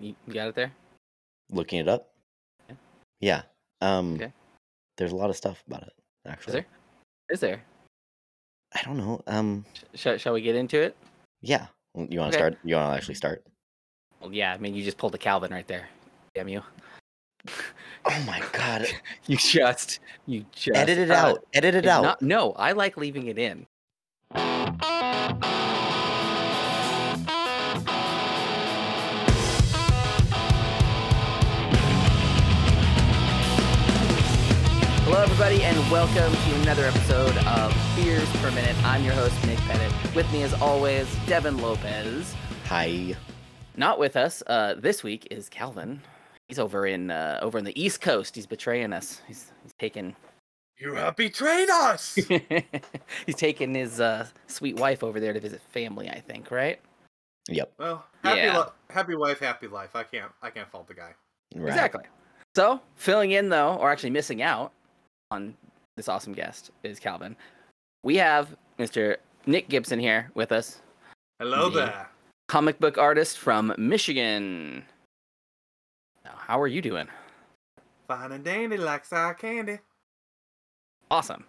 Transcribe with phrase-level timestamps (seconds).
[0.00, 0.72] You, got it there?
[1.50, 2.10] Looking it up.
[2.68, 2.74] Yeah.
[3.20, 3.42] Yeah.
[3.80, 4.14] Um.
[4.14, 4.32] Okay.
[4.96, 5.92] There's a lot of stuff about it.
[6.26, 6.66] Actually, Is there?
[7.30, 7.62] Is there?
[8.74, 9.20] I don't know.
[9.26, 9.64] Um.
[9.74, 10.96] Sh- shall shall we get into it?
[11.40, 11.66] Yeah.
[11.94, 12.38] You want to Okay.
[12.38, 12.58] start?
[12.64, 13.44] You want to actually start?
[14.20, 14.52] Well, yeah.
[14.52, 15.88] I mean, you just pulled a Calvin right there.
[16.34, 16.62] Damn you!
[18.04, 18.86] Oh my god!
[19.26, 21.44] You just you just Edit it uh, out.
[21.54, 22.02] Edit it out.
[22.02, 23.66] not- no, I like leaving it in.
[35.10, 38.76] Hello, everybody, and welcome to another episode of Beers Per Minute.
[38.84, 40.14] I'm your host, Mick Pettit.
[40.14, 42.34] With me, as always, Devin Lopez.
[42.66, 43.16] Hi.
[43.74, 46.02] Not with us uh, this week is Calvin.
[46.48, 48.34] He's over in uh, over in the East Coast.
[48.34, 49.22] He's betraying us.
[49.26, 50.14] He's, he's taking
[50.76, 52.14] You have betrayed us.
[53.24, 56.10] he's taking his uh, sweet wife over there to visit family.
[56.10, 56.78] I think, right?
[57.48, 57.72] Yep.
[57.78, 58.58] well, happy, Yeah.
[58.58, 59.96] li- happy wife, happy life.
[59.96, 61.14] I can't, I can't fault the guy.
[61.54, 61.68] Right.
[61.68, 62.04] Exactly.
[62.54, 64.74] So filling in though, or actually missing out
[65.30, 65.54] on
[65.96, 67.36] this awesome guest is Calvin.
[68.02, 69.16] We have Mr.
[69.46, 70.80] Nick Gibson here with us,
[71.38, 71.76] Hello Me.
[71.76, 72.08] there.
[72.48, 74.84] comic book artist from Michigan.
[76.24, 77.08] Now, how are you doing?
[78.06, 79.78] Fine and dandy like sour candy.
[81.10, 81.44] Awesome.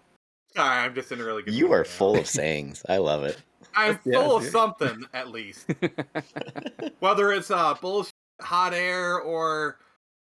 [0.56, 1.52] Sorry, I'm just in a really good.
[1.52, 1.60] Mood.
[1.60, 1.84] You are now.
[1.84, 2.84] full of sayings.
[2.90, 3.38] I love it.
[3.76, 5.68] I'm Yeah, full of something at least.
[7.00, 9.78] Whether it's uh bullshit, hot air, or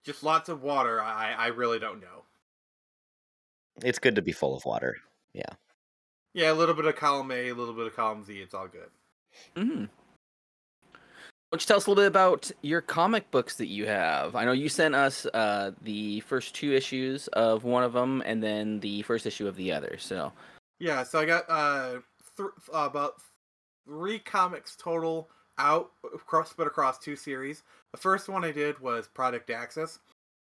[0.04, 2.24] just lots of water, I, I really don't know.
[3.84, 4.98] It's good to be full of water.
[5.34, 5.54] Yeah,
[6.34, 8.40] Yeah, a little bit of column A, a little bit of column Z.
[8.40, 8.90] It's all good.
[9.56, 9.86] Mm-hmm.
[11.50, 14.36] Why don't you tell us a little bit about your comic books that you have?
[14.36, 18.44] I know you sent us uh, the first two issues of one of them, and
[18.44, 19.98] then the first issue of the other.
[19.98, 20.34] So,
[20.80, 22.00] Yeah, so I got uh,
[22.36, 23.22] th- uh about
[23.86, 27.64] three comics total out across but across two series.
[27.94, 30.00] The first one I did was Product Access,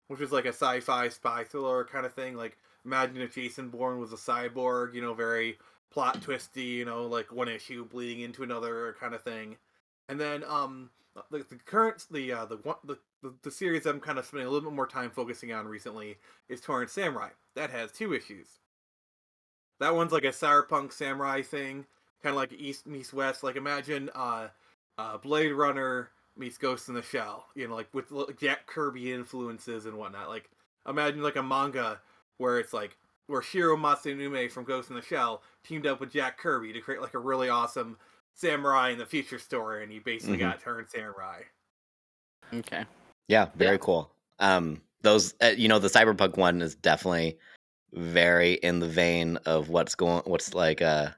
[0.08, 2.36] which was like a sci-fi spy thriller kind of thing.
[2.36, 5.58] Like imagine if Jason Bourne was a cyborg, you know, very
[5.92, 9.58] plot twisty, you know, like one issue bleeding into another kind of thing.
[10.10, 10.90] And then um
[11.32, 12.98] the, the current the uh the one the,
[13.42, 16.18] the series I'm kind of spending a little bit more time focusing on recently
[16.50, 17.30] is Torrent Samurai.
[17.56, 18.60] That has two issues.
[19.80, 21.86] That one's like a cyberpunk samurai thing,
[22.24, 23.44] kind of like East meets West.
[23.44, 24.48] Like imagine uh,
[24.98, 27.48] uh, Blade Runner meets Ghost in the Shell.
[27.56, 30.30] You know, like with l- Jack Kirby influences and whatnot.
[30.30, 30.50] Like
[30.88, 32.00] imagine like a manga
[32.38, 32.98] where it's like
[33.28, 37.02] where Shirow Masamune from Ghost in the Shell teamed up with Jack Kirby to create
[37.02, 37.98] like a really awesome
[38.36, 40.42] samurai in the future story, and he basically Mhm.
[40.42, 41.42] got turned samurai.
[42.54, 42.86] okay.
[43.28, 43.78] Yeah, very Yeah.
[43.82, 44.12] cool.
[44.40, 47.40] Um, those, uh, you know, the cyberpunk one is definitely
[47.94, 51.10] very in the vein of what's going, what's like, uh,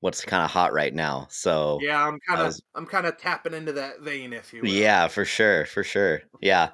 [0.00, 1.26] what's kind of hot right now.
[1.30, 4.62] So Yeah, I'm kind of was- I'm kind of tapping into that vein, if you
[4.62, 4.68] will.
[4.68, 6.22] yeah, for sure, for sure.
[6.40, 6.70] Yeah.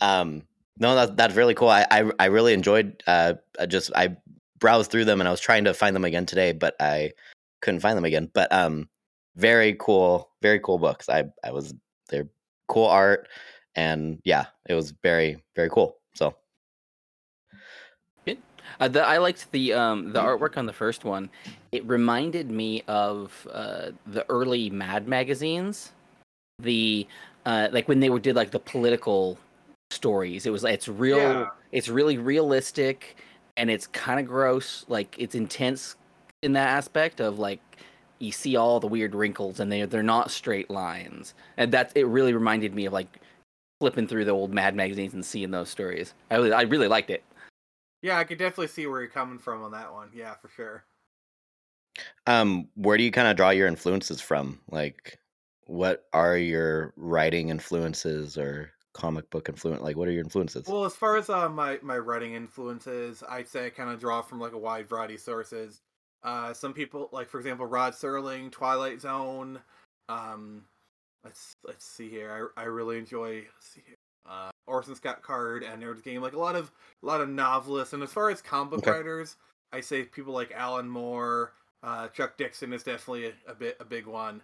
[0.00, 0.46] Um,
[0.80, 1.68] no, that's that's really cool.
[1.68, 3.02] I I, I really enjoyed.
[3.06, 4.16] Uh, I just I
[4.58, 7.12] browsed through them and I was trying to find them again today, but I
[7.62, 8.30] couldn't find them again.
[8.32, 8.88] But um,
[9.36, 11.08] very cool, very cool books.
[11.08, 11.74] I I was
[12.08, 12.28] they're
[12.68, 13.28] cool art,
[13.76, 15.98] and yeah, it was very very cool.
[16.14, 16.34] So
[18.78, 21.28] Uh, the, I liked the um, the artwork on the first one.
[21.72, 25.92] It reminded me of uh, the early Mad magazines,
[26.58, 27.06] the
[27.44, 29.38] uh, like when they were did like the political
[29.90, 30.46] stories.
[30.46, 31.18] It was it's real.
[31.18, 31.46] Yeah.
[31.72, 33.16] It's really realistic,
[33.56, 34.84] and it's kind of gross.
[34.88, 35.96] Like it's intense
[36.42, 37.60] in that aspect of like
[38.18, 41.34] you see all the weird wrinkles, and they they're not straight lines.
[41.56, 43.20] And that's it really reminded me of like
[43.80, 46.14] flipping through the old Mad magazines and seeing those stories.
[46.30, 47.24] I really, I really liked it.
[48.02, 50.10] Yeah, I could definitely see where you're coming from on that one.
[50.14, 50.84] Yeah, for sure.
[52.26, 54.60] um, where do you kind of draw your influences from?
[54.70, 55.18] Like,
[55.66, 59.82] what are your writing influences or comic book influence?
[59.82, 60.66] Like, what are your influences?
[60.66, 64.22] Well, as far as uh, my my writing influences, I'd say I kind of draw
[64.22, 65.80] from like a wide variety of sources.
[66.22, 69.60] Uh, some people, like for example, Rod Serling, Twilight Zone.
[70.08, 70.64] Um,
[71.24, 72.50] let's let's see here.
[72.56, 73.96] I I really enjoy see here.
[74.28, 76.70] Uh, Orson Scott Card and Ender's Game, like a lot of
[77.02, 77.94] a lot of novelists.
[77.94, 78.90] And as far as comic book Okay.
[78.90, 79.36] writers,
[79.72, 83.84] I say people like Alan Moore, uh, Chuck Dixon is definitely a, a bit a
[83.84, 84.42] big one.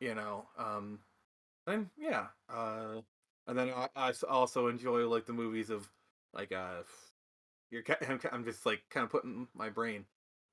[0.00, 0.98] You know, um,
[1.66, 3.00] and yeah, uh,
[3.46, 5.88] and then I also enjoy like the movies of
[6.32, 6.82] like uh,
[7.70, 10.04] you're I'm, I'm just like kind of putting my brain.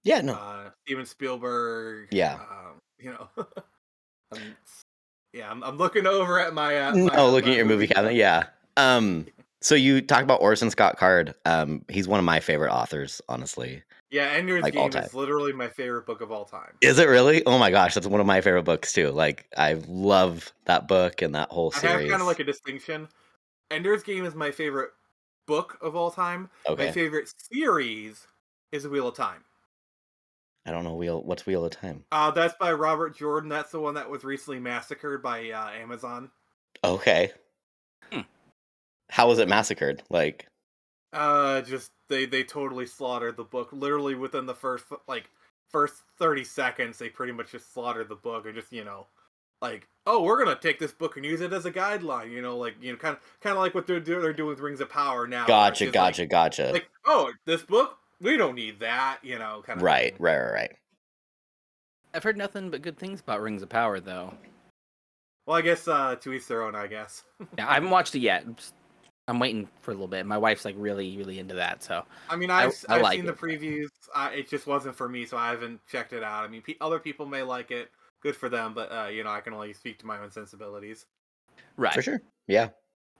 [0.03, 2.09] yeah, no, Uh, Steven Spielberg.
[2.11, 2.35] Yeah.
[2.35, 3.29] Um, you know.
[4.33, 4.55] I'm,
[5.33, 6.77] yeah, I'm, I'm looking over at my.
[6.77, 8.43] Uh, my oh, looking my at your movie cabinet, yeah.
[8.77, 9.25] Um,
[9.61, 11.33] so you talk about Orson Scott Card.
[11.45, 13.83] Um, he's one of my favorite authors, honestly.
[14.11, 15.03] Yeah, Ender's Like, all Game time.
[15.05, 16.73] is literally my favorite book of all time.
[16.81, 17.45] Is it really?
[17.45, 19.09] Oh my gosh, that's one of my favorite books too.
[19.09, 22.01] Like I love that book and that whole I series.
[22.01, 23.07] have kind of like a distinction.
[23.71, 24.91] Ender's Game is my favorite
[25.47, 26.49] book of all time.
[26.67, 26.87] Okay.
[26.87, 28.27] My favorite series
[28.73, 29.45] is Wheel of Time.
[30.65, 31.23] I don't know wheel.
[31.23, 32.03] What's Wheel of Time?
[32.11, 33.49] Uh, that's by Robert Jordan.
[33.49, 36.29] That's the one that was recently massacred by uh, Amazon.
[36.83, 37.31] Okay.
[38.11, 38.21] Hmm.
[39.09, 40.03] How was it massacred?
[40.09, 40.47] Like
[41.13, 43.69] Uh, just they they totally slaughtered the book.
[43.71, 45.29] Literally within the first like
[45.69, 49.07] first thirty seconds, they pretty much just slaughtered the book and just you know,
[49.61, 52.31] like oh we're gonna take this book and use it as a guideline.
[52.31, 54.21] You know, like you know, kind of kind of like what they're doing.
[54.21, 55.45] They're doing with Rings of Power now.
[55.45, 56.71] gotcha, gotcha, Like, gotcha.
[56.71, 59.19] like oh this book we don't need that.
[59.23, 60.71] You know, kind of right, right, right, right.
[62.13, 64.33] I've heard nothing but good things about Rings of Power, though.
[65.45, 66.75] Well, I guess uh, to each their own.
[66.75, 67.23] I guess.
[67.57, 68.45] Yeah, I haven't watched it yet.
[69.31, 70.25] I'm waiting for a little bit.
[70.25, 71.81] My wife's like really, really into that.
[71.81, 73.87] So I mean, I- I've, I I've like seen the previews.
[74.13, 76.43] I, it just wasn't for me, so I haven't checked it out.
[76.43, 77.89] I mean, pe- other people may like it.
[78.21, 81.05] Good for them, but uh, you know, I can only speak to my own sensibilities.
[81.77, 82.21] right, For sure.
[82.47, 82.69] Yeah.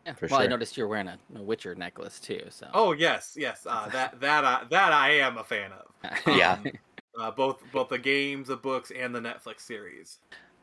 [0.05, 0.13] Yeah.
[0.15, 2.41] for well, I noticed you're wearing a, a Witcher necklace too.
[2.49, 6.17] So Oh yes, yes, uh, that that I, that I am a fan of.
[6.35, 6.53] Yeah.
[6.53, 6.65] Um,
[7.19, 10.17] uh, both both the games, the books, and the Netflix series.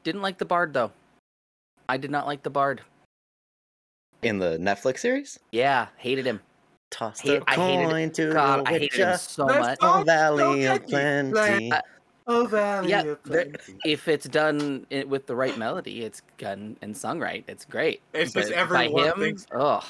[0.04, 0.92] Didn't like the Bard though.
[1.88, 2.82] I did not like the Bard.
[4.22, 5.38] In the Netflix series?
[5.52, 6.40] Yeah, hated him.
[6.90, 7.88] Toss Hate- the I hated it.
[7.90, 9.78] coin to God, the I hated him so Let's much.
[9.82, 11.72] Oh, Valley Don't of Plenty.
[11.72, 11.80] Uh,
[12.30, 13.78] Oh valley Yeah, of there- plenty.
[13.86, 17.42] If it's done with the right melody, it's done and sung right.
[17.48, 18.02] It's great.
[18.12, 19.84] It's just But everyone by him, thinks- Ugh.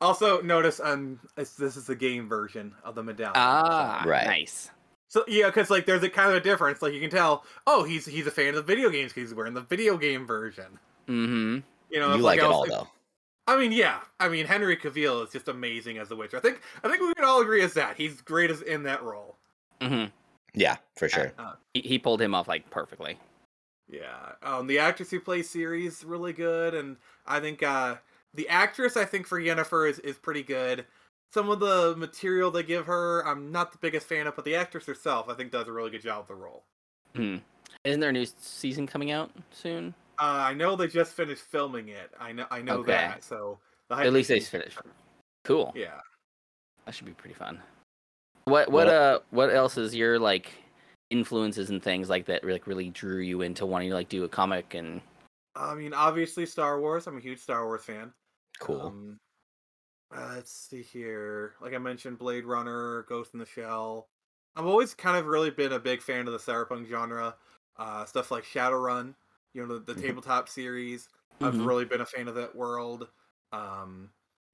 [0.00, 3.32] Also, notice um, it's, this is the game version of the medallion.
[3.36, 4.26] Ah, Right.
[4.26, 4.70] nice.
[5.08, 6.80] So yeah, because like there's a kind of a difference.
[6.82, 9.34] Like you can tell, oh, he's he's a fan of the video games because he's
[9.36, 10.78] wearing the video game version.
[11.08, 11.58] Mm-hmm.
[11.90, 12.88] You know, you it's like it I was- all though.
[13.48, 14.00] I mean, yeah.
[14.18, 16.36] I mean, Henry Cavill is just amazing as the Witcher.
[16.36, 19.02] I think I think we can all agree as that he's great as in that
[19.04, 19.36] role.
[19.80, 20.06] Mm-hmm.
[20.54, 21.32] Yeah, for sure.
[21.38, 23.18] Uh, He, he pulled him off like perfectly.
[23.88, 24.32] yeah.
[24.42, 26.96] Um, the actress who plays Ciri really good, and
[27.26, 27.96] I think uh,
[28.34, 30.84] the actress I think for Yennefer is is pretty good.
[31.32, 34.56] Some of the material they give her, I'm not the biggest fan of, but the
[34.56, 36.64] actress herself, I think, does a really good job with the role.
[37.14, 37.36] Hmm.
[37.84, 39.94] Isn't there a new season coming out soon?
[40.18, 42.10] Uh, I know they just finished filming it.
[42.18, 42.92] I know, I know Okay.
[42.92, 43.22] that.
[43.24, 43.58] So
[43.88, 44.78] the hype At least they finished.
[45.44, 45.72] Cool.
[45.76, 46.00] Yeah.
[46.84, 47.60] That should be pretty fun.
[48.44, 50.52] What what What- uh what else is your like
[51.10, 54.28] influences and things like that like really drew you into wanting to like do a
[54.28, 55.00] comic and
[55.54, 57.06] I mean, obviously Star Wars.
[57.06, 58.12] I'm a huge Star Wars fan.
[58.60, 58.80] Cool.
[58.82, 59.18] Um,
[60.14, 61.54] uh, let's see here.
[61.60, 64.06] Like I mentioned, Blade Runner, Ghost in the Shell.
[64.54, 67.34] I've always kind of really been a big fan of the cyberpunk genre.
[67.78, 69.14] Uh, stuff like Shadowrun,
[69.56, 70.04] you know, the, the Mhm.
[70.06, 71.08] tabletop series.
[71.40, 71.66] I've Mhm.
[71.66, 73.08] really been a fan of that world.
[73.52, 74.10] Um,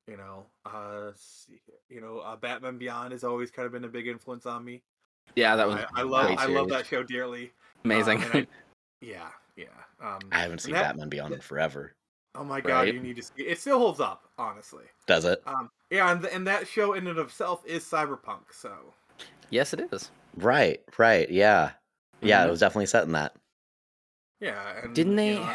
[0.06, 1.75] you know, uh, let's see here.
[1.88, 4.82] you know, uh, Batman Beyond has always kind of been a big influence on me.
[5.37, 7.52] yeah that was I, I love, I love that show dearly.
[7.84, 8.22] amazing.
[8.25, 8.46] And I-
[9.00, 9.66] yeah, yeah.
[10.00, 11.94] Um, I haven't seen that- Batman Beyond in forever.
[12.34, 12.94] Oh my god, Right?
[12.94, 13.43] you need to see.
[13.43, 14.84] It still holds up, honestly.
[15.06, 15.43] Does it?
[15.46, 18.52] Um, yeah, and, and that show in and of itself is cyberpunk.
[18.52, 18.94] So
[19.50, 20.10] yes, it is.
[20.37, 21.28] Right, right.
[21.31, 21.72] Yeah.
[22.20, 22.49] Yeah, Mhm.
[22.49, 23.34] it was definitely set in that.
[24.42, 25.34] Yeah, and, Didn't you they?
[25.36, 25.54] know,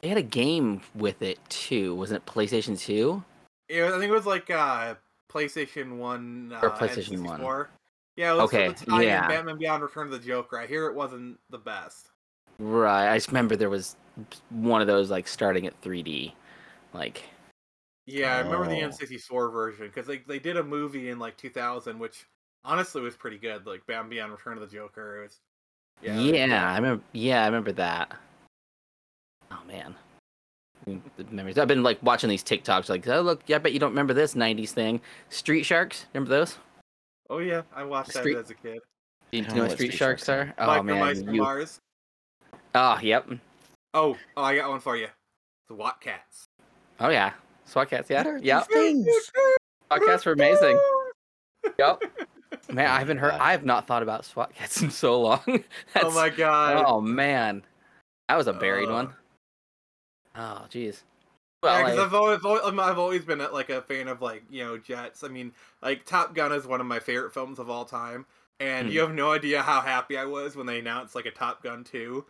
[0.00, 1.94] They had a game with it too.
[1.94, 3.22] Wasn't it PlayStation Two?
[3.68, 4.94] yeah, I think it was like uh,
[5.30, 7.66] PlayStation One uh, Or PlayStation 1.
[8.16, 9.28] Yeah, it was Okay, the yeah.
[9.28, 10.58] Batman Beyond: Return of the Joker.
[10.58, 12.10] I hear it wasn't the best.
[12.58, 13.12] Right.
[13.12, 13.96] I just remember there was
[14.48, 16.32] one of those like starting at 3D,
[16.94, 17.22] like
[18.06, 18.88] Yeah, I remember the Oh.
[18.88, 22.24] N64 version because they they did a movie in like 2000, which
[22.64, 23.66] honestly was pretty good.
[23.66, 25.18] Like Batman Beyond: Return of the Joker.
[25.18, 25.40] It was,
[26.02, 26.18] yeah.
[26.18, 27.02] yeah, I remember.
[27.12, 28.12] Yeah, I remember that.
[29.50, 29.94] Oh man.
[30.86, 31.58] The Memories.
[31.58, 34.14] I've been like watching these TikToks, like, oh look, yeah, I bet you don't remember
[34.14, 35.00] this '90s thing.
[35.30, 36.58] Street Sharks, remember those?
[37.28, 38.78] Oh yeah, I watched that as a kid.
[39.32, 40.54] Do you know know what what Street Street Sharks Sharks are?
[40.58, 41.42] Oh Micro man, Mice from you.
[41.42, 41.80] Mars.
[42.76, 43.28] Oh, yep.
[43.94, 45.08] Oh, oh, I got one for you.
[45.68, 46.44] The SWAT Cats.
[47.00, 47.32] Oh yeah,
[47.64, 48.08] SWAT cats.
[48.08, 48.68] Yeah, What are yep.
[48.68, 49.06] these things?
[49.88, 50.78] SWAT cats were amazing.
[51.78, 52.02] Yep.
[52.72, 53.32] Man, I haven't heard.
[53.34, 55.40] I have not thought about SWAT cats in so long.
[56.02, 56.84] Oh my god.
[56.86, 57.62] Oh man,
[58.28, 59.14] that was a buried Uh, one.
[60.36, 61.02] Oh jeez.
[61.62, 64.42] Yeah, Well, because I- I've always, I'm- I've always been like a fan of like
[64.50, 65.24] you know jets.
[65.24, 68.26] I mean, like Top Gun is one of my favorite films of all time,
[68.60, 68.92] and Hmm.
[68.92, 71.84] you have no idea how happy I was when they announced like a Top Gun
[71.84, 72.26] two.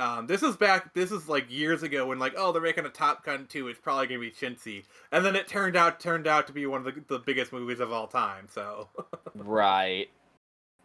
[0.00, 0.94] Um, this is back.
[0.94, 3.68] This is like years ago when like oh they're making a Top Gun two.
[3.68, 6.86] It's probably gonna be chintzy, and then it turned out turned out to be one
[6.86, 8.46] of the, the biggest movies of all time.
[8.50, 8.88] So
[9.34, 10.08] right.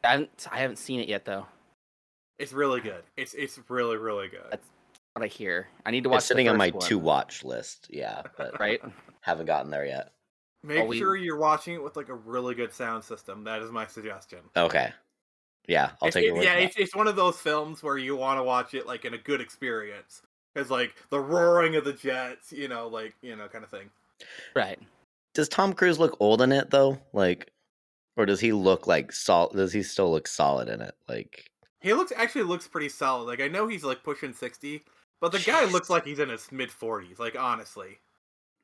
[0.03, 1.45] I haven't, I haven't seen it yet though.
[2.37, 3.03] it's really good.
[3.15, 4.47] It's it's really really good.
[4.51, 4.67] That's
[5.13, 5.69] what I hear.
[5.85, 6.17] I need to watch.
[6.19, 7.87] It's sitting the on my first one, to watch list.
[7.89, 8.81] Yeah, but Right.
[9.21, 10.11] haven't gotten there yet.
[10.61, 13.45] make we- sure you're watching it with like a really good sound system.
[13.45, 14.39] That is my suggestion.
[14.57, 14.91] Okay.
[15.67, 18.15] Yeah, I'll take it- your word yeah, it's, it's one of those films where you
[18.15, 20.21] want to watch it like in a good experience.
[20.53, 23.89] Because like the roaring of the jets, you know, like you know, kind of thing.
[24.55, 24.79] Right.
[25.33, 26.97] Does Tom Cruise look old in it though?
[27.11, 27.51] Like,
[28.15, 29.49] or does he look like sol?
[29.49, 30.95] Does he still look solid in it?
[31.09, 31.49] Like,
[31.81, 33.25] He looks actually looks pretty solid.
[33.25, 34.83] Like I know he's like pushing sixty,
[35.19, 37.19] but the guy looks like he's in his mid forties.
[37.19, 37.99] Like honestly,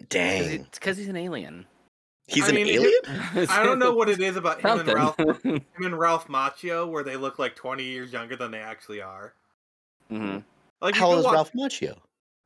[0.08, 1.66] dang, It's because he's an alien.
[2.28, 3.48] He's I an mean, it- alien.
[3.50, 7.04] I don't know what it is about him and Ralph, him and Ralph Macchio, where
[7.04, 9.34] they look like twenty years younger than they actually are.
[10.10, 10.38] hmm
[10.82, 11.98] Like How old is watch- Ralph Macchio?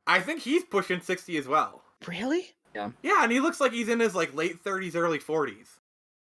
[0.06, 1.82] I think he's pushing sixty as well.
[2.06, 2.54] Really?
[2.74, 5.80] Yeah, Yeah, and he looks like he's in his like late thirties, early forties.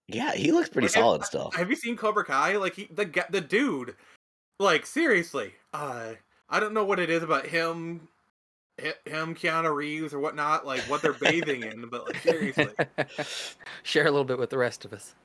[0.07, 1.51] Yeah, he looks pretty Like, have- solid still.
[1.51, 2.55] Have you seen Cobra Kai?
[2.57, 3.95] Like he, the the dude,
[4.59, 6.13] like seriously, uh,
[6.49, 8.07] I don't know what it is about him, hi-
[8.79, 12.69] him, Keanu Reeves or whatnot, like what they're bathing in, but like seriously,
[13.83, 15.15] Share a little bit with the rest of us.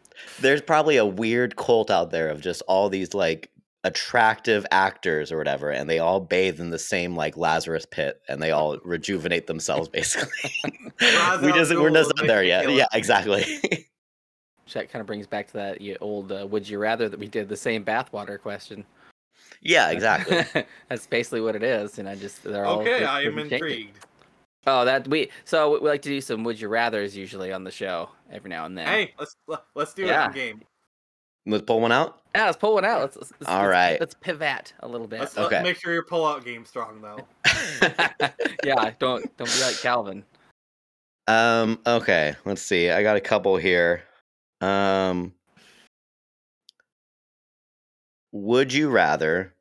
[0.41, 3.51] There's probably a weird cult out there of just all these like
[3.85, 8.43] attractive actors or whatever, and they all bathe in the same like Lazarus pit, and
[8.43, 10.51] they all rejuvenate themselves basically.
[11.43, 12.71] we just we're just not there yet.
[12.71, 13.45] Yeah, exactly.
[14.65, 17.27] So that kind of brings back to that old uh, "Would you rather" that we
[17.27, 18.87] did the same bathwater question.
[19.61, 20.45] Yeah, exactly.
[20.89, 23.53] That's basically what it is, and I just they're all okay, I am they're changing.
[23.55, 23.99] intrigued.
[24.67, 27.71] Oh, that we so we like to do some "Would you rather's" usually on the
[27.71, 28.87] show every now and then.
[28.87, 30.31] Hey, let's let- let's do Yeah.
[30.31, 30.63] it game.
[31.45, 32.23] Let's pull one out.
[32.37, 33.01] yeah, let's pull one out.
[33.01, 33.99] Let's, let's, let's All let's- right.
[34.01, 35.19] let's pivot a little bit.
[35.21, 35.57] Let's Okay.
[35.57, 37.19] let, make sure your pull-out game's strong though.
[38.65, 40.25] yeah, don't don't be like Calvin.
[41.27, 41.81] Um.
[41.87, 42.35] Okay.
[42.45, 42.91] Let's see.
[42.91, 44.05] I got a couple here.
[44.61, 45.35] Um.
[48.33, 49.55] Would you rather?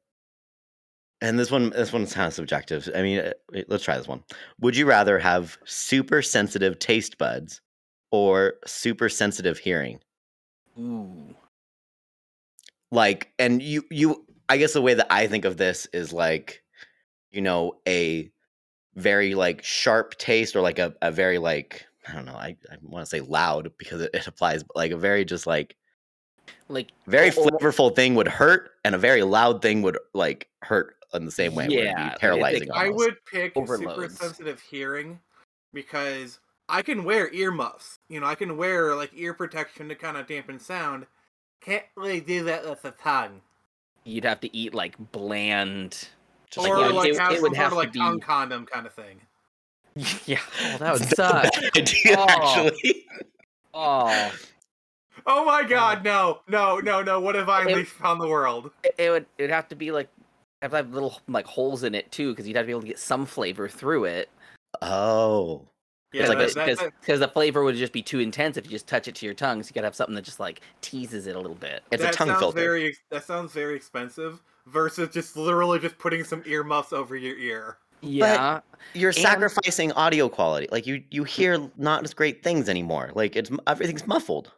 [1.22, 2.90] And this one, this one's kind of subjective.
[2.96, 3.34] I mean, uh,
[3.68, 4.24] let's try this one.
[4.60, 7.62] Would you rather have super sensitive taste buds
[8.12, 10.00] or super sensitive hearing?
[10.80, 11.36] Ooh.
[12.92, 14.25] Like, and you, you.
[14.50, 16.63] I guess the way that I think of this is like,
[17.32, 18.32] you know, a
[18.96, 22.36] very like sharp taste or like a, a very like I don't know.
[22.36, 25.48] I, I want to say loud because it, it applies, but like a very just
[25.48, 25.75] like
[26.69, 30.48] Like very Or- or- flavorful thing would hurt, and a very loud thing would like
[30.62, 31.67] hurt in the same way.
[31.67, 32.60] where it'd Yeah, be like, I paralyzing.
[32.62, 35.19] think I would pick super sensitive hearing
[35.74, 38.00] because I can wear earmuffs.
[38.07, 41.05] You know, I can wear like ear protection to kind of dampen sound.
[41.60, 43.41] Can't really do that with the tongue.
[44.03, 46.07] you'd have to eat like bland.
[46.50, 48.00] Just or yeah, like it- have it some would sort have of to like be-
[48.00, 49.21] tongue condom kind of thing.
[50.25, 51.77] yeah, oh, that would That's a suck.
[51.77, 52.25] idea, Oh.
[52.29, 53.05] actually.
[53.74, 54.31] Oh,
[55.25, 57.20] Oh my god, no, no, no, no!
[57.20, 58.72] What have I It- unleashed upon the world?
[58.84, 60.10] it, it would it'd have to be like
[60.62, 62.82] have to have little like holes in it too, because you'd have to be able
[62.82, 64.30] to get some flavor through it.
[64.82, 65.68] Oh,
[66.13, 68.72] Yeah, like because that- that- because the flavor would just be too intense if you
[68.72, 69.63] just touch it to your tongue.
[69.63, 71.84] So you gotta have something that just like teases it a little bit.
[71.92, 72.60] it's that a tongue sounds filter.
[72.60, 77.78] very that sounds very expensive versus just literally just putting some earmuffs over your ear.
[78.04, 78.62] Yeah,
[78.94, 80.68] You're and- sacrificing audio quality.
[80.72, 83.12] Like you, you hear not as great things anymore.
[83.13, 84.51] Like it's everything's muffled.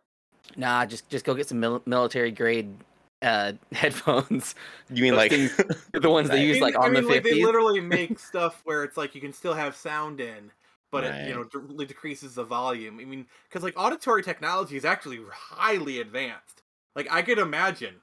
[0.57, 2.73] Nah, just just go get some mil- military grade
[3.21, 4.55] uh, headphones.
[4.89, 5.55] You mean Those like things-
[5.93, 8.19] The ones they use I mean, like I on mean, the like they literally make
[8.19, 10.51] stuff where it's like you can still have sound in,
[10.91, 11.53] but it you Right.
[11.53, 12.99] know really decreases the volume.
[12.99, 16.61] I mean, because like auditory technology is actually highly advanced.
[16.95, 17.95] Like I could imagine,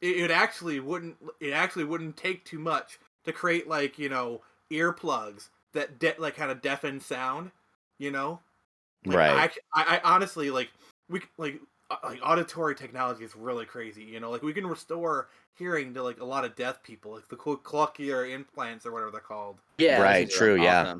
[0.00, 4.40] it, it actually wouldn't it actually wouldn't take too much to create like you know
[4.70, 7.50] earplugs that de- like kind of deafen sound.
[7.98, 8.40] You know,
[9.04, 9.50] like, right?
[9.74, 10.70] I, I, I honestly like
[11.08, 11.60] we like
[12.04, 14.02] like auditory technology is really crazy.
[14.02, 17.28] You know, like we can restore hearing to like a lot of deaf people, like
[17.28, 19.56] the cool cochlear implants or whatever they're called.
[19.78, 20.94] Yeah, those Right, things are true, yeah.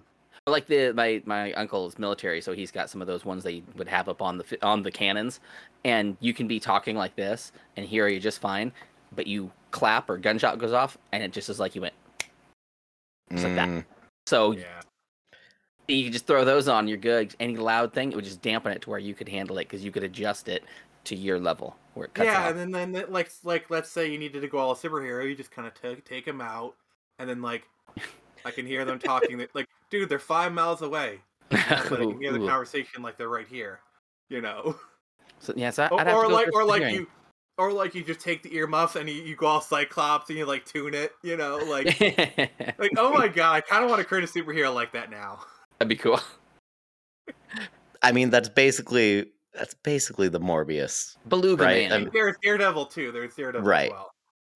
[0.46, 3.62] Like the my my uncle is military, so he's got some of those ones they
[3.76, 5.40] would have up on the on the cannons,
[5.84, 8.72] and you can be talking like this and hear you just fine,
[9.14, 11.94] but you clap or gunshot goes off, and it just is like you went.
[13.30, 13.68] Just like that.
[13.68, 13.84] Mm,
[14.26, 14.80] So Yeah,
[15.94, 17.34] you can just throw those on, you're good.
[17.40, 19.84] Any loud thing, it would just dampen it to where you could handle it because
[19.84, 20.64] you could adjust it
[21.04, 22.32] to your level where it cuts out.
[22.32, 22.50] yeah, off.
[22.50, 25.50] and then then like like let's say you needed to go all superhero, you just
[25.50, 26.74] kind of take take them out,
[27.18, 27.68] and then like
[28.44, 29.44] I can hear them talking.
[29.54, 33.48] like, dude, they're five miles away, but I can hear the conversation like they're right
[33.48, 33.80] here.
[34.28, 34.76] You know.
[35.40, 36.94] So, yeah, so or, I'd have to or like or like hearing.
[36.94, 37.06] you
[37.58, 40.46] or like you just take the earmuffs and you, you go all cyclops and you
[40.46, 42.00] like tune it you know like
[42.78, 45.40] like oh my god i kind of want to create a superhero like that now
[45.82, 46.20] That'd be cool.
[48.02, 51.16] I mean, that's basically that's basically the Morbius.
[51.28, 52.08] Beluga Right, Man.
[52.12, 53.86] there's daredevil too there's daredevil Right.
[53.86, 54.08] as well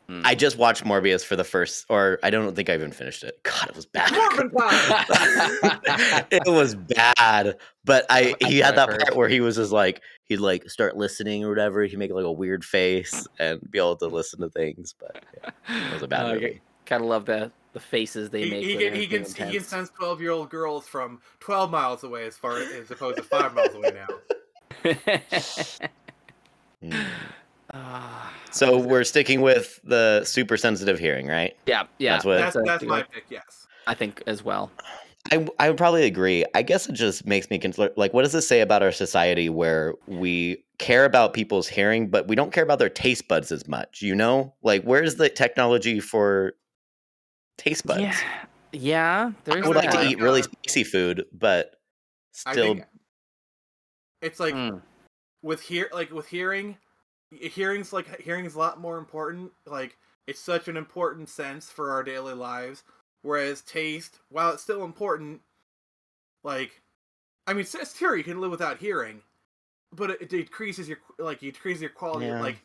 [0.08, 0.22] Mm.
[0.24, 3.42] I just watched Morbius for the first, or I don't think I even finished it.
[3.42, 4.12] God, it was bad.
[6.30, 10.00] It was bad, but I I he had that part where he was just like
[10.26, 11.82] he'd like start listening or whatever.
[11.82, 14.94] He'd make like a weird face and be able to listen to things.
[14.96, 15.50] But yeah,
[15.88, 16.60] it was a bad Uh, movie.
[16.84, 18.64] Kind of love the the faces they he, make.
[18.64, 22.04] he can, he, can, being he can sense 12 year old girls from 12 miles
[22.04, 24.92] away as far as opposed to 5 miles away now.
[26.82, 27.06] Mm.
[27.72, 31.56] Ah, So we're sticking with the super sensitive hearing, right?
[31.64, 32.12] yeah, yeah.
[32.12, 33.66] That's what- That's, a that's my pick, yes.
[33.86, 34.70] I think as well.
[35.32, 36.44] I I would probably agree.
[36.54, 39.48] I guess it just makes me consider like what does this say about our society
[39.48, 43.66] where we care about people's hearing but we don't care about their taste buds as
[43.66, 44.52] much, you know?
[44.62, 46.54] Like where's the technology for
[47.56, 48.00] taste buds?
[48.00, 48.16] Yeah,
[48.72, 49.30] yeah.
[49.30, 51.76] I There's would like to eat really spicy food, but
[52.46, 52.84] I still think
[54.22, 54.82] it's like Mm.
[55.42, 56.76] with hear like with hearing
[57.30, 59.96] hearing's like hearing's a lot more important like
[60.26, 62.82] it's such an important sense for our daily lives
[63.22, 65.40] whereas taste while it's still important
[66.44, 66.80] like
[67.46, 69.20] i mean it's sure you can live without hearing
[69.92, 72.40] but it, it decreases your like you decrease your quality Yeah.
[72.40, 72.58] like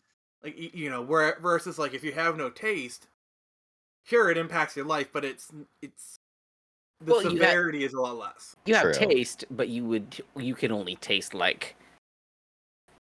[0.44, 3.08] like you know where versus like if you have no taste
[4.04, 6.18] sure it impacts your life but it's it's
[7.00, 9.08] the Well, you ha- severity is a lot less You have True.
[9.08, 11.76] taste, but you would you can only taste like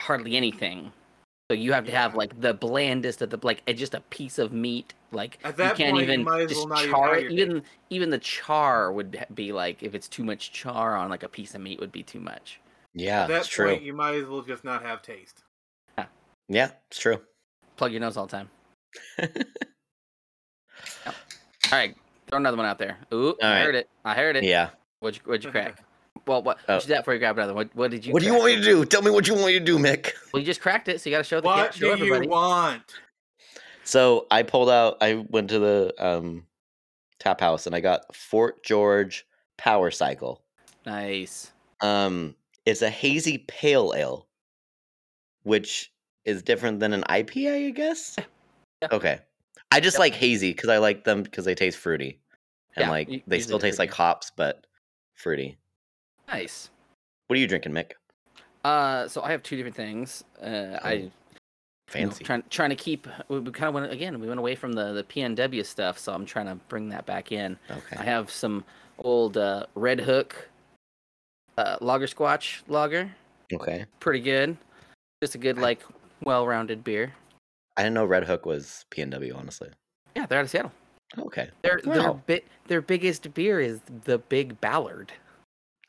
[0.01, 0.91] hardly anything.
[1.49, 4.39] So you have to have like the blandest of the like uh, just a piece
[4.39, 4.93] of meat.
[5.11, 7.13] Like At that you can't point, you even might as just well not even char
[7.15, 11.09] have Even even the char would be- be like if it's too much char on
[11.09, 12.59] like a piece of meat would be too much.
[12.93, 13.77] yeah, At that it's true.
[13.77, 15.43] you might as well just not have taste
[15.97, 16.05] Yeah,
[16.47, 17.21] Yeah, it's true.
[17.75, 18.49] Plug your nose all the time.
[21.05, 21.13] All
[21.71, 21.95] right,
[22.27, 22.97] throw another one out there.
[23.13, 23.61] Ooh, I right.
[23.63, 23.89] heard it.
[24.03, 24.43] I heard it.
[24.43, 24.69] yeah.
[24.99, 25.83] What'd you What'd you crack?
[26.27, 26.59] Well, what?
[26.67, 26.75] Oh.
[26.75, 27.53] What you do that before you grab another?
[27.53, 28.13] What What did you?
[28.13, 28.85] What do you want me to do?
[28.85, 30.11] Tell me what you want me to do, Mick.
[30.33, 32.25] Well, you just cracked it, so you got to show the what show do everybody.
[32.25, 32.83] you want
[33.83, 34.97] So I pulled out.
[35.01, 36.45] I went to the um,
[37.19, 39.25] tap house and I got Fort George
[39.57, 40.43] Power Cycle.
[40.85, 41.51] Nice.
[41.81, 44.27] Um, it's a hazy pale ale,
[45.43, 45.91] which
[46.25, 48.15] is different than an IPA, I guess.
[48.81, 48.87] Yeah.
[48.91, 49.19] Okay,
[49.71, 49.99] I just Yep.
[49.99, 52.19] like hazy because I like them because they taste fruity,
[52.75, 54.65] and Yeah, like they still taste like hops, but
[55.13, 55.57] fruity.
[56.27, 56.69] Nice.
[57.27, 57.91] What are you drinking, Mick?
[58.63, 60.23] Uh, so I have two different things.
[60.41, 61.09] Uh, I
[61.93, 62.23] Oh, you know, Fancy.
[62.23, 63.07] trying trying to keep.
[63.27, 64.19] We, we kind of went again.
[64.21, 67.31] We went away from the the PNW stuff, so I'm trying to bring that back
[67.31, 67.57] in.
[67.69, 67.97] okay.
[67.97, 68.63] I have some
[68.99, 70.49] old uh, Red Hook
[71.57, 73.11] uh, Lager Squatch lager.
[73.53, 73.85] Okay.
[73.99, 74.55] Pretty good.
[75.21, 75.81] Just a good like
[76.23, 77.13] well-rounded beer.
[77.77, 79.35] I didn't know Red Hook was PNW.
[79.35, 79.69] Honestly.
[80.15, 80.71] Yeah, they're out of Seattle.
[81.17, 81.49] Okay.
[81.61, 82.21] Their their Wow.
[82.25, 85.11] bit their biggest beer is the Big Ballard.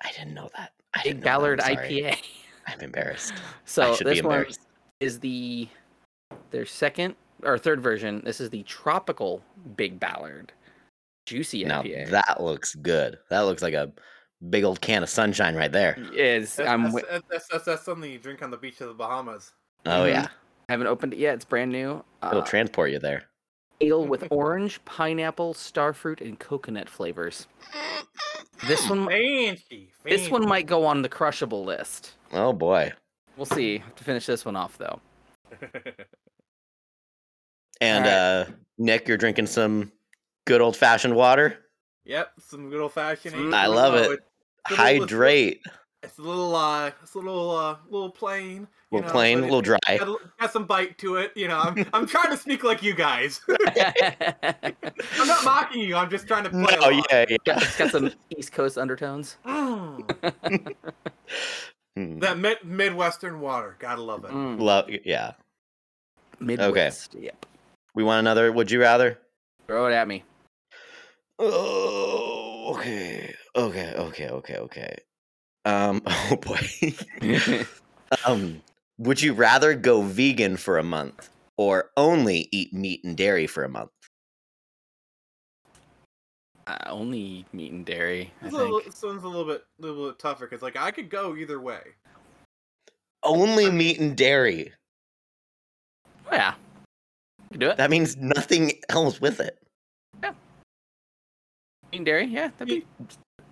[0.03, 0.73] I didn't know that.
[0.95, 1.77] I Big didn't know that, Ballard I'm.
[1.77, 2.19] IPA.
[2.67, 3.35] I'm embarrassed.
[3.65, 4.47] So I this be one
[5.01, 5.69] is the
[6.51, 8.23] their second or third version.
[8.25, 9.43] This is the tropical
[9.77, 10.53] Big Ballard,
[11.27, 12.11] juicy Now IPA.
[12.11, 13.19] that looks good.
[13.31, 13.93] That looks like a
[14.51, 15.97] big old can of sunshine right there.
[16.15, 18.89] is That's, I'm that's, that's, that's, that's, that's something you drink on the beach of
[18.89, 19.53] the Bahamas.
[19.87, 20.09] Oh Mhm.
[20.13, 20.29] yeah,
[20.73, 21.35] haven't opened it yet.
[21.35, 22.03] It's brand new.
[22.23, 23.25] it'll Uh, transport you there.
[23.81, 27.47] ale with orange, pineapple, starfruit, and coconut flavors.
[28.67, 29.91] This one, Fancy.
[30.05, 32.15] this one might go on the crushable list.
[32.33, 32.93] Oh boy.
[33.37, 33.79] We'll see.
[33.79, 35.01] Have to finish this one off though.
[37.81, 38.49] And Alright.
[38.49, 39.91] uh Nick, you're drinking some
[40.47, 41.59] good old fashioned water.
[42.05, 43.55] yep, some good old fashioned.
[43.55, 43.99] I love it.
[43.99, 44.09] It's
[44.71, 45.61] little- Hydrate.
[46.03, 48.67] It's a little, uh, it's a little, uh, little plain.
[48.91, 49.79] A little know, plain, a little dry.
[49.89, 51.33] Got, got some bite to it.
[51.37, 53.41] You know, I'm, I'm trying to speak like you guys.
[53.49, 55.95] I'm not mocking you.
[55.97, 56.63] I'm just trying to play.
[56.63, 57.05] No, along.
[57.11, 57.37] yeah, yeah.
[57.45, 59.37] Got- it's got some East Coast undertones.
[59.47, 60.75] Mm,
[61.97, 62.21] Hmm.
[62.21, 63.77] that mid- Midwestern water.
[63.79, 64.31] Gotta love it.
[64.31, 65.33] Mm, Love, yeah.
[66.41, 67.15] Midwest.
[67.15, 67.45] Yep.
[67.95, 68.51] We want another.
[68.51, 69.19] Would you rather?
[69.67, 70.25] Throw it at me.
[71.39, 74.97] Oh, okay, okay, okay, okay, okay.
[75.65, 76.61] Um, oh boy.
[78.27, 78.63] um,
[78.99, 83.65] would you rather go vegan for a month or only eat meat and dairy for
[83.65, 83.91] a month?
[86.67, 88.33] I only eat meat and dairy.
[88.41, 91.11] I This, little, this one's a little bit, little bit tougher because, like, I could
[91.11, 91.81] go either way.
[93.25, 94.73] Only meat and dairy.
[96.31, 96.55] Oh, yeah.
[97.41, 97.77] You can do it.
[97.77, 99.59] That means nothing else with it.
[100.23, 100.31] Yeah,
[101.91, 102.27] meat and dairy.
[102.27, 102.51] Yeah.
[102.59, 102.87] That'd be.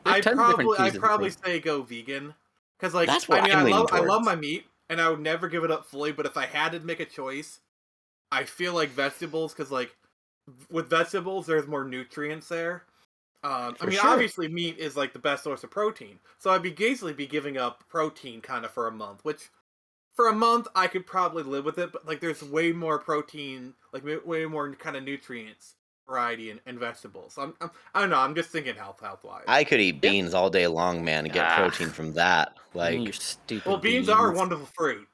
[0.05, 2.35] I there's tons of different probably, I probably say go vegan
[2.79, 5.09] because, like, That's what I mean, I'm I love, I love my meat, and I
[5.09, 6.13] would never give it up fully.
[6.13, 7.61] But if I had to make a choice,
[8.33, 9.95] I feel like vegetables because, like,
[10.71, 12.85] with vegetables, there's more nutrients there.
[13.43, 14.11] Um, I mean, sure.
[14.11, 17.57] obviously, meat is like the best source of protein, so I'd be basically be giving
[17.57, 19.49] up protein kind of for a month, which
[20.15, 23.73] for a month I could probably live with it, but like there's way more protein,
[23.95, 25.77] like way more kind of nutrients
[26.11, 27.39] variety and, and vegetables.
[27.39, 28.19] I'm, I'm I don't know.
[28.19, 29.45] I'm just thinking health health wise.
[29.49, 31.57] I could eat beans all day long, man, and get Ah.
[31.57, 32.57] protein from that.
[32.73, 33.67] Like, you're stupid.
[33.67, 35.09] well, beans, are a wonderful fruit.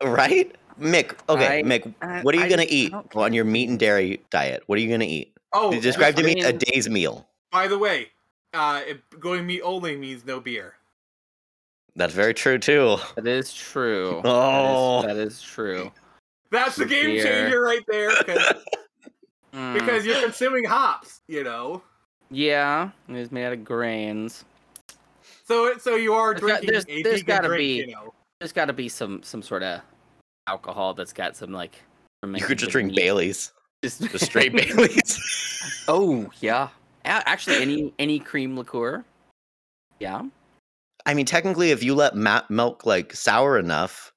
[0.00, 0.54] right?
[0.80, 3.32] Mick, okay, I- Mick, I- what are you I gonna just- I eat don't on
[3.32, 4.62] your meat and dairy diet?
[4.66, 5.36] What are you gonna eat?
[5.52, 7.26] Oh, Describe to me a mean- day's meal.
[7.50, 8.10] By the way,
[8.54, 10.74] uh, it- going meat only means no beer.
[11.96, 12.98] That's very true too.
[13.16, 14.20] That is true.
[14.24, 15.02] Oh.
[15.02, 15.90] that is, that is true.
[16.52, 17.24] That's the The game beer.
[17.24, 18.10] changer right there.
[18.22, 18.54] 'cause-
[19.54, 21.82] Mm, because you're consuming hops, you know.
[22.30, 24.44] yeah, it's made out of grains.
[25.44, 27.86] So so you are There's got- drinking there's- a there's vegan gotta drink, be- you
[27.88, 28.14] know.
[28.38, 29.80] There's got to be some some sort of
[30.46, 31.74] alcohol that's got some like.
[32.24, 32.96] You could just drink meat.
[32.96, 35.18] Bailey's, Just, just straight Bailey's.
[35.88, 36.68] oh yeah,
[37.04, 39.04] A- actually, any any cream liqueur.
[39.98, 40.22] Yeah.
[41.06, 44.12] I mean, technically, if you let ma- milk like sour enough,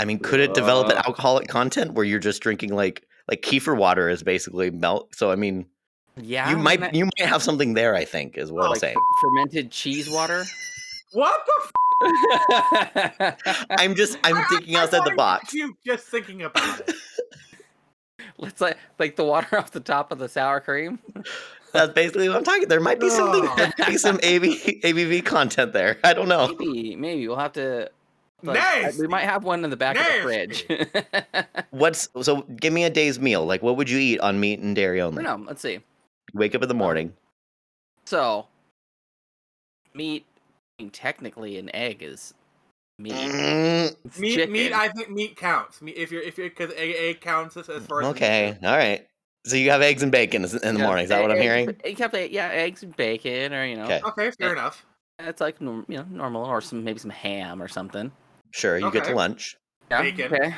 [0.00, 1.02] I mean, could it develop an Uh.
[1.06, 5.14] alcoholic content where you're just drinking like like kefir water is basically milk?
[5.14, 5.66] So I mean,
[6.16, 6.50] Yeah.
[6.50, 7.94] you might and you might have something there.
[7.94, 8.96] I think is what Oh, I'm like saying.
[9.22, 10.44] fermented cheese water.
[11.12, 11.52] What the?
[11.62, 11.72] F-
[13.70, 15.52] I'm just I'm I- thinking I- I outside the box.
[15.54, 16.92] You just thinking about it.
[18.38, 20.98] Let's like like the water off the top of the sour cream.
[21.72, 22.66] That's basically what I'm talking.
[22.68, 23.46] There might be something.
[23.48, 23.54] Oh.
[23.56, 25.98] There might be some AB, ABV content there.
[26.02, 26.48] I don't know.
[26.58, 27.90] Maybe maybe we'll have to.
[28.42, 30.66] Like, I- we might have one in the back of the fridge.
[31.70, 32.42] What's so?
[32.42, 33.44] Give me a day's meal.
[33.44, 35.22] Like, what would you eat on meat and dairy only?
[35.22, 35.80] no, let's see.
[36.34, 37.12] Wake up in the morning.
[38.04, 38.46] So,
[39.94, 40.24] meat.
[40.78, 42.34] I mean, technically, an egg is
[42.98, 43.14] meat.
[43.14, 44.52] Mm, meat, chicken.
[44.52, 44.72] meat.
[44.72, 45.82] I think meat counts.
[45.82, 48.70] Meat, if you're if you're because egg, egg counts as, as far as okay, goes.
[48.70, 49.06] all right.
[49.46, 51.04] So you have eggs and bacon in the Yeah, morning.
[51.04, 51.74] Is that what I'm hearing?
[51.84, 54.00] You have to, yeah, eggs and bacon, or you know, Okay.
[54.04, 54.84] Okay, fair enough.
[55.18, 58.12] it's like you know normal, or some maybe some ham or something.
[58.50, 58.78] Sure.
[58.78, 59.56] You get to lunch.
[59.90, 60.32] Yeah, Bacon.
[60.34, 60.54] Okay.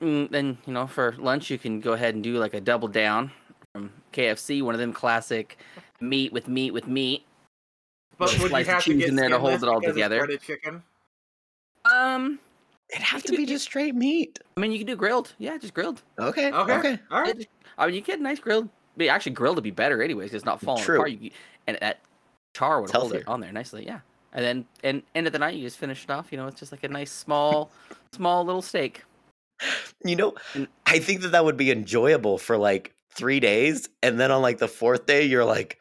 [0.00, 2.88] Mm, then you know for lunch you can go ahead and do like a double
[2.88, 3.30] down
[3.72, 5.58] from KFC, one of them classic
[6.00, 7.24] meat with meat with meat.
[8.18, 9.62] But With would you slice of have to cheese get in there to hold skinless
[9.62, 10.18] it all because it's together.
[10.18, 10.82] breaded chicken.
[11.84, 12.38] Um,
[12.90, 14.38] It'd have to be do- just straight meat.
[14.56, 15.34] I mean you can do grilled.
[15.38, 16.02] Yeah, just grilled.
[16.18, 16.52] Okay.
[16.52, 16.72] Okay.
[16.78, 16.98] Okay.
[17.10, 18.68] All Yeah, just- I mean you get nice grilled.
[18.96, 20.30] But actually grilled would be better anyways.
[20.30, 20.96] 'cause It's not falling True.
[20.96, 21.10] apart.
[21.12, 21.30] You,
[21.66, 22.00] and that
[22.54, 23.30] char would It's hold it healthier.
[23.32, 23.84] on there nicely.
[23.84, 24.00] Yeah.
[24.36, 26.30] And then and end of the night you just finish it off.
[26.30, 27.70] You know, it's just like a nice small,
[28.12, 29.02] small little steak.
[30.04, 34.20] You know, And- I think that that would be enjoyable for like three days, and
[34.20, 35.78] then on like the fourth day, you're like,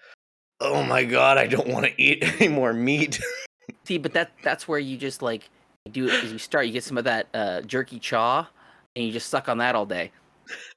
[0.61, 3.19] "Oh my god, I don't want to eat any more meat."
[3.83, 5.49] See, but that that's where you just like
[5.91, 6.65] do it as you start.
[6.65, 8.47] You get some of that uh, jerky chaw,
[8.95, 10.11] and you just suck on that all day.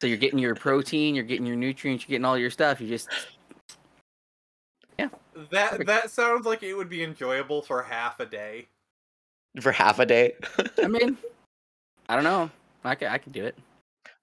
[0.00, 2.80] So you're getting your protein, you're getting your nutrients, you're getting all your stuff.
[2.80, 3.08] You just
[4.98, 5.86] That Perfect.
[5.86, 8.68] that sounds like it would be enjoyable for half a day.
[9.60, 10.34] for half a day.
[10.82, 11.16] I mean,
[12.08, 12.50] I don't know.
[12.84, 13.56] I can I can do it.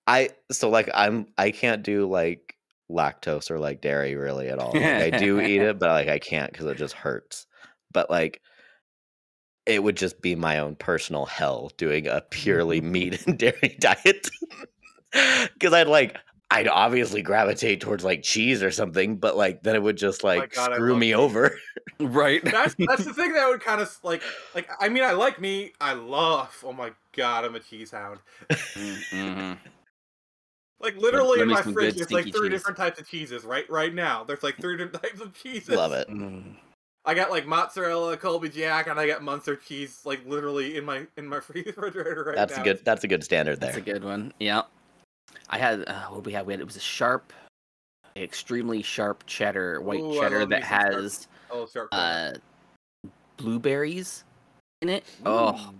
[0.08, 2.56] I so like I'm I can't do like
[2.92, 4.74] lactose or like dairy really at all.
[4.74, 7.48] Like, I do eat it, but like I can't because it just hurts.
[7.92, 8.42] But like
[9.66, 14.30] it would just be my own personal hell doing a purely meat and dairy diet.
[15.12, 16.18] Because I'd like
[16.52, 20.54] I'd obviously gravitate towards like cheese or something, but like then it would just like
[20.54, 21.16] God, I screw love me cheese.
[21.16, 21.58] over.
[22.00, 22.44] Right.
[22.44, 24.22] That's that's the thing that would kind of like
[24.54, 26.64] like I mean I like me I love.
[26.66, 28.20] Oh my god, I'm a cheese hound.
[28.76, 29.54] hmm
[30.80, 32.52] Like literally in my fridge, there's like three cheese.
[32.52, 33.44] different types of cheeses.
[33.44, 35.76] Right, right now, there's like three different types of cheeses.
[35.76, 36.08] Love it.
[37.06, 40.02] I got like mozzarella, Colby Jack, and I got Munster cheese.
[40.06, 42.62] Like literally in my in my refrigerator right That's now.
[42.62, 43.72] a good that's a good standard there.
[43.72, 44.34] That's a good one.
[44.40, 44.64] Yeah.
[45.50, 46.46] I had uh, what did we have?
[46.46, 47.32] We had it was a sharp,
[48.16, 51.90] extremely sharp cheddar, white Ooh, cheddar that some sharp has Oh, sharp.
[51.92, 52.34] uh
[53.38, 54.24] blueberries
[54.82, 55.06] in it.
[55.26, 55.74] Oh,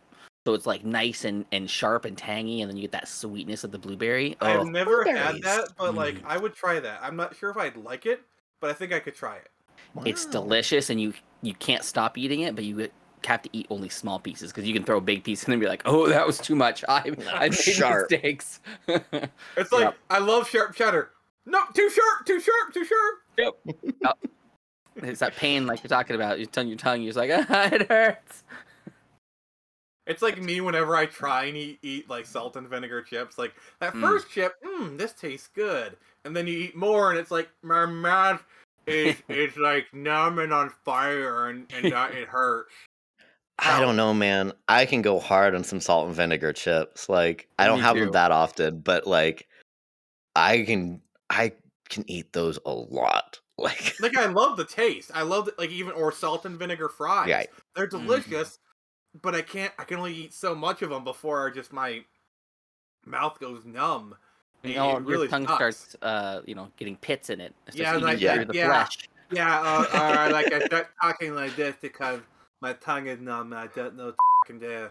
[0.46, 3.64] so it's like nice and and sharp and tangy, and then you get that sweetness
[3.64, 4.38] of the blueberry.
[4.42, 6.26] I've Oh, never had that, but like Mm.
[6.26, 7.00] I would try that.
[7.02, 8.22] I'm not sure if I'd like it,
[8.62, 9.50] but I think I could try it.
[10.06, 12.90] it's delicious, and you you can't stop eating it, but you
[13.26, 15.60] have to eat only small pieces because you can throw a big piece and then
[15.60, 16.84] be like, oh, that was too much.
[16.88, 18.10] I I made Sharp.
[18.12, 18.60] mistakes.
[19.58, 19.98] It's like Yep.
[20.10, 21.12] I love sharp cheddar.
[21.46, 23.16] No, too sharp, too sharp, too sharp.
[23.38, 24.14] Yep.
[25.04, 26.40] It's that pain like you're talking about.
[26.40, 27.02] You're telling your tongue.
[27.02, 28.44] You're just like, ah, it hurts.
[30.08, 33.38] It's like me whenever I try and eat, eat like salt and vinegar chips.
[33.38, 34.02] Like that Mm.
[34.02, 37.86] first chip, mmm, this tastes good, and then you eat more, and it's like my
[37.86, 38.42] mouth
[38.88, 42.72] is it's like numb and on fire, and and uh, it hurts.
[43.60, 44.54] I don't know, man.
[44.68, 47.08] I can go hard on some salt and vinegar chips.
[47.10, 48.02] Like I don't Me have too.
[48.06, 49.48] them that often, but like
[50.36, 51.54] I can I
[51.90, 53.40] can eat those a lot.
[53.58, 55.12] Like Like I love the taste.
[55.14, 57.30] I love it, like even or salt and vinegar fries.
[57.30, 57.50] Right.
[57.74, 58.02] They're Mhm.
[58.02, 58.60] delicious,
[59.22, 59.74] but I can't.
[59.80, 62.04] I can only eat so much of them before just my
[63.06, 64.16] mouth goes numb.
[64.64, 65.56] You know, it really your tongue sucks.
[65.56, 67.54] starts, uh, you know, getting pits in it.
[67.68, 68.44] It Yeah, like Yeah.
[68.44, 68.68] the yeah.
[68.68, 68.98] flesh.
[69.32, 72.22] Yeah, uh, or like I start talking like this because
[72.66, 73.54] my tongue is numb.
[73.54, 74.88] I don't know what to fucking do.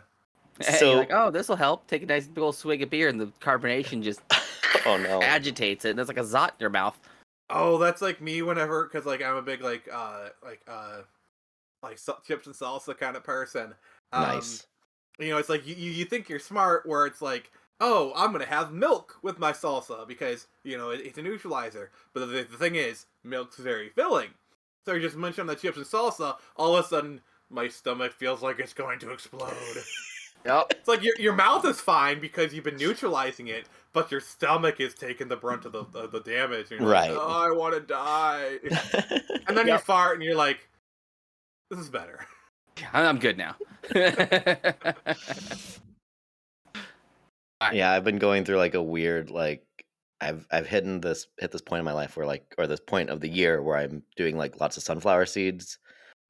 [0.64, 1.88] And So- you're like, oh, this will help.
[1.88, 4.20] Take a nice big old swig of beer, and the carbonation just
[4.86, 5.20] oh no.
[5.20, 5.90] agitates it.
[5.90, 6.96] And there's like a zot in your mouth.
[7.50, 10.98] Oh, that's like me whenever, because like I'm a big like uh like uh
[11.82, 13.74] like sa- chips and salsa kind of person.
[14.12, 14.66] Um, nice.
[15.18, 18.30] You know, it's like you you you think you're smart, where it's like, oh, I'm
[18.30, 21.90] gonna have milk with my salsa because you know it, it's a neutralizer.
[22.12, 24.30] But the, the thing is, milk's very filling.
[24.84, 27.20] So you just munch on the chips and salsa, all of a sudden
[27.54, 29.54] my stomach feels like it's going to explode.
[30.46, 30.66] Yep.
[30.72, 34.78] It's like your your mouth is fine because you've been neutralizing it, but your stomach
[34.78, 36.70] is taking the brunt of the the, the damage.
[36.70, 37.10] And you're Right.
[37.10, 38.58] Like, oh, I want to die.
[39.48, 40.68] And then you fart, and you're like,
[41.70, 42.26] "This is better."
[42.92, 43.56] I'm good now.
[47.72, 49.64] yeah, I've been going through like a weird like
[50.20, 53.08] I've I've hidden this hit this point in my life where like or this point
[53.08, 55.78] of the year where I'm doing like lots of sunflower seeds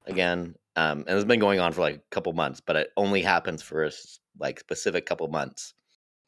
[0.06, 0.54] again.
[0.76, 3.62] Um and it's been going on for like a couple months, but it only happens
[3.62, 5.74] for a s- like specific couple months.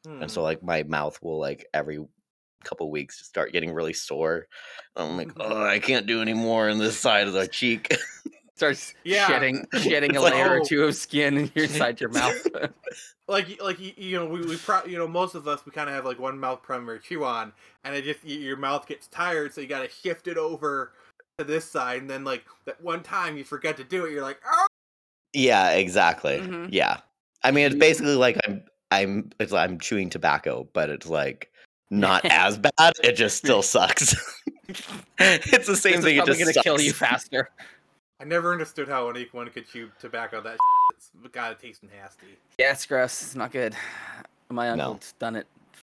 [0.05, 0.45] And so Hmm.
[0.45, 1.99] like my mouth will like every
[2.63, 4.47] couple weeks just start getting really sore.
[4.95, 7.97] I'm like, oh, I can't do any more on this side of the cheek.
[8.55, 9.27] Starts Yeah.
[9.27, 10.65] shedding shedding a It's like, layer or oh.
[10.65, 12.47] two of skin in your inside your mouth.
[13.29, 15.89] like like you, you know we, we pro- you know most of us we kind
[15.89, 17.53] of have like one mouth primary chew on
[17.85, 20.93] and it just y- your mouth gets tired so you got to shift it over
[21.39, 24.23] to this side and then like that one time you forget to do it you're
[24.23, 24.67] like oh
[25.35, 26.39] yeah, exactly.
[26.39, 26.69] Mhm.
[26.71, 26.97] Yeah.
[27.43, 31.51] I mean, it's basically like I'm I'm it's like I'm chewing tobacco, but it's like
[31.91, 32.95] not as bad.
[33.05, 34.15] It just still sucks.
[35.19, 36.17] it's the same This thing.
[36.17, 37.51] It probably just gonna kill you faster.
[38.19, 40.57] i never understood how anyone could chew tobacco that
[40.97, 43.21] it's gotta taste nasty Yeah, it's gross.
[43.21, 43.77] It's not good.
[44.49, 44.93] My No.
[44.93, 45.47] uncle's done it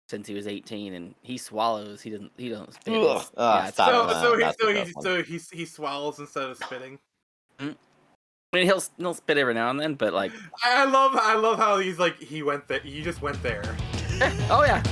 [0.09, 2.01] since he was 18, and he swallows.
[2.01, 2.33] He doesn't.
[2.37, 2.94] He doesn't spit.
[2.94, 3.03] Ugh.
[3.05, 4.14] It's- Ah, yeah, it's so it.
[4.21, 6.99] so he so he so he he swallows instead of spitting
[7.61, 10.33] I mean, he'll he'll spit every now and then, but like,
[10.64, 13.77] I I love I love how he's like he went there he just went there
[14.51, 14.83] oh yeah.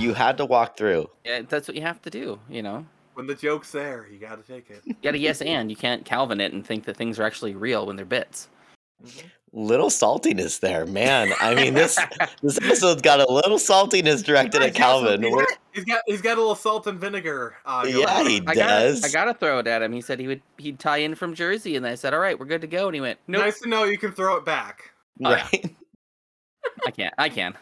[0.00, 1.08] You had to walk through.
[1.24, 2.38] Yeah, that's what you have to do.
[2.48, 5.70] You know, when the joke's there you gotta take it you got to yes and.
[5.70, 8.48] You can't Calvin it and think that things are actually real when they're bits.
[9.04, 9.24] Mhm.
[9.52, 11.32] Little saltiness there, man.
[11.40, 11.98] I mean, this
[12.42, 15.22] this episode's got a little saltiness directed at He's got Calvin.
[15.22, 17.56] he's We're- got- He's got he's got a little salt and vinegar.
[17.64, 19.00] Uh, Yeah, he I does.
[19.02, 19.92] got I gotta throw it at him.
[19.92, 22.46] He said he would he'd tie in from Jersey, and I said, all right, we're
[22.46, 22.86] good to go.
[22.86, 24.90] And he went, nope, Nice to know you can throw it back.
[25.24, 25.42] Oh, yeah.
[25.52, 25.76] right?
[26.86, 27.14] I can't.
[27.18, 27.54] I can.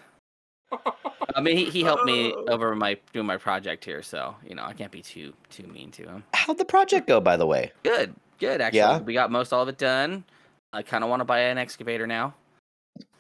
[1.35, 2.45] I mean, he, he helped me Oh.
[2.49, 5.91] over my doing my project here, so you know I can't be too too mean
[5.93, 6.25] to him.
[6.35, 7.73] How'd the project go, by the way?
[7.83, 8.61] Good, good.
[8.61, 8.99] Actually, Yeah?
[8.99, 10.25] we got most all of it done.
[10.73, 12.35] I kind of want to buy an excavator now,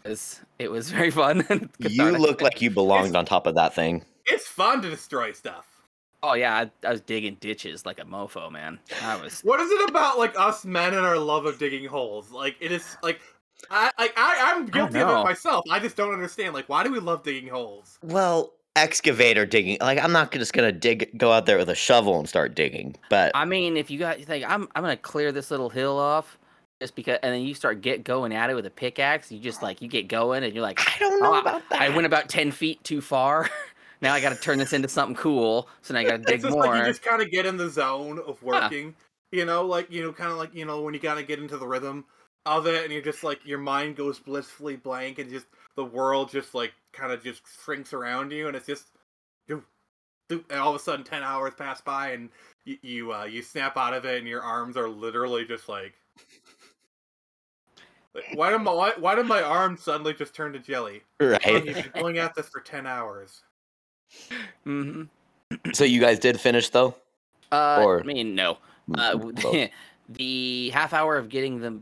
[0.03, 1.71] because it was very fun.
[1.79, 4.05] You look like you belonged on top of that thing.
[4.27, 5.67] It's fun to destroy stuff.
[6.23, 8.81] Oh yeah, I, I was digging ditches like a mofo, man.
[9.03, 9.41] I was.
[9.43, 12.31] What is it about like us men and our love of digging holes?
[12.33, 13.21] Like it is like
[13.71, 15.21] I like I I'm guilty of know.
[15.21, 15.65] it myself.
[15.71, 16.55] I just don't understand.
[16.55, 17.99] Like why do we love digging holes?
[18.03, 19.79] Well, excavator digging.
[19.81, 22.97] Like, I'm not just gonna dig, go out there with a shovel and start digging.
[23.11, 25.99] But I mean, if you got you think I'm I'm gonna clear this little hill
[25.99, 26.39] off,
[26.81, 29.63] just because, and then you start get going at it with a pickaxe, you just
[29.63, 31.81] like you get going, and you're like, I don't know Oh, about that.
[31.83, 33.51] I went about ten feet too far.
[34.01, 35.69] now I got to turn this into something cool.
[35.83, 36.67] So now I got to dig it's just more.
[36.67, 38.95] like you just kind of get in the zone of working.
[39.33, 41.41] You know, like you know, kind of like you know when you kind of get
[41.41, 42.05] into the rhythm
[42.47, 45.47] of it, and you're just like your mind goes blissfully blank, and just
[45.77, 48.87] the world just like kind of just shrinks around you, and it's just,
[49.47, 49.63] do,
[50.29, 52.31] do, and all of a sudden ten hours pass by, and
[52.65, 55.95] you you, uh, you snap out of it, and your arms are literally just like.
[58.15, 61.03] like, Why did my why, why did my arms suddenly just turn to jelly?
[61.21, 61.65] Oh, right.
[61.65, 63.43] you've been going at this for ten hours.
[64.65, 65.03] hmm
[65.73, 66.95] so you guys did finish though.
[67.51, 68.59] Uh, Or- I mean, no.
[68.97, 69.19] Uh,
[70.09, 71.79] the half hour of getting the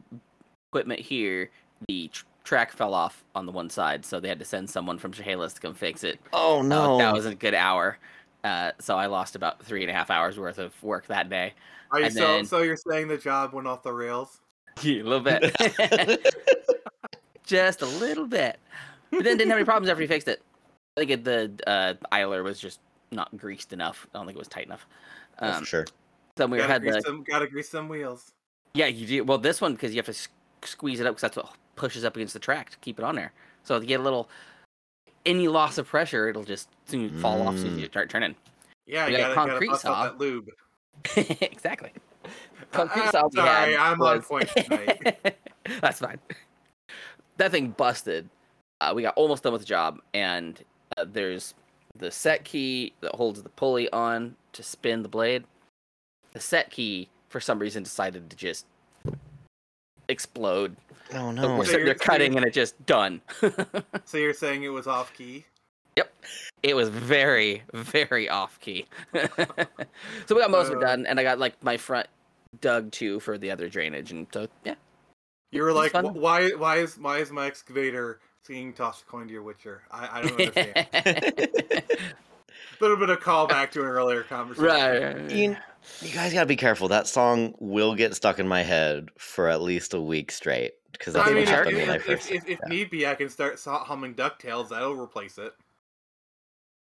[0.77, 1.51] equipment here,
[1.89, 4.99] the tr- track fell off on the one side, so they had to send someone
[4.99, 6.21] from Chehalis to come fix it.
[6.35, 6.99] oh So no.
[6.99, 7.99] that was a good hour.
[8.45, 11.55] Uh, so I lost about three and a half hours worth of work that day.
[11.91, 14.41] Are you And so then- so you're saying the job went off the rails?
[14.83, 16.37] Yeah, a little bit.
[17.45, 18.59] just a little bit.
[19.11, 20.43] But then didn't have any problems after he fixed it.
[20.97, 24.07] I think it, the uh, idler was just not greased enough.
[24.15, 24.87] I don't think it was tight enough.
[25.39, 25.87] Um, for sure.
[26.37, 28.33] then we gotta, had the some, gotta grease some wheels.
[28.75, 28.85] yeah.
[28.87, 30.29] You do well this one because you have to s-
[30.65, 33.15] squeeze it up because that's what pushes up against the track to keep it on
[33.15, 33.33] there.
[33.63, 34.29] So if you get a little
[35.25, 37.81] any loss of pressure, it'll just soon fall off as soon as Mm.
[37.81, 38.35] you start turning.
[38.87, 40.05] Yeah, We you got a gotta, gotta concrete bust saw.
[40.05, 40.49] that lube.
[41.17, 41.93] exactly.
[42.73, 45.37] Concrete I'm saw sorry, had I'm on point tonight.
[45.81, 46.19] That's fine.
[47.37, 48.29] That thing busted.
[48.81, 50.63] Uh, we got almost done with the job, and
[50.97, 51.55] uh, there's
[51.97, 55.45] the set key that holds the pulley on to spin the blade.
[56.33, 58.67] The set key, for some reason, decided to just
[60.09, 60.77] explode.
[61.13, 61.57] Oh So no.
[61.59, 63.21] we're So sitting there you're- cutting, and it just done.
[64.05, 65.45] so you're saying it was off key?
[65.97, 66.13] Yep,
[66.63, 68.87] it was very, very off key.
[69.15, 69.25] so
[70.35, 70.87] we got most of it Uh.
[70.89, 72.07] done, and I got like my front
[72.61, 74.75] dug too for the other drainage, and so yeah.
[75.53, 79.33] You were like, why, why is, why is my excavator singing "Toss a Coin to
[79.33, 79.83] Your Witcher"?
[79.91, 81.85] I, I don't understand.
[82.79, 84.67] A little bit of callback to an earlier conversation.
[84.67, 85.31] right.
[85.31, 85.57] You,
[86.03, 86.89] you guys gotta be careful.
[86.89, 91.15] That song will get stuck in my head for at least a week straight because
[91.15, 91.67] that's I David mean, what Shark?
[91.69, 92.31] if, when I if, first.
[92.31, 92.69] if, if, if yeah.
[92.69, 94.69] need be, I can start humming Ducktales.
[94.71, 95.55] That'll replace it.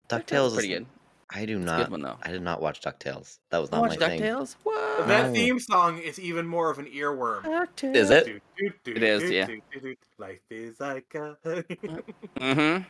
[0.09, 0.85] Ducktales Ducktales pretty good.
[1.31, 1.91] I do It's a not.
[1.91, 2.15] good one.
[2.23, 3.37] I did not watch Ducktales.
[3.51, 4.21] That was not watch my thing.
[4.21, 4.55] Ducktales?
[4.63, 5.07] What?
[5.07, 7.43] That theme song is even more of an earworm.
[7.43, 7.95] DuckTales.
[7.95, 8.25] Is it?
[8.25, 9.45] Do, do, do, It is, do, yeah.
[9.45, 9.95] do, do, do.
[10.17, 11.37] Life is like a.
[12.39, 12.83] Mm-hmm.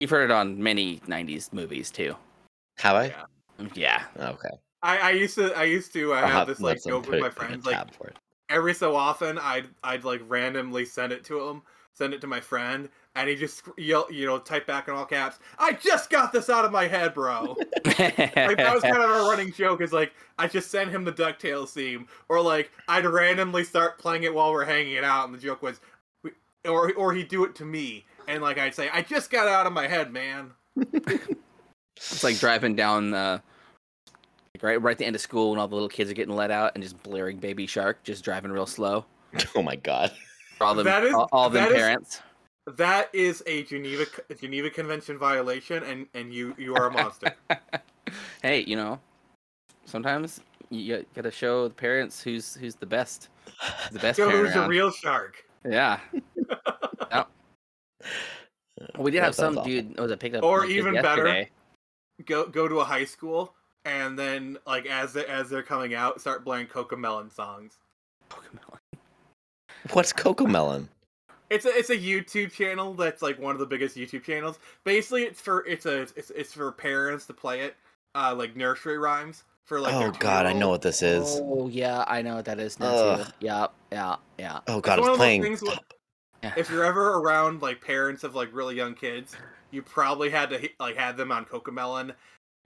[0.00, 2.14] You've heard it on many '90s movies too.
[2.78, 3.06] Have I?
[3.06, 3.66] Yeah.
[3.74, 4.02] Yeah.
[4.18, 4.50] Okay.
[4.82, 7.30] I, I used to I used to I I'll have this like joke with my
[7.30, 8.16] friends like for it.
[8.50, 11.62] every so often I'd I'd like randomly send it to him,
[11.94, 15.06] send it to my friend, and he just yell you know type back in all
[15.06, 15.38] caps.
[15.58, 17.56] I just got this out of my head, bro.
[17.86, 19.80] like that was kind of our running joke.
[19.80, 24.24] Is like I just send him the Ducktales theme, or like I'd randomly start playing
[24.24, 25.80] it while we're hanging it out, and the joke was,
[26.22, 26.32] we-
[26.68, 29.52] or or he'd do it to me, and like I'd say, I just got it
[29.52, 30.52] out of my head, man.
[31.96, 33.38] It's like driving down uh,
[34.54, 36.34] like right right at the end of school when all the little kids are getting
[36.36, 39.04] let out and just blaring Baby Shark, just driving real slow.
[39.54, 40.12] Oh my god.
[40.60, 42.20] All them, That is- all, all them that is- parents.
[42.76, 44.04] That is a Geneva
[44.38, 47.32] Geneva Convention violation, and and you you are a monster.
[48.42, 48.98] hey, you know,
[49.86, 53.28] sometimes you got- gotta show the parents who's who's the best,
[53.62, 54.68] who's the best Joe parent who's a around.
[54.68, 55.44] real shark.
[55.66, 55.98] Yeah.
[58.80, 58.98] Yep.
[58.98, 59.70] We did That have some sounds awful.
[59.70, 61.46] dude was it picked up Or my kid even better.
[62.24, 66.20] Go go to a high school, and then like as they, as they're coming out,
[66.20, 67.78] start playing Cocomelon songs.
[69.92, 70.88] What's Cocomelon?
[71.48, 74.58] It's a it's a YouTube channel that's like one of the biggest YouTube channels.
[74.84, 77.76] Basically, it's for it's a it's, it's for parents to play it,
[78.14, 79.94] uh, like nursery rhymes for like.
[79.94, 81.38] oh god, I know what this is.
[81.40, 83.22] Oh yeah, I know what that is now too.
[83.22, 83.32] Ugh.
[83.40, 84.58] Yeah, yeah, yeah.
[84.66, 85.42] Oh god, one it's of those playing.
[85.42, 85.94] things where- Pop.
[86.46, 86.54] Yeah.
[86.56, 89.34] If you're ever around like parents of like really young kids,
[89.70, 92.14] you probably had to like had them on Cocomelon.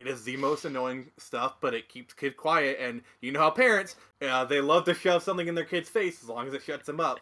[0.01, 3.51] It is the most annoying stuff, but it keeps kid quiet, and you know how
[3.51, 6.63] parents uh, they love to shove something in their kid's face as long as it
[6.63, 7.21] shuts them up.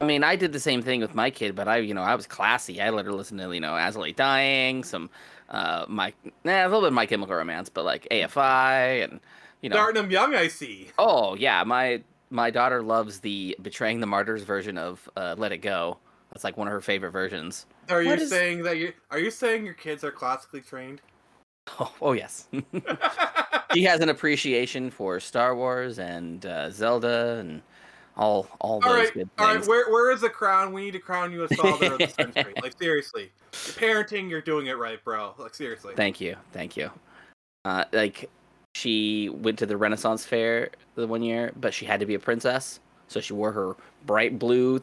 [0.00, 2.14] I mean, I did the same thing with my kid, but I, you know, I
[2.14, 2.80] was classy.
[2.80, 5.10] I let her listen to, you know, As I Lay Dying, some,
[5.48, 6.12] uh, my,
[6.44, 9.18] nah, a little bit of My Chemical Romance, but like AFI and,
[9.60, 9.74] you know.
[9.74, 10.90] Starting them young, I see.
[10.98, 15.58] Oh yeah, my my daughter loves the Betraying the Martyrs version of uh, Let It
[15.58, 15.98] Go.
[16.32, 17.66] That's like one of her favorite versions.
[17.88, 21.00] Are you What is- saying that you are you saying your kids are classically trained?
[21.80, 22.48] Oh, oh yes.
[23.74, 27.60] he has an appreciation for Star Wars and uh, Zelda and
[28.16, 29.30] all all All those right, good things.
[29.38, 29.52] all right.
[29.56, 29.68] things.
[29.68, 30.72] Where where is the crown?
[30.72, 32.54] We need to crown you as father of the century.
[32.62, 35.34] Like seriously, You're parenting, you're doing it right, bro.
[35.36, 35.92] Like seriously.
[35.94, 36.90] Thank you, thank you.
[37.66, 38.30] Uh, like
[38.78, 42.18] she went to the Renaissance Fair the one year, but she had to be a
[42.18, 43.74] princess, so she wore her
[44.06, 44.80] bright blue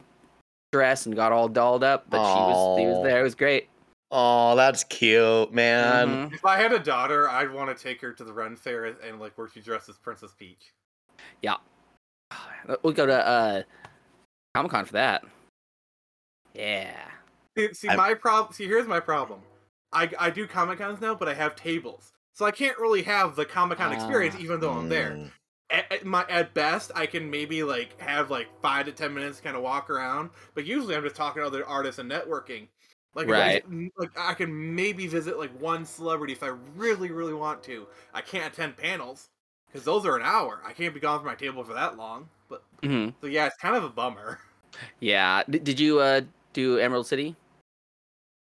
[0.72, 2.04] dress and got all dolled up.
[2.10, 3.20] But she was she was there.
[3.20, 3.68] It was great.
[4.10, 6.28] Oh, that's cute, man.
[6.28, 6.34] Mhm.
[6.34, 9.18] If I had a daughter, I'd want to take her to the Ren Fair and
[9.18, 10.72] like where she dresses Princess Peach.
[11.42, 11.56] Yeah,
[12.82, 13.62] we'll go to uh,
[14.54, 15.24] Comic Con for that.
[16.54, 16.94] Yeah.
[17.56, 18.52] See, see my problem.
[18.52, 19.40] See, here's my problem.
[19.92, 23.34] I I do Comic Cons now, but I have tables, so I can't really have
[23.34, 24.42] the Comic Con experience, Ah.
[24.42, 25.12] even though I'm there.
[25.12, 25.30] Mm.
[25.70, 29.40] At, at my at best, I can maybe like have like five to ten minutes,
[29.40, 30.28] kind of walk around.
[30.54, 32.68] But usually, I'm just talking to other artists and networking.
[33.14, 33.62] Like, I-
[33.96, 37.86] like I can maybe visit like one celebrity if I really, really want to.
[38.12, 39.30] I can't attend panels
[39.66, 40.60] because those are an hour.
[40.64, 42.28] I can't be gone from my table for that long.
[42.50, 44.40] But hmm so yeah, it's kind of a bummer.
[45.00, 45.42] Yeah.
[45.48, 46.20] D- did you uh
[46.52, 47.34] do Emerald City?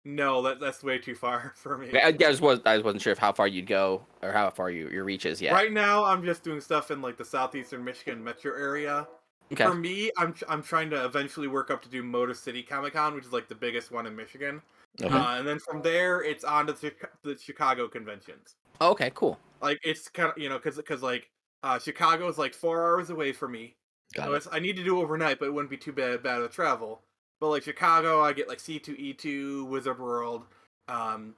[0.05, 1.99] No, that that's way too far for me.
[1.99, 4.71] I, I just was I wasn't sure if how far you'd go or how far
[4.71, 5.53] you, your reach is yet.
[5.53, 9.07] Right now, I'm just doing stuff in like the southeastern Michigan metro area.
[9.53, 9.65] Okay.
[9.65, 13.15] For me, I'm I'm trying to eventually work up to do Motor City Comic Con,
[13.15, 14.63] which is like the biggest one in Michigan.
[15.03, 15.15] Okay.
[15.15, 16.93] Uh, and then from there, it's on to the,
[17.23, 18.57] the Chicago conventions.
[18.81, 19.11] okay.
[19.15, 19.39] Cool.
[19.61, 21.31] Like it's kind of you know because because like
[21.63, 23.77] uh, Chicago is like four hours away from me,
[24.15, 24.37] Got So it.
[24.39, 27.03] it's, I need to do overnight, but it wouldn't be too bad bad of travel.
[27.41, 30.45] But like Chicago, I get like C2E2, Wizard World,
[30.89, 31.35] um,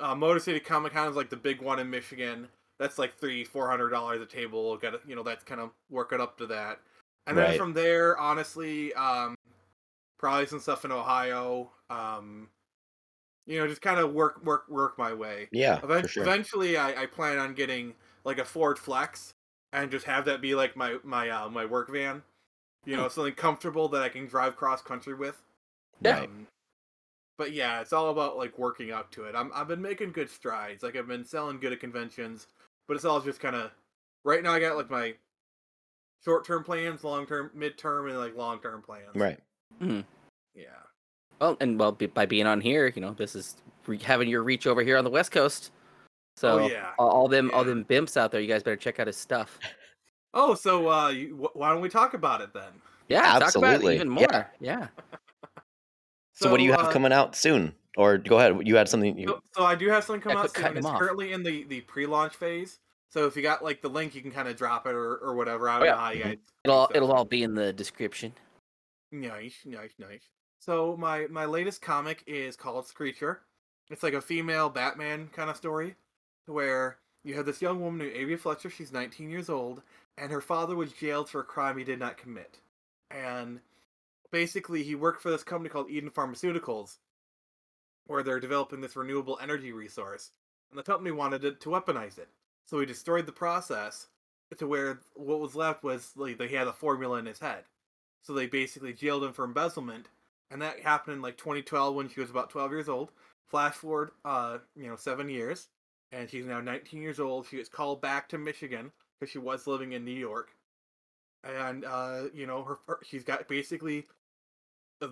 [0.00, 2.48] uh, Motor City Comic Con is like the big one in Michigan.
[2.78, 4.76] That's like three, four hundred dollars a table.
[4.76, 6.80] Got you know that's kind of working up to that.
[7.26, 9.36] And then from there, honestly, um,
[10.18, 11.70] probably some stuff in Ohio.
[11.88, 12.48] Um,
[13.46, 15.48] you know, just kind of work, work, work my way.
[15.52, 16.22] Yeah, for sure.
[16.22, 19.34] Eventually, I, I plan on getting like a Ford Flex
[19.72, 22.22] and just have that be like my my uh, my work van.
[22.84, 25.40] You know, something comfortable that I can drive cross country with.
[26.02, 26.24] Right.
[26.24, 26.46] Um,
[27.38, 29.34] but yeah, it's all about like working up to it.
[29.34, 30.82] I'm I've been making good strides.
[30.82, 32.46] Like I've been selling good at conventions,
[32.88, 33.70] but it's all just kind of
[34.24, 34.52] right now.
[34.52, 35.14] I got like my
[36.24, 39.14] short term plans, long term, mid term, and like long term plans.
[39.14, 39.38] Right.
[39.78, 40.00] Hmm.
[40.54, 40.66] Yeah.
[41.40, 43.56] Well, and well, by being on here, you know, this is
[43.86, 45.72] re- having your reach over here on the West Coast.
[46.36, 46.90] So Oh, yeah.
[46.98, 49.58] all, all them all them bimps out there, you guys better check out his stuff.
[50.34, 52.72] Oh, so uh, you, wh- why don't we talk about it then?
[53.08, 53.92] Yeah, talk about Absolutely.
[53.92, 54.26] it even Yeah.
[54.32, 54.50] more.
[54.60, 54.88] Yeah.
[56.34, 57.74] So, what do you have uh, coming out soon?
[57.96, 58.66] Or go ahead.
[58.66, 59.18] You had something.
[59.18, 60.76] You, So, so I do have something coming Yeah, out quit soon.
[60.78, 60.98] It's him off.
[60.98, 62.78] currently in the, the pre-launch phase.
[63.10, 65.34] So if you got like the link, you can kind of drop it or, or
[65.34, 65.68] whatever.
[65.68, 65.92] I don't Oh, yeah.
[65.92, 66.36] know how you guys.
[66.64, 68.32] It'll all, it'll all be in the description.
[69.12, 70.22] Nice, nice, nice.
[70.58, 73.40] So my my latest comic is called Screecher.
[73.90, 75.96] It's like a female Batman kind of story,
[76.46, 78.70] where you have this young woman named Avia Fletcher.
[78.70, 79.82] She's 19 years old,
[80.18, 82.58] and her father was jailed for a crime he did not commit.
[83.10, 83.60] And
[84.30, 86.96] basically, he worked for this company called Eden Pharmaceuticals,
[88.06, 90.30] where they're developing this renewable energy resource,
[90.70, 92.28] and the company wanted it to weaponize it.
[92.66, 94.06] So he destroyed the process
[94.58, 97.64] to where what was left was like they had a formula in his head.
[98.22, 100.08] So they basically jailed him for embezzlement,
[100.50, 103.10] and that happened in like 2012 when she was about 12 years old.
[103.48, 105.68] Flash forward, uh, you know, seven years,
[106.10, 107.46] and she's now 19 years old.
[107.46, 108.92] She gets called back to Michigan
[109.22, 110.56] because she was living in New York,
[111.44, 114.04] and uh, you know, her, her she's got basically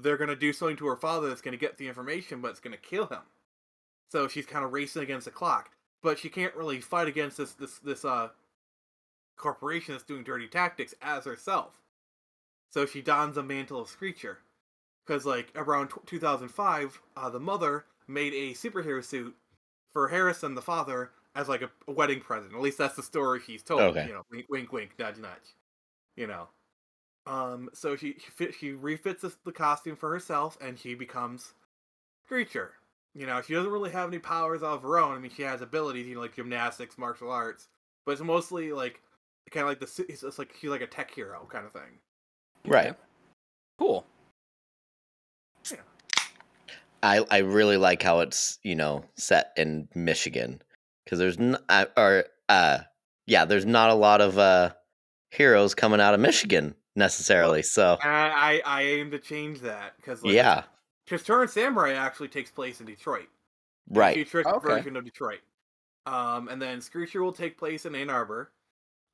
[0.03, 2.77] they're gonna do something to her father that's gonna get the information, but it's gonna
[2.77, 3.23] kill him.
[4.11, 5.71] So she's kind of racing against the clock,
[6.03, 8.31] but she can't really fight against this this this uh
[9.37, 11.79] corporation that's doing dirty tactics as herself.
[12.73, 14.39] So she dons a mantle of Screecher.
[15.07, 19.35] Because, like, around t- 2005, uh, the mother made a superhero suit
[19.93, 22.55] for Harrison, the father, as, like, a, a wedding present.
[22.55, 23.81] At least that's the story she's told.
[23.81, 24.07] Okay.
[24.07, 25.57] You know, wink, wink, wink, nudge, nudge.
[26.17, 26.49] You know.
[27.27, 28.17] Um, so she
[28.59, 31.55] she, refits the, the costume for herself, and she becomes
[32.27, 32.71] Screecher.
[33.15, 35.17] You know, she doesn't really have any powers of her own.
[35.17, 37.69] I mean, she has abilities, you know, like gymnastics, martial arts,
[38.07, 39.01] but it's mostly like
[39.51, 41.73] kind of like the su- it's it's like she's like a tech hero kind of
[41.73, 41.99] thing.
[42.67, 42.89] right.
[42.89, 42.99] Okay.
[43.79, 44.07] Cool.
[47.03, 50.63] I I really like how it's you know set in Michigan
[51.05, 52.79] because there's n- uh, or uh
[53.27, 54.73] yeah there's not a lot of uh
[55.31, 57.63] heroes coming out of Michigan necessarily.
[57.63, 60.65] So I, I I aim to change that because like, yeah,
[61.05, 63.29] because Turn Samurai actually takes place in Detroit,
[63.95, 64.15] a right.
[64.15, 64.67] futuristic Okay.
[64.69, 65.41] version of Detroit.
[66.07, 68.53] Um, and then Screecher will take place in Ann Arbor,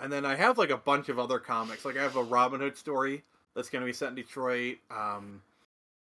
[0.00, 1.84] and then I have like a bunch of other comics.
[1.84, 3.24] Like I have a Robin Hood story
[3.54, 4.78] that's gonna be set in Detroit.
[4.90, 5.42] Um,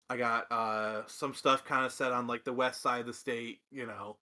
[0.10, 3.14] I got uh some stuff kind of set on like the west side of the
[3.14, 3.60] state.
[3.72, 4.18] You know,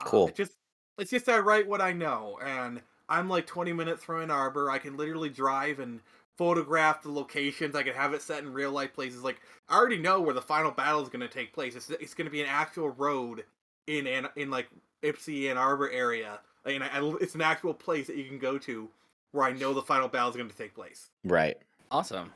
[0.00, 0.28] Uh, Cool.
[0.28, 0.52] it just
[0.98, 4.70] it's just I write what I know, and I'm like 20 minutes from Ann Arbor.
[4.70, 6.00] I can literally drive and
[6.36, 7.74] photograph the locations.
[7.74, 9.22] I can have it set in real life places.
[9.22, 11.74] Like I already know where the final battle is going to take place.
[11.76, 13.44] It's it's going to be an actual road
[13.86, 14.68] in Ann, in like
[15.02, 16.40] Ypsi Ann Arbor area.
[16.64, 18.88] And I, I- it's an actual place that you can go to
[19.32, 21.10] where I know the final battle is going to take place.
[21.24, 21.56] Right.
[21.90, 22.32] Awesome.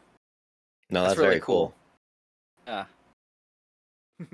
[0.91, 1.75] No, That's that's, really very cool.
[2.67, 2.85] Yeah.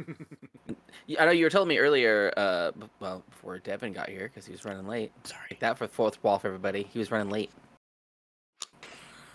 [1.18, 4.52] I know you were telling me earlier, uh, well, before Devin got here because he
[4.52, 5.12] was running late.
[5.24, 5.46] Sorry.
[5.50, 6.88] Like that for the fourth wall for everybody.
[6.92, 7.50] He was running late.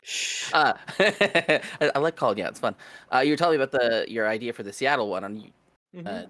[0.01, 0.51] Shh.
[0.53, 1.62] Uh, I,
[1.95, 2.51] I like calling you out.
[2.51, 2.76] It's fun.
[3.14, 5.24] Uh, you were telling me about the your idea for the Seattle one.
[5.24, 5.51] On you,
[5.95, 6.07] Mhm.
[6.07, 6.26] uh,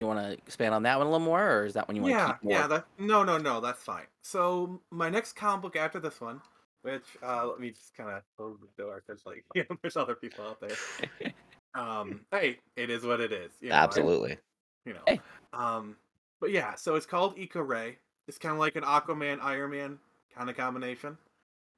[0.00, 2.02] you want to expand on that one a little more, or is that one you
[2.02, 2.52] want to yeah, keep more?
[2.52, 2.66] yeah.
[2.66, 3.60] That, no, no, no.
[3.60, 4.06] That's fine.
[4.22, 6.40] So my next comic book after this one,
[6.82, 9.96] which uh, let me just kind of close the door because like you know, there's
[9.96, 10.76] other people out there.
[11.76, 13.52] um, hey, it is what it is.
[13.60, 14.38] You know, I- Absolutely.
[14.84, 15.00] you know.
[15.06, 15.20] Hey.
[15.52, 15.96] Um,
[16.40, 17.96] but yeah, so it's called Eco Ray.
[18.28, 19.98] It's kind of like an Aquaman Iron Man
[20.34, 21.16] kind of combination,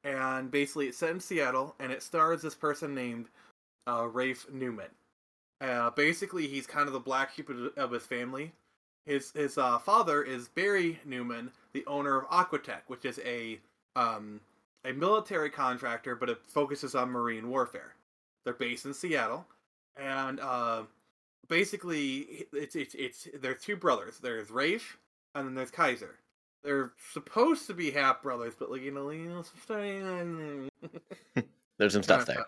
[0.05, 3.27] and basically it's set in Seattle, and it stars this person named
[3.87, 4.91] uh, Rafe Newman.
[5.61, 8.53] Uh, basically, he's kind of the black sheep of, of his family.
[9.07, 13.59] His his uh, father is Barry Newman, the owner of Aquatech, which is a
[13.97, 14.41] um,
[14.85, 17.95] a military contractor, but it focuses on marine warfare.
[18.45, 19.47] They're based in Seattle,
[19.99, 20.83] and uh,
[21.49, 24.19] basically it's it's it's there's two brothers.
[24.19, 24.99] There's Rafe
[25.35, 26.17] and then there's Kaiser.
[26.63, 30.69] They're supposed to be half brothers, but like you know, you know,
[31.79, 32.47] There's some stuff there.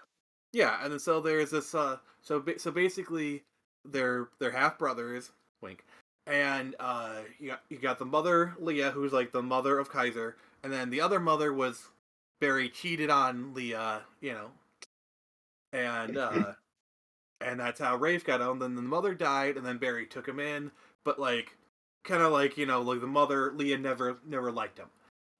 [0.52, 1.74] Yeah, and then so there's this.
[1.74, 3.44] Uh, so ba- so basically,
[3.84, 5.30] they're they're half brothers.
[5.60, 5.84] Wink.
[6.26, 10.36] And uh, you got you got the mother Leah, who's like the mother of Kaiser,
[10.62, 11.88] and then the other mother was
[12.40, 14.50] Barry cheated on Leah, you know,
[15.72, 16.52] and uh,
[17.40, 18.58] and that's how Rafe got on.
[18.58, 20.70] Then the mother died, and then Barry took him in,
[21.04, 21.56] but like
[22.04, 24.88] kind of like you know like the mother Leah never never liked him.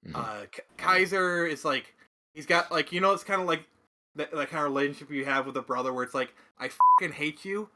[0.07, 0.17] Mhm.
[0.17, 1.95] Uh, K- Kaiser is like
[2.35, 3.65] he's got like you know it's kind of like
[4.17, 7.15] that, that kind of relationship you have with a brother where it's like I fucking
[7.15, 7.69] hate you,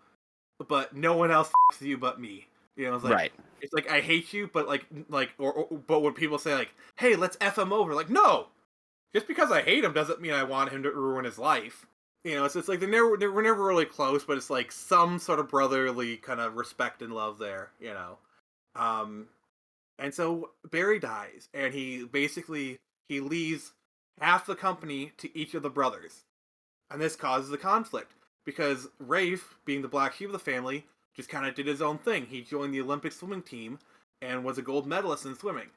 [0.68, 2.48] but no one else fucks you but me.
[2.76, 3.32] You know, it's like right.
[3.60, 6.70] it's like I hate you, but like like or, or but when people say like,
[6.96, 8.48] "Hey, let's f him over," like no,
[9.14, 11.86] just because I hate him doesn't mean I want him to ruin his life.
[12.24, 14.72] You know, it's it's like they're never they we're never really close, but it's like
[14.72, 17.72] some sort of brotherly kind of respect and love there.
[17.80, 18.18] You know,
[18.76, 19.28] um,
[19.98, 23.72] and so Barry dies, and he basically he leaves
[24.20, 26.24] half the company to each of the brothers,
[26.90, 28.12] and this causes a conflict
[28.46, 31.98] because Rafe, being the black sheep of the family, just kind of did his own
[31.98, 32.26] thing.
[32.26, 33.78] He joined the Olympic swimming team
[34.22, 35.70] and was a gold medalist in swimming.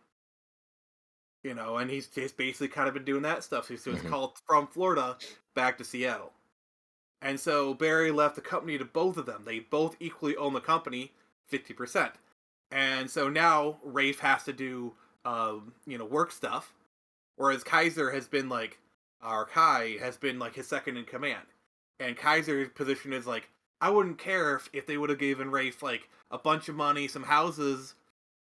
[1.43, 3.68] You know, and he's just basically kind of been doing that stuff.
[3.68, 4.10] So he's Mhm.
[4.10, 5.18] called from Florida
[5.56, 6.34] back to Seattle.
[7.22, 9.43] And so Barry left the company to both of them.
[9.45, 11.11] They both equally own the company,
[11.51, 12.11] 50%.
[12.72, 14.93] And so now Rafe has to do,
[15.26, 16.74] um, you know, work stuff,
[17.38, 18.80] whereas Kaiser has been like,
[19.26, 21.45] or Kai has been like his second in command.
[21.99, 23.49] And Kaiser's position is like,
[23.82, 27.07] I wouldn't care if, if they would have given Rafe like a bunch of money,
[27.07, 27.95] some houses,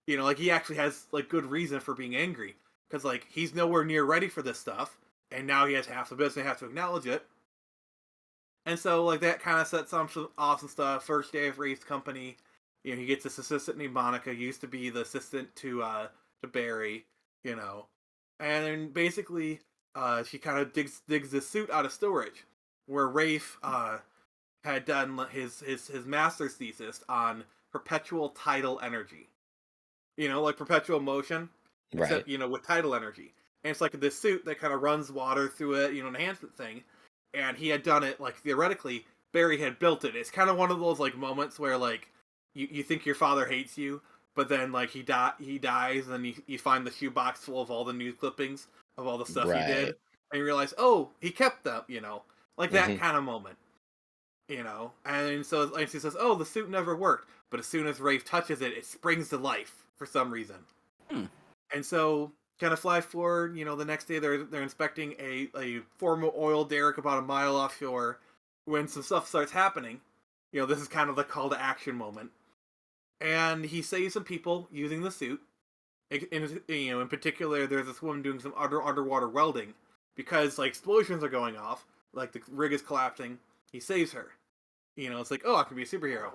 [0.06, 2.56] you know, like he actually has like good reason for being angry
[2.88, 4.98] because like he's nowhere near ready for this stuff,
[5.30, 7.24] and now he has half the business, has to acknowledge it.
[8.66, 11.04] And so like that kind of sets some some awesome stuff.
[11.04, 12.36] First day of Rafe's company,
[12.84, 16.08] you know, he gets this assistant named Monica, used to be the assistant to uh
[16.42, 17.06] to Barry,
[17.44, 17.86] you know,
[18.40, 19.60] and then basically
[19.94, 22.44] uh she kind of digs digs this suit out of storage
[22.86, 23.98] where Rafe uh
[24.64, 29.28] had done his his his master's thesis on perpetual tidal energy.
[30.16, 31.48] You know, like perpetual motion,
[31.94, 32.02] Right.
[32.02, 33.34] except you know with tidal energy.
[33.64, 36.56] And it's like this suit that kind of runs water through it, you know, enhancement
[36.56, 36.82] thing.
[37.34, 39.06] And he had done it like theoretically.
[39.32, 40.14] Barry had built it.
[40.14, 42.10] It's kind of one of those like moments where like
[42.54, 44.02] you, you think your father hates you,
[44.34, 47.70] but then like he die he dies, and you you find the shoebox full of
[47.70, 48.68] all the news clippings
[48.98, 49.88] of all the stuff he did,
[50.30, 52.22] and you realize, oh, he kept them, you know,
[52.58, 52.98] like that Mhm.
[52.98, 53.56] kind of moment,
[54.48, 54.92] you know.
[55.06, 58.24] And so and she says, oh, the suit never worked, but as soon as Rafe
[58.26, 60.56] touches it, it springs to life for some reason.
[61.10, 61.24] Hmm.
[61.72, 62.32] And so
[62.62, 66.30] kind of fly forward, you know, the next day they're they're inspecting a a former
[66.36, 68.20] oil derrick about a mile offshore
[68.66, 70.00] when some stuff starts happening.
[70.52, 72.30] You know, this is kind of the call to action moment.
[73.20, 75.40] And he saves some people using the suit.
[76.10, 79.74] In, you know, in particular, there's this woman doing some under underwater welding
[80.14, 83.38] because like explosions are going off, like the rig is collapsing.
[83.72, 84.32] He saves her.
[84.94, 86.30] You know, it's like, oh, I can be a superhero.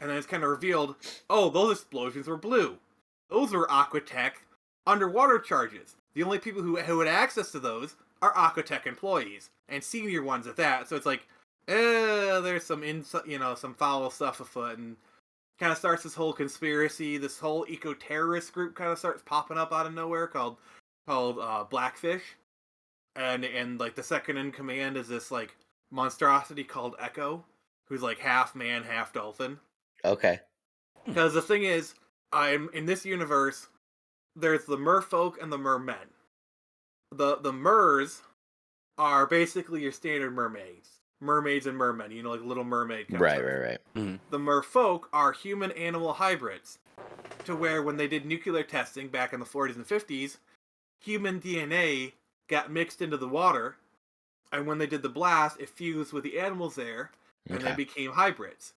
[0.00, 0.96] And then it's kind of revealed,
[1.30, 2.78] oh, those explosions were blue.
[3.28, 4.32] Those were Aquatech
[4.86, 5.96] underwater charges.
[6.14, 10.46] The only people who who had access to those are Aquatech employees and senior ones
[10.46, 10.88] at that.
[10.88, 11.26] So it's like,
[11.68, 14.96] eh, there's some in you know some foul stuff afoot, and
[15.58, 17.18] kind of starts this whole conspiracy.
[17.18, 20.56] This whole eco terrorist group kind of starts popping up out of nowhere called
[21.06, 22.22] called uh, Blackfish,
[23.16, 25.54] and and like the second in command is this like
[25.90, 27.44] monstrosity called Echo,
[27.86, 29.58] who's like half man, half dolphin.
[30.04, 30.40] Okay.
[31.06, 31.94] Because the thing is,
[32.32, 33.68] I'm in this universe.
[34.36, 36.08] There's the merfolk and the mermen.
[37.12, 38.22] The the mers
[38.98, 42.10] are basically your standard mermaids, mermaids and mermen.
[42.12, 43.08] You know, like Little Mermaid.
[43.08, 43.46] kind of Right, stuff.
[43.46, 43.78] right, right.
[43.96, 44.16] Mm-hmm.
[44.30, 46.78] The merfolk are human animal hybrids,
[47.44, 50.36] to where when they did nuclear testing back in the 40s and 50s,
[51.00, 52.12] human DNA
[52.48, 53.76] got mixed into the water,
[54.52, 57.10] and when they did the blast, it fused with the animals there,
[57.48, 58.74] and they became hybrids.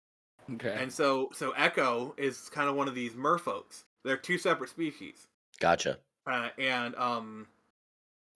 [0.54, 0.76] Okay.
[0.80, 3.84] And so so Echo is kind of one of these merfolks.
[4.06, 5.28] They're two separate species.
[5.60, 6.02] Gotcha.
[6.28, 7.47] Uh, and um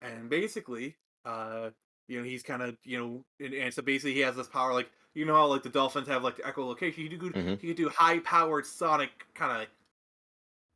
[0.02, 1.70] and basically uh
[2.08, 4.72] you know he's kind of you know and, and so basically he has this power
[4.74, 7.58] like you know how like the dolphins have like the echolocation he could Mhm.
[7.58, 9.68] he could do high powered sonic kind of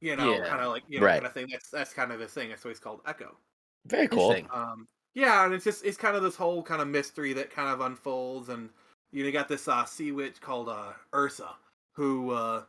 [0.00, 0.42] you know Yeah.
[0.42, 1.14] kind of like you know Right.
[1.14, 3.36] kind of thing that's that's kind of his thing that's why he's called Echo
[3.84, 4.46] Very cool.
[4.52, 7.68] Um yeah and it's just it's kind of this whole kind of mystery that kind
[7.70, 8.70] of unfolds and
[9.12, 11.56] you know you got this uh sea witch called uh ursa
[11.94, 12.64] who uh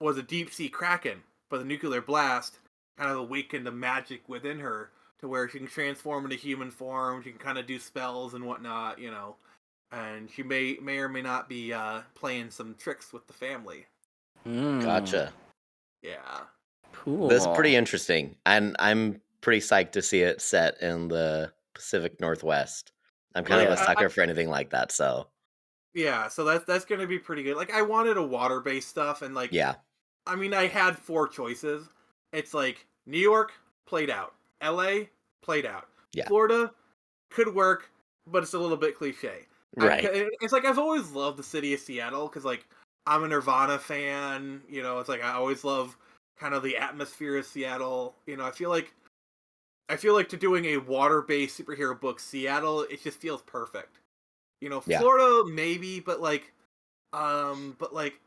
[0.00, 2.60] was a deep sea kraken but the nuclear blast
[2.98, 4.90] kind of awaken the magic within her
[5.20, 8.44] to where she can transform into human form she can kind of do spells and
[8.44, 9.36] whatnot you know
[9.92, 13.86] and she may may or may not be uh playing some tricks with the family
[14.46, 15.32] Mm, Gotcha.
[16.02, 16.40] yeah
[16.92, 17.28] Cool.
[17.28, 22.92] That's pretty interesting, and I'm pretty psyched to see it set in the Pacific Northwest.
[23.34, 24.90] I'm kind of a a I- sucker for anything like that.
[24.90, 25.28] So
[25.94, 27.56] Yeah, so that's that's gonna be pretty good.
[27.56, 29.74] Like I wanted a water based stuff, and like yeah,
[30.26, 31.88] I mean I had four choices.
[32.32, 33.52] It's like New York
[33.86, 35.08] played out, L.A.
[35.42, 36.26] played out, Yeah.
[36.28, 36.70] Florida
[37.30, 37.90] could work,
[38.26, 39.46] but it's a little bit cliche.
[39.78, 40.04] I- right.
[40.40, 42.66] it's like I've always loved the city of Seattle because like
[43.06, 44.62] I'm a Nirvana fan.
[44.68, 45.96] You know, it's like I always love
[46.38, 48.14] kind of the atmosphere of Seattle.
[48.26, 48.92] You know, I feel like
[49.88, 54.00] I feel like to doing a water based superhero book, Seattle, it just feels perfect.
[54.60, 54.98] You know, Yeah.
[55.00, 56.52] Florida maybe, but like,
[57.12, 58.20] um, but like.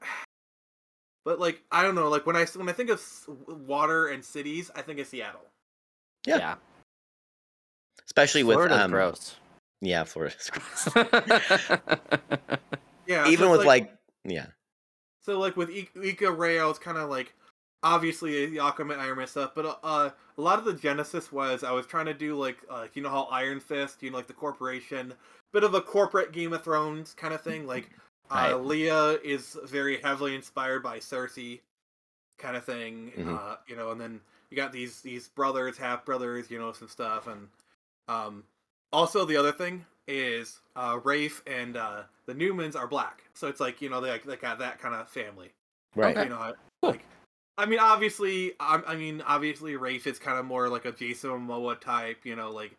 [1.26, 3.04] But like I don't know, like when I when I think of
[3.48, 5.42] water and cities, I think of Seattle.
[6.26, 6.38] Yeah.
[6.38, 6.56] yeah.
[8.06, 9.36] Especially with Florida's um, gross.
[9.82, 10.90] yeah, Florida's gross.
[13.08, 14.46] Yeah, even it's with like- like yeah,
[15.22, 17.34] So like with I- Ika Rayo, it's kind of like
[17.84, 21.72] obviously the Aquaman Iron Man stuff, but uh, a lot of the genesis was I
[21.72, 24.34] was trying to do like uh, you know how Iron Fist, you know like the
[24.34, 25.14] corporation,
[25.52, 27.66] bit of a corporate Game of Thrones kind of thing.
[27.68, 27.90] Like
[28.32, 31.60] uh, Leah is very heavily inspired by Cersei,
[32.38, 33.12] kind of thing.
[33.18, 33.38] Mhm.
[33.38, 36.88] Uh, you know, and then you got these these brothers, half brothers, you know, some
[36.88, 37.48] stuff, and
[38.08, 38.44] um,
[38.92, 43.60] also the other thing is uh, Rafe and uh, the Newmans are black, so it's
[43.60, 45.52] like you know they like they got that kind of family.
[45.96, 46.16] right.
[46.18, 46.24] Okay.
[46.24, 47.04] You know, like
[47.58, 51.30] I mean, obviously, I, I mean, obviously, Rafe is kind of more like a Jason
[51.32, 52.26] Momoa type.
[52.26, 52.72] You know, like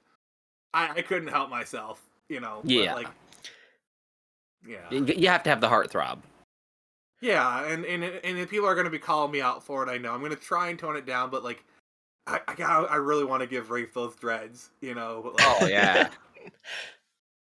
[0.74, 2.02] I, I couldn't help myself.
[2.28, 2.94] You know, but, Yeah.
[2.94, 3.08] like
[4.66, 6.18] yeah, You you have to have the heartthrob.
[7.20, 9.90] yeah, and and and if people are going to be calling me out for it.
[9.90, 11.64] I know I'm going to try and tone it down, but like.
[12.24, 15.22] I, I, got- I really want to give Rafe those dreads, you know.
[15.24, 16.08] But like, Oh yeah.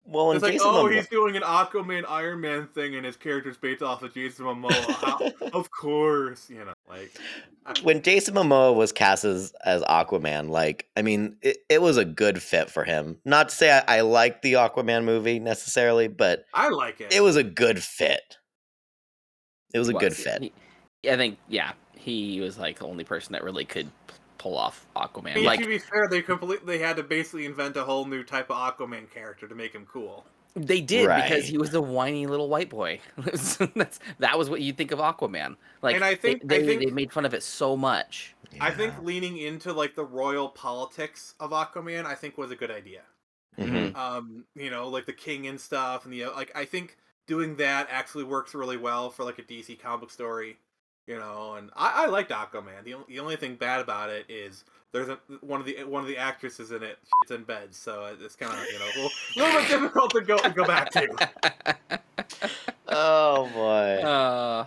[0.07, 3.17] Well, It's like, Jason oh, Momoa- he's doing an Aquaman Iron Man thing, and his
[3.17, 4.71] character's based off of Jason Momoa.
[4.73, 7.11] How- of course, you know, like
[7.83, 12.05] when Jason Momoa was cast as, as Aquaman, like, I mean, it, it was a
[12.05, 13.17] good fit for him.
[13.25, 17.15] Not to say I, I like the Aquaman movie necessarily, but I like it.
[17.15, 18.37] it was a good fit.
[19.73, 20.43] It was a good fit.
[20.43, 20.53] He-
[21.11, 24.04] I think yeah, he was like the only person that really could p-
[24.45, 25.30] pull off Aquaman.
[25.30, 28.22] I mean, like to be fair, they completely had to basically invent a whole new
[28.22, 30.26] type of Aquaman character to make him cool.
[30.55, 31.22] they did Right.
[31.26, 33.01] because he was a whiny little white boy.
[33.16, 35.57] That's that was what you think of Aquaman.
[35.80, 38.34] Like And I think- they, I they, think- they made fun of it so much.
[38.61, 42.70] I think leaning into like the royal politics of Aquaman, I think was a good
[42.70, 43.01] idea.
[43.59, 43.97] Mhm.
[43.97, 46.53] Um, you know, like the king and stuff, and the like.
[46.55, 50.59] I think doing that actually works really well for like a DC comic story.
[51.07, 52.83] You know, and I, I liked Aquaman.
[52.85, 56.01] The only, the only thing bad about it is there's a, one of the one
[56.03, 58.95] of the actresses in it shits in bed, so it's kind of you know a
[58.97, 61.99] little, little bit difficult to go go back to.
[62.89, 64.03] Oh boy.
[64.07, 64.67] uh,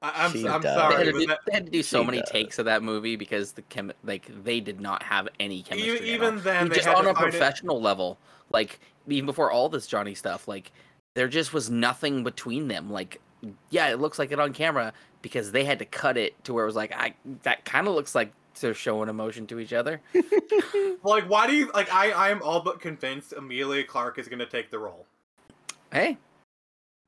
[0.00, 0.90] I, I'm She I'm does.
[0.90, 2.30] they, had to do, that, they had to do so she many does.
[2.30, 5.92] takes of that movie because the chem like they did not have any chemistry.
[5.94, 8.18] even, even then, they just had on a find it- professional level,
[8.50, 10.72] like even before all this Johnny stuff, like
[11.14, 12.90] there just was nothing between them.
[12.90, 13.20] Like,
[13.70, 16.64] yeah, it looks like it on camera because they had to cut it to where
[16.64, 20.00] it was like, I that kind of looks like they're showing emotion to each other.
[21.04, 21.92] Like, why do you like?
[21.92, 25.06] I I am all but convinced Emilia Clarke is going to take the role
[25.92, 26.16] Hey,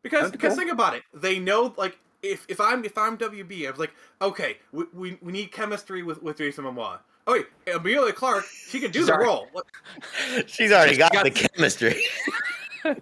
[0.02, 0.58] because because cool.
[0.58, 1.02] think about it.
[1.12, 5.18] They know like if if I'm if I'm WB, I was like, okay, we we,
[5.22, 6.98] we need chemistry with with Jason Momoa.
[7.26, 9.24] Oh wait, Emilia Clarke, she can do the Sorry.
[9.26, 9.48] role.
[10.46, 12.02] She's already got got- the chemistry.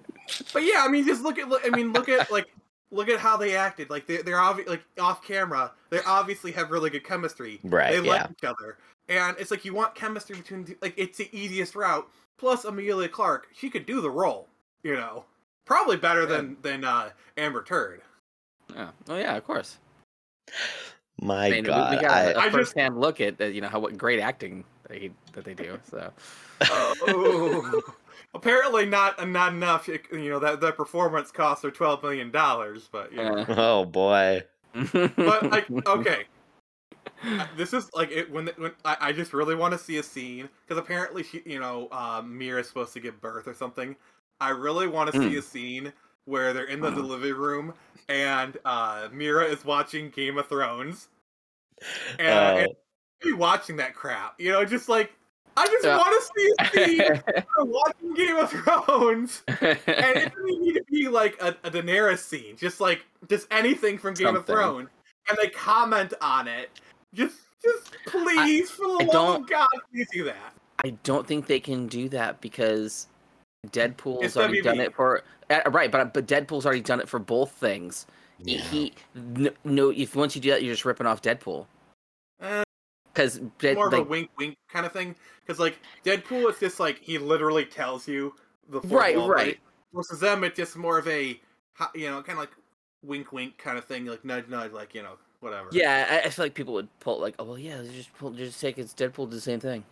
[0.53, 2.47] But yeah, I mean, just look at look, I mean, look at like
[2.93, 3.91] look at how they acted.
[3.91, 7.59] Like they they're obvi- like off camera, they obviously have really good chemistry.
[7.65, 8.79] Right, They like each other,
[9.09, 12.09] and it's like you want chemistry between like it's the easiest route.
[12.39, 14.49] Plus, Emilia Clarke, she could do the role.
[14.85, 15.25] You know,
[15.65, 18.03] probably better than than uh, Amber Turd.
[18.75, 18.91] Yeah.
[19.09, 19.79] oh yeah, of course.
[21.21, 21.95] My I mean, God.
[21.97, 23.97] we, got I- a, a I just- first-hand look at uh, you know how what
[23.97, 25.79] great acting they that they do.
[25.91, 26.13] So
[26.63, 27.81] Oh.
[28.35, 29.89] Apparently not not enough.
[29.89, 33.37] You know that that performance costs are twelve million dollars, but you know.
[33.41, 34.43] uh, oh boy.
[35.17, 36.25] but like okay
[37.39, 40.03] Uh, this is like it when when I, I just really want to see a
[40.03, 43.97] scene because apparently she you know um, Mera's supposed to give birth or something.
[44.41, 45.39] I really want to see Hmm.
[45.39, 45.93] a scene
[46.25, 47.03] where they're in the Hmm.
[47.03, 47.75] living room
[48.09, 51.09] and uh, Mera is watching Game of Thrones
[52.19, 52.57] and, Oh.
[52.57, 52.69] and
[53.21, 54.41] be watching that crap.
[54.41, 55.13] You know, just like
[55.57, 55.97] I just Yeah.
[55.99, 59.43] want to see a scene where watching Game of Thrones.
[59.47, 63.99] And it doesn't need to be like a, a Daenerys scene, just like just anything
[63.99, 64.89] from Game of Thrones,
[65.29, 66.71] and they comment on it.
[67.15, 70.55] Just, just please, for the I love don't- of God, please do that.
[70.85, 73.07] I don't think they can do that because
[73.69, 77.19] Deadpool's It's already done it for uh, right, but but Deadpool's already done it for
[77.21, 78.07] both things.
[78.45, 78.63] He- Yeah.
[78.63, 81.67] He no, no, if once you do that, you're just ripping off Deadpool
[82.41, 82.65] Eh,
[83.13, 83.41] because
[83.75, 85.15] more of a wink, wink kind of thing.
[85.45, 88.35] Because like Deadpool, it's just like he literally tells you
[88.69, 89.45] the fourth Right, wall right.
[89.45, 89.61] break.
[89.95, 91.39] Versus them, it's just more of a
[91.95, 92.51] you know kind of like
[93.03, 95.69] wink wink kind of thing, like nudge nudge, like you know whatever.
[95.73, 98.61] Yeah, I, I feel like people would pull like, oh well, yeah, just pull, just
[98.61, 99.85] take it's Deadpool did the same thing.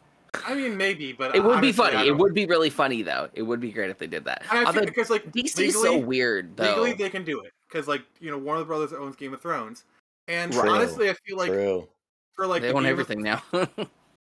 [0.46, 2.08] I mean maybe, but It would be honestly, I funny.
[2.08, 3.28] It would be really funny though.
[3.34, 4.44] It would be great if they did that.
[4.50, 6.64] I Although because like DC's legally, so weird though.
[6.64, 9.84] legally they can do it because like you know Warner Brothers owns Game of Thrones,
[10.28, 10.68] and Right.
[10.68, 11.88] honestly, I feel like True.
[12.40, 13.42] For like they the own Game of- everything now.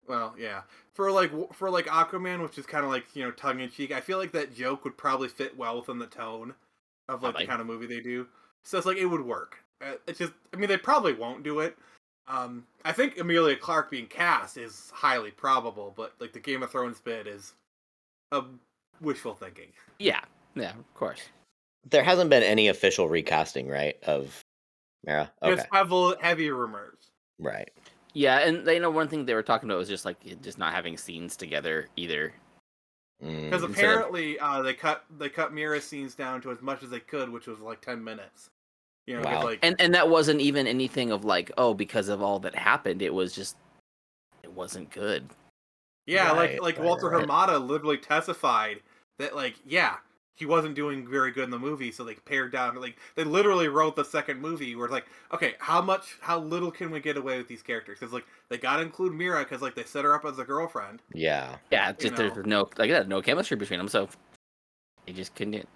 [0.08, 0.62] Well, yeah.
[0.94, 3.92] For like for like Aquaman, which is kind of like you know tongue in cheek,
[3.92, 6.54] I feel like that joke would probably fit well within the tone
[7.10, 7.44] of like Probably.
[7.44, 8.26] the kind of movie they do.
[8.64, 9.58] So it's like it would work.
[9.82, 11.76] Uh, It's just, I mean, they probably won't do it.
[12.26, 16.70] Um, I think Emilia Clarke being cast is highly probable, but like the Game of
[16.70, 17.52] Thrones bit is
[18.32, 18.42] a
[19.02, 19.68] wishful thinking.
[19.98, 20.20] yeah,
[20.54, 21.20] yeah, of course.
[21.90, 24.02] There hasn't been any official recasting, right?
[24.04, 24.40] Of
[25.04, 25.30] Mera.
[25.42, 25.54] Okay.
[25.54, 27.10] There's heavy, heavy rumors.
[27.38, 27.70] Right.
[28.18, 30.74] Yeah, and they know one thing they were talking about was just like just not
[30.74, 32.32] having scenes together either.
[33.22, 33.44] Mm.
[33.44, 36.82] Because Instead of- apparently uh, they cut they cut Mera scenes down to as much
[36.82, 38.50] as they could, which was like ten minutes.
[39.06, 39.44] You know, 'cause, Wow.
[39.44, 43.02] like And and that wasn't even anything of like, oh, because of all that happened,
[43.02, 43.56] it was just
[44.42, 45.28] it wasn't good.
[46.06, 47.24] Yeah, like Right, like right, Walter right.
[47.24, 48.82] Hamada literally testified
[49.20, 49.98] that like yeah
[50.38, 52.76] he wasn't doing very good in the movie, so they pared down.
[52.80, 56.70] Like they literally wrote the second movie where it's like okay how much how little
[56.70, 59.60] can we get away with these characters because like they got to include Mera because
[59.62, 61.02] like they set her up as a girlfriend.
[61.12, 61.56] Yeah.
[61.72, 62.30] Yeah, just know.
[62.30, 64.08] there's no like that, no chemistry between them, so
[65.06, 65.68] they just couldn't.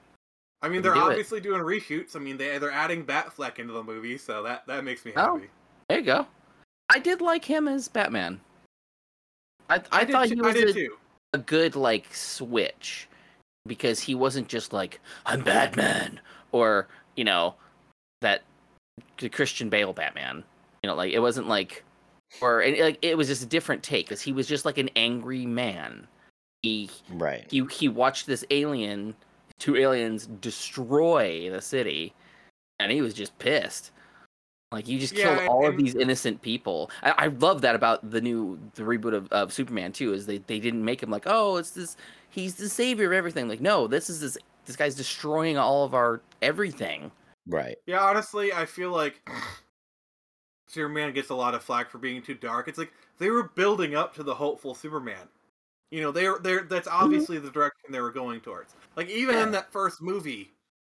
[0.62, 1.04] I mean they're do it.
[1.04, 2.14] obviously doing reshoots.
[2.14, 5.34] I mean they they're adding Batfleck into the movie, so that that makes me Oh.
[5.36, 5.50] happy.
[5.88, 6.26] There you go.
[6.88, 8.40] I did like him as Batman.
[9.68, 10.96] I I, did thought too- he I was did a, too.
[11.32, 13.08] a good like switch
[13.66, 16.20] because he wasn't just like I'm Batman
[16.52, 17.54] or you know
[18.20, 18.42] that
[19.18, 20.44] the Christian Bale Batman.
[20.82, 21.84] You know, like it wasn't like
[22.40, 24.90] or and, like it was just a different take because he was just like an
[24.96, 26.06] angry man.
[26.62, 27.46] He Right.
[27.50, 29.14] he he watched this alien,
[29.58, 32.14] two aliens destroy the city,
[32.80, 33.90] and he was just pissed.
[34.72, 36.90] Like you just Yeah, killed all of these innocent people.
[37.02, 40.14] I, I love that about the new the reboot of, of Superman too.
[40.14, 41.96] Is they, they didn't make him like oh it's this
[42.32, 43.48] he's the savior of everything.
[43.48, 47.10] Like no, this is this this guy's destroying all of our everything.
[47.46, 47.76] Right.
[47.86, 49.28] Yeah, honestly, I feel like
[50.68, 52.68] Superman gets a lot of flack for being too dark.
[52.68, 55.28] It's like they were building up to the hopeful Superman.
[55.90, 58.74] You know, they're they're that's obviously the direction they were going towards.
[58.96, 60.50] Like even in that first movie,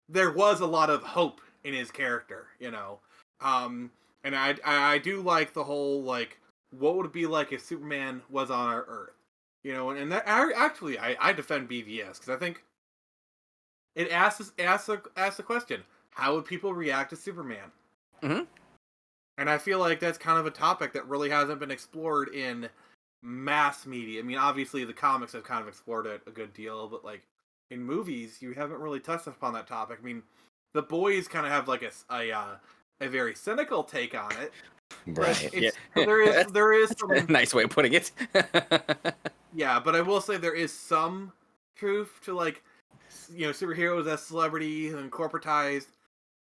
[0.08, 2.48] there was a lot of hope in his character.
[2.60, 3.00] You know,
[3.42, 3.92] um,
[4.24, 6.40] and I I, I do like the whole like
[6.72, 9.12] what would it be like if Superman was on our Earth?
[9.66, 12.64] You know, and, and that I, actually I, I defend BVS because I think
[13.96, 17.72] it asks asks a, asks the question: How would people react to Superman?
[18.22, 18.46] Mhm.
[19.40, 22.70] And I feel like that's kind of a topic that really hasn't been explored in
[23.24, 24.20] mass media.
[24.20, 27.24] I mean, obviously the comics have kind of explored it a good deal, but like
[27.72, 29.98] in movies, you haven't really touched upon that topic.
[30.00, 30.22] I mean,
[30.76, 32.56] the boys kind of have like a a uh,
[33.02, 34.54] a very cynical take on it.
[35.08, 35.52] Right.
[35.52, 38.12] it's- there is there is some nice way of putting it.
[39.56, 41.32] yeah, but I will say there is some
[41.76, 42.62] truth to like
[43.34, 45.88] you know superheroes as celebrities and corporatized.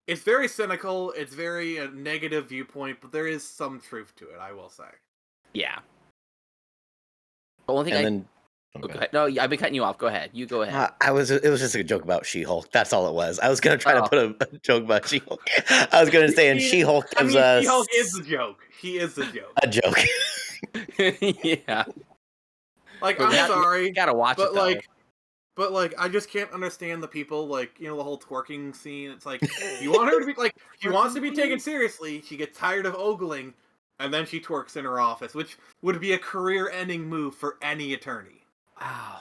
[0.07, 1.11] It's very cynical.
[1.11, 4.37] It's very a negative viewpoint, but there is some truth to it.
[4.41, 4.85] I will say.
[5.53, 5.79] yeah.
[7.67, 8.25] The only thing And
[8.75, 9.07] I then okay.
[9.13, 9.97] no, I've been cutting you off.
[9.97, 10.31] Go ahead.
[10.33, 10.75] You go ahead.
[10.75, 11.29] Uh, I was.
[11.31, 12.71] It was just a joke about She-Hulk.
[12.71, 13.39] That's all it was.
[13.39, 14.01] I was gonna try Oh.
[14.03, 15.41] to put a, a joke about She-Hulk.
[15.69, 18.59] I was gonna say, and She-Hulk I mean, us She-Hulk is a joke.
[18.77, 19.53] He is a joke.
[19.61, 19.99] a joke.
[21.43, 21.85] yeah,
[23.01, 24.61] Like But I'm that- sorry, you gotta watch but it though.
[24.65, 24.87] like,
[25.55, 29.11] but like I just can't understand the people like you know the whole twerking scene.
[29.11, 29.41] It's like
[29.81, 32.21] you want her to be like she wants to be taken seriously.
[32.25, 33.53] She gets tired of ogling,
[33.99, 37.93] and then she twerks in her office, which would be a career-ending move for any
[37.93, 38.43] attorney.
[38.79, 39.19] wow,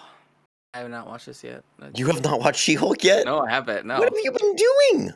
[0.74, 1.64] I have not watched this yet.
[1.78, 3.24] That's- You have not watched She-Hulk yet?
[3.26, 3.86] No, I haven't.
[3.86, 5.12] No, What have you been doing?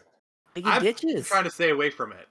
[0.56, 1.26] Making I'm ditches.
[1.26, 2.28] trying to stay away from it.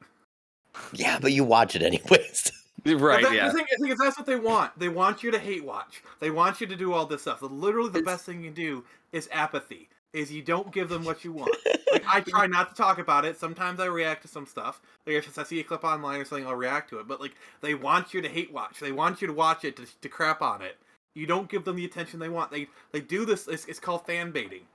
[0.93, 2.51] Yeah, but you watch it anyways.
[2.85, 3.23] Right.
[3.23, 3.47] that, yeah.
[3.47, 4.77] the thing, the thing is, that's what they want.
[4.77, 6.03] They want you to hate watch.
[6.19, 7.41] They want you to do all this stuff.
[7.41, 9.89] Literally, the It's- best thing you can do is apathy.
[10.11, 11.55] Is you don't give them what you want.
[11.91, 13.35] like I try not to talk about it.
[13.39, 14.79] Sometimes I react to some stuff.
[15.07, 17.07] Like if I see a clip online or something, I'll react to it.
[17.07, 18.79] But like they want you to hate watch.
[18.79, 20.77] They want you to watch it to, to crap on it.
[21.15, 22.51] You don't give them the attention they want.
[22.51, 23.47] They they do this.
[23.47, 24.67] It's, it's called fan baiting.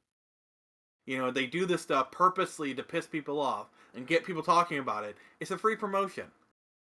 [1.07, 4.79] You know they do this stuff purposely to piss people off and get people talking
[4.79, 5.17] about it.
[5.39, 6.25] It's a free promotion.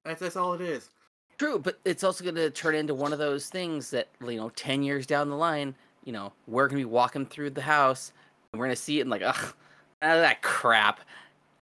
[0.04, 0.90] That's that's all it is.
[1.38, 4.50] True, but it's also going to turn into one of those things that you know,
[4.50, 5.74] ten years down the line,
[6.04, 8.12] you know, we're going to be walking through the house
[8.52, 9.54] and we're going to see it and like, ugh,
[10.02, 10.98] out of that crap,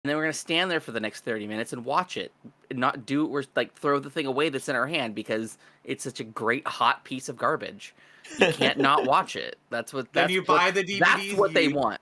[0.04, 2.32] and then we're going to stand there for the next thirty minutes and watch it,
[2.70, 6.04] and not do we're like throw the thing away that's in our hand because it's
[6.04, 7.96] such a great hot piece of garbage.
[8.40, 9.58] you can't not watch it.
[9.70, 10.12] That's what.
[10.14, 11.00] Then That's you what, buy the DVDs.
[11.00, 12.00] That's what they you- want.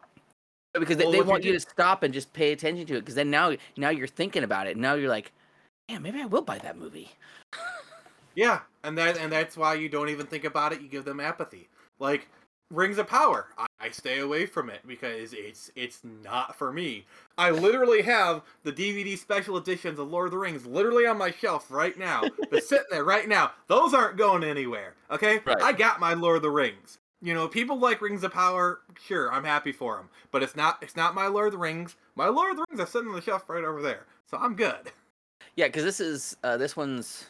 [0.74, 3.00] Because they, Well, they want you do- to stop and just pay attention to it.
[3.02, 4.78] Because then now, now you're thinking about it.
[4.78, 5.34] Now you're like,
[5.88, 7.12] yeah, maybe I will buy that movie.
[8.34, 10.82] Yeah, and that and that's why you don't even think about it.
[10.82, 11.68] You give them apathy.
[12.00, 12.30] Like
[12.70, 17.06] Rings of Power, I, I stay away from it because it's it's not for me.
[17.38, 21.32] I literally have the DVD special editions of Lord of the Rings literally on my
[21.32, 22.24] shelf right now.
[22.50, 23.52] They're sitting there right now.
[23.68, 24.94] Those aren't going anywhere.
[25.12, 25.62] Okay, Right.
[25.62, 27.00] I got my Lord of the Rings.
[27.22, 28.80] You know, people like Rings of Power.
[29.06, 31.98] Sure, I'm happy for them, but it's not it's not my Lord of the Rings.
[32.16, 34.56] My Lord of the Rings are sitting on the shelf right over there, so I'm
[34.56, 34.94] good.
[35.56, 37.26] Yeah, because this is uh, this one's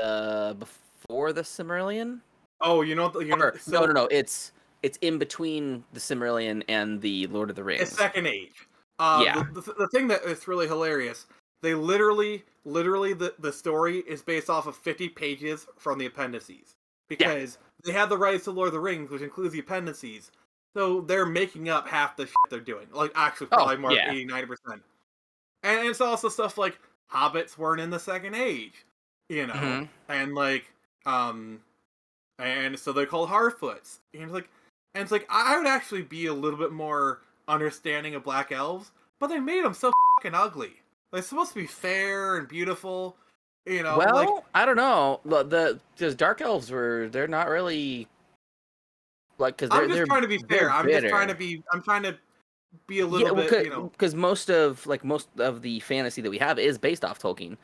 [0.00, 2.20] uh, before the Silmarillion.
[2.60, 4.08] Oh, you know, you know, Or, so- no, no, no.
[4.10, 4.52] It's
[4.82, 7.82] it's in between the Silmarillion and the Lord of the Rings.
[7.82, 8.66] It's second age.
[8.98, 9.44] Uh, Yeah.
[9.52, 11.26] The, the, the thing that is really hilarious,
[11.62, 16.74] they literally, literally, the, the story is based off of 50 pages from the appendices.
[17.08, 20.30] Because they have the rights to Lord of the Rings, which includes the appendices.
[20.74, 22.86] So they're making up half the shit they're doing.
[22.92, 24.10] Like, actually, Oh, probably more yeah.
[24.10, 24.80] 80 90%.
[25.62, 26.78] And it's also stuff like
[27.10, 28.84] hobbits weren't in the second age,
[29.28, 29.54] you know?
[29.54, 29.88] Mhm.
[30.08, 30.72] And, like,
[31.06, 31.62] um,
[32.38, 33.98] and so they're called Harfoots.
[34.14, 34.48] And it's like,
[34.94, 38.90] and it's like I would actually be a little bit more understanding of black elves,
[39.20, 40.74] but they made them so fucking ugly.
[41.12, 43.16] They're supposed to be fair and beautiful,
[43.66, 43.98] you know.
[43.98, 45.20] well, like, I don't know.
[45.24, 48.08] The the dark elves were they're not really
[49.38, 50.70] like because I'm just trying to be fair.
[50.70, 51.62] I'm just trying to be.
[51.72, 52.16] I'm trying to
[52.86, 53.88] be a little bit, you know.
[53.88, 57.56] because most of like most of the fantasy that we have is based off Tolkien,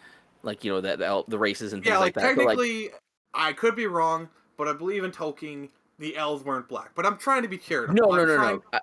[0.43, 2.35] like you know the the, the races and things Yeah, like, like that.
[2.37, 2.91] So, like, technically,
[3.35, 5.69] I could be wrong, but I believe in Tolkien.
[5.99, 8.01] The elves weren't black, but I'm trying to be charitable.
[8.01, 8.63] no, no, I'm no, no.
[8.73, 8.79] Uh,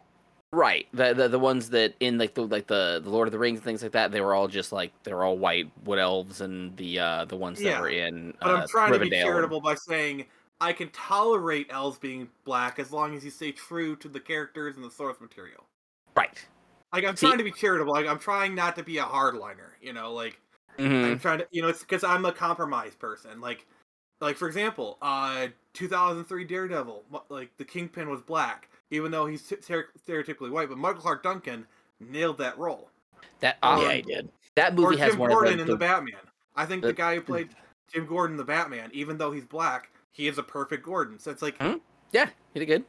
[0.51, 3.39] right, the, the the ones that in like the like the, the Lord of the
[3.39, 5.97] Rings and things like that, they were all just like they were all white wood
[5.99, 8.99] elves, and the uh the ones that Yeah, were in But uh, I'm trying to
[8.99, 10.25] be Rivendell and- charitable by saying
[10.59, 14.75] I can tolerate elves being black as long as you stay true to the characters
[14.75, 15.63] and the source material.
[16.15, 16.45] Right.
[16.93, 17.93] Like I'm See- trying to be charitable.
[17.93, 19.71] Like I'm trying not to be a hardliner.
[19.81, 20.39] You know, like
[20.77, 21.11] Mhm.
[21.11, 21.47] I'm trying to.
[21.51, 23.39] You know, it's because I'm a compromise person.
[23.41, 23.65] Like,
[24.21, 27.03] like for example, uh, 2003 Daredevil.
[27.29, 30.69] Like the Kingpin was black, even though he's stere- stereotypically white.
[30.69, 31.65] But Michael Clarke Duncan
[31.99, 32.89] nailed that role.
[33.39, 34.29] That Or- uh, yeah, I did.
[34.55, 36.19] that movie has Jim one Gordon of the, in the, the- Batman.
[36.55, 37.49] I think the, the- guy who played
[37.91, 41.19] Jim Gordon the Batman, even though he's black, he is a perfect Gordon.
[41.19, 41.75] So it's like Hmm?
[42.11, 42.85] yeah, he did good.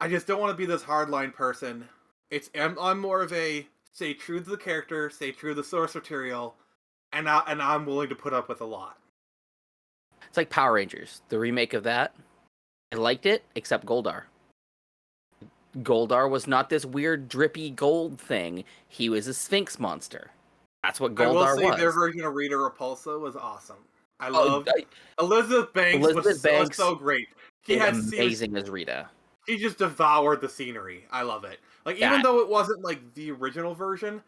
[0.00, 1.88] I just don't want to be this hardline person.
[2.32, 5.62] It's I'm, I'm more of a stay true to the character, stay true to the
[5.62, 6.56] source material,
[7.12, 8.96] and I, and I'm willing to put up with a lot.
[10.26, 12.14] It's like Power Rangers, the remake of that.
[12.90, 14.22] I liked it, except Goldar.
[15.82, 18.64] Goldar was not this weird drippy gold thing.
[18.88, 20.30] He was a Sphinx monster.
[20.82, 21.46] That's what Goldar was.
[21.48, 21.76] I will say was.
[21.80, 23.76] their version of Rita Repulsa was awesome.
[24.20, 24.86] I Oh, love I-
[25.22, 27.28] Elizabeth Banks Elizabeth was, Banks so great.
[27.66, 29.10] She had amazing as Rita.
[29.48, 31.04] She just devoured the scenery.
[31.10, 31.58] I love it.
[31.84, 32.10] Like Yeah.
[32.10, 34.22] even though it wasn't like the original version,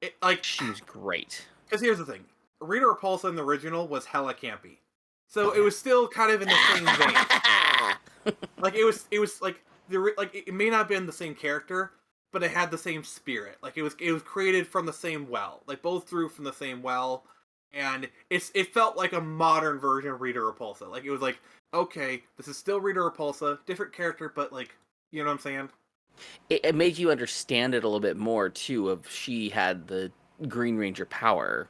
[0.00, 1.46] it like She was great.
[1.64, 2.24] Because here's the thing:
[2.60, 4.78] Rita Repulsa in the original was hella campy,
[5.26, 8.34] so it was still kind of in the same vein.
[8.60, 11.34] Like it was, it was like the like it may not have been the same
[11.34, 11.92] character,
[12.32, 13.56] but it had the same spirit.
[13.62, 15.62] Like it was, it was created from the same well.
[15.66, 17.24] Like both drew from the same well,
[17.72, 20.90] and it's it felt like a modern version of Rita Repulsa.
[20.90, 21.38] Like it was like,
[21.74, 24.74] okay, this is still Rita Repulsa, different character, but like
[25.10, 25.68] you know what I'm saying?
[26.50, 28.90] It, it made you understand it a little bit more too.
[28.90, 30.10] Of she had the
[30.48, 31.68] Green Ranger power.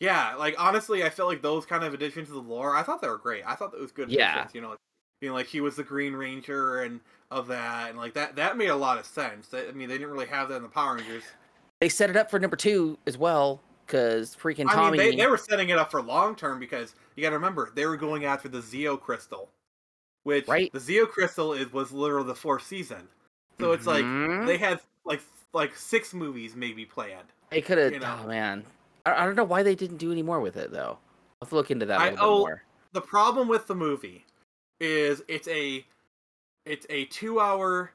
[0.00, 3.02] Yeah, like honestly, I felt like those kind of additions to the lore, I thought
[3.02, 3.42] they were great.
[3.46, 4.32] I thought that was good Yeah.
[4.32, 4.54] additions.
[4.54, 4.78] You know, like,
[5.20, 7.00] being like he was the Green Ranger and
[7.30, 9.52] of that, and like that that made a lot of sense.
[9.52, 11.24] I mean, they didn't really have that in the Power Rangers.
[11.80, 13.60] They set it up for number two as well,
[13.90, 14.86] because freaking Tommy.
[14.86, 17.36] I mean, they, they were setting it up for long term because you got to
[17.36, 19.48] remember they were going after the Zeo Crystal,
[20.22, 20.72] which Right.
[20.72, 23.08] the Zeo Crystal is was literally the fourth season.
[23.58, 24.46] So it's like Mhm.
[24.46, 25.20] they had like
[25.52, 27.28] like six movies maybe planned.
[27.50, 27.92] They could have.
[27.92, 28.20] you know.
[28.22, 28.64] Oh man,
[29.04, 30.98] I, I don't know why they didn't do any more with it though.
[30.98, 32.62] I'll have to look into that a I- little oh, more.
[32.92, 34.24] the problem with the movie
[34.78, 35.84] is it's a
[36.64, 37.90] it's a two hour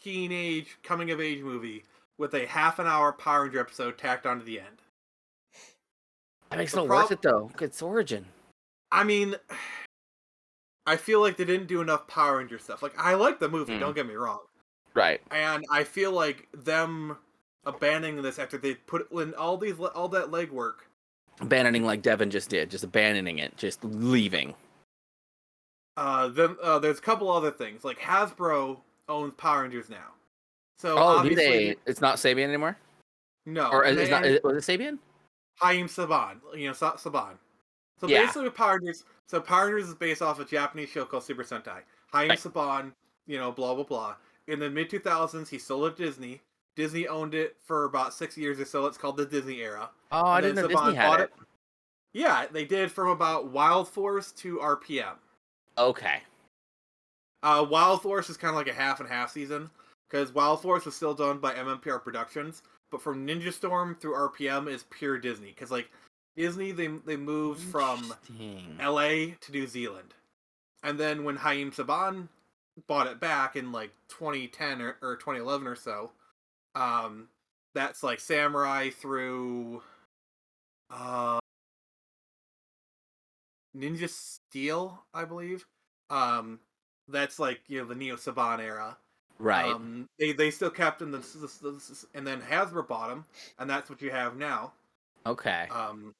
[0.00, 1.84] teenage coming of age movie
[2.18, 4.81] with a half an hour Power Ranger episode tacked onto the end.
[6.52, 7.50] That makes the no prob- worth it though.
[7.54, 8.26] 'cause It's origin.
[8.90, 9.36] I mean,
[10.86, 12.82] I feel like they didn't do enough Power Ranger stuff.
[12.82, 13.80] Like I like the movie, Hmm.
[13.80, 14.40] don't get me wrong,
[14.94, 15.20] Right.
[15.30, 17.16] and I feel like them
[17.64, 20.80] abandoning this after they put in all these all that legwork.
[21.40, 24.54] Abandoning like Devin just did, just abandoning it, just leaving.
[25.96, 30.12] Uh, then uh, there's a couple other things like Hasbro owns Power Rangers now.
[30.78, 31.44] So Oh, do obviously,
[31.74, 31.76] they?
[31.86, 32.76] It's not Sabian anymore,
[33.46, 34.26] no, or and is, they- not?
[34.26, 34.98] Is, was it Sabian?
[35.60, 37.38] Haim Saban, you know, Sa- Saban.
[38.00, 38.22] So Yeah.
[38.22, 41.44] basically, with Power Rangers, So Power Rangers is based off a Japanese show called Super
[41.44, 41.82] Sentai.
[42.12, 42.38] Haim Right.
[42.38, 42.92] Saban,
[43.26, 44.16] you know, blah blah blah.
[44.46, 46.42] In the mid 2000s, he sold it to Disney.
[46.74, 48.86] Disney owned it for about six years or so.
[48.86, 49.90] It's called the Disney era.
[50.10, 51.32] Oh, I didn't know Saban Disney had bought it.
[52.12, 55.16] Yeah, they did from about Wild Force to RPM.
[55.78, 56.22] Okay.
[57.42, 59.70] Uh, Wild Force is kind of like a half and half season
[60.08, 62.62] because Wild Force was still done by MMPR Productions,
[62.92, 65.90] but from Ninja Storm through RPM is pure Disney because like
[66.36, 68.14] Disney they they moved from
[68.78, 70.14] LA to New Zealand,
[70.84, 72.28] and then when Haim Saban
[72.86, 76.12] bought it back in like 2010 or, or 2011 or so,
[76.74, 77.28] um,
[77.74, 79.82] that's like Samurai through,
[80.90, 81.38] uh,
[83.76, 85.66] Ninja Steel, I believe.
[86.10, 86.60] Um,
[87.08, 88.98] that's like you know the Neo Saban era.
[89.42, 89.72] Right.
[89.72, 93.24] Um, they they still kept in the, s- s- and then Hasbro bought them,
[93.58, 94.72] and that's what you have now.
[95.26, 95.66] okay.
[95.70, 96.14] Um,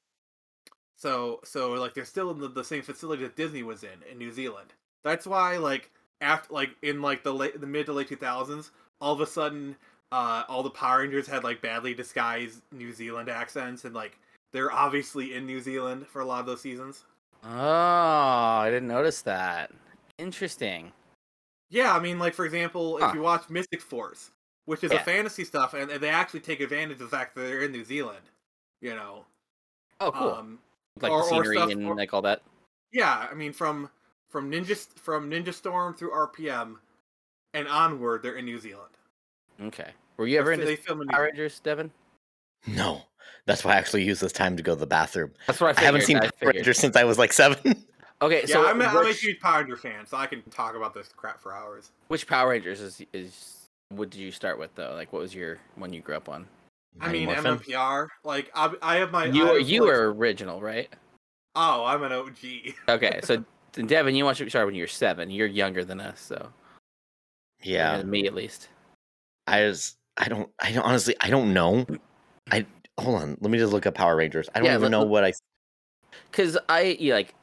[0.97, 4.17] so so like they're still in the, the same facility that Disney was in in
[4.17, 4.73] New Zealand.
[5.05, 8.71] That's why like after like in like the late the mid to late two thousands,
[8.99, 9.77] all of a sudden,
[10.11, 14.17] uh, all the Power Rangers had like badly disguised New Zealand accents, and like
[14.51, 17.05] they're obviously in New Zealand for a lot of those seasons.
[17.45, 19.71] oh, I didn't notice that.
[20.17, 20.91] Interesting.
[21.73, 23.07] Yeah, I mean, like for example, Huh.
[23.07, 24.29] if you watch Mystic Force,
[24.65, 25.01] which is Yeah.
[25.01, 27.71] a fantasy stuff, and, and they actually take advantage of the fact that they're in
[27.71, 28.21] New Zealand,
[28.79, 29.25] you know.
[29.99, 30.29] Oh, cool.
[30.33, 30.59] Um,
[31.01, 32.43] like or- the or scenery stuff- and or- like all that.
[32.91, 33.89] yeah, I mean from
[34.29, 36.79] from Ninja from Ninja Storm through RPM
[37.55, 38.95] and onward, they're in New Zealand.
[39.61, 39.93] Okay.
[40.17, 41.91] Were you ever They- into they film in New Power Rangers, Devin?
[42.67, 43.01] No,
[43.47, 45.33] that's why I actually use this time to go to the bathroom.
[45.47, 46.51] That's what I I haven't seen I Power.
[46.53, 47.83] Rangers since I was like seven.
[48.23, 50.75] Okay, Yeah, so I'm, a, I'm a huge Power Ranger fan, so I can talk
[50.75, 51.91] about this crap for hours.
[52.07, 53.57] which Power Rangers is is
[53.89, 54.93] what did you start with though?
[54.93, 56.47] Like, what was your one you grew up on?
[57.01, 57.57] I Mighty mean, Morphin?
[57.57, 58.07] MMPR.
[58.23, 59.25] Like, I, I have my.
[59.25, 60.87] You I were you like- were original, right?
[61.55, 62.37] Oh, I'm an OG.
[62.89, 63.43] Okay, so
[63.73, 65.29] Devin, you want to start when you're seven.
[65.29, 66.49] You're younger than us, so
[67.61, 68.69] Yeah, younger than me at least.
[69.47, 69.95] I was.
[70.17, 71.85] I don't I don't honestly I don't know.
[72.51, 72.65] I
[72.99, 73.37] hold on.
[73.41, 74.47] Let me just look up Power Rangers.
[74.55, 75.33] I don't Yeah, even let- know what I.
[76.31, 77.33] Cause I yeah, like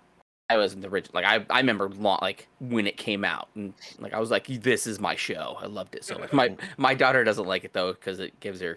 [0.50, 1.22] I wasn't the original.
[1.22, 4.46] Like I I remember long, like when it came out, and like I was like,
[4.48, 5.56] this is my show.
[5.60, 6.32] I loved it so much.
[6.32, 6.82] My mm-hmm.
[6.82, 8.76] my daughter doesn't like it though because it gives her.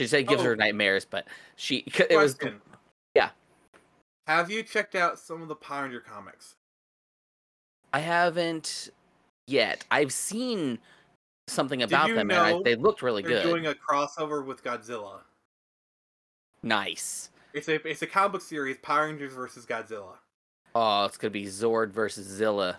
[0.00, 0.46] She said it gives Oh.
[0.46, 2.60] her nightmares, but she it was Question.
[3.14, 3.30] yeah.
[4.26, 6.54] Have you checked out some of the Power Ranger comics?
[7.92, 8.88] I haven't
[9.46, 9.84] yet.
[9.90, 10.78] I've seen
[11.48, 13.32] something about them, and I, they looked really good.
[13.32, 13.62] They're good.
[13.62, 15.20] doing a crossover with Godzilla.
[16.62, 17.28] nice.
[17.52, 20.14] It's a it's a comic book series, Power Rangers versus Godzilla.
[20.74, 22.78] Oh, it's gonna be Zord versus Zilla.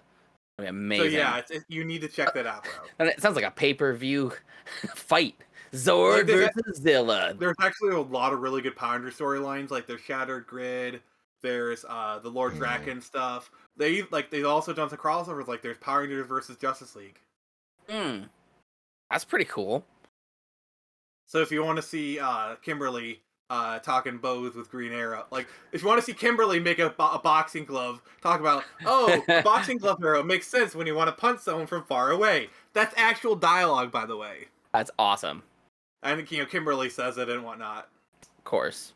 [0.58, 1.12] I mean, amazing.
[1.12, 2.72] So yeah, it's, it, you need to check that out, bro.
[3.00, 4.32] and it sounds like a pay per view
[4.96, 5.36] fight.
[5.74, 7.34] Zord Like, versus Zilla.
[7.38, 9.72] There's actually a lot of really good Power Ranger storylines.
[9.72, 11.02] Like there's Shattered Grid.
[11.42, 12.60] There's uh the Lord Mhm.
[12.60, 13.50] Drakkon stuff.
[13.78, 15.48] They like they've also done some crossovers.
[15.48, 17.20] Like there's Power Rangers versus Justice League.
[17.90, 18.24] Hmm.
[19.10, 19.86] That's pretty cool.
[21.26, 23.22] So if you want to see uh Kimberly
[23.52, 26.90] uh talking bows with Green Arrow, like if you want to see Kimberly make a,
[26.90, 30.96] bo- a boxing glove, talk about oh a boxing glove arrow makes sense when you
[30.96, 32.50] want to punch someone from far away.
[32.72, 34.48] That's actual dialogue, by the way.
[34.74, 35.44] That's awesome.
[36.02, 37.90] And you know Kimberly says it and whatnot.
[38.24, 38.94] Of course.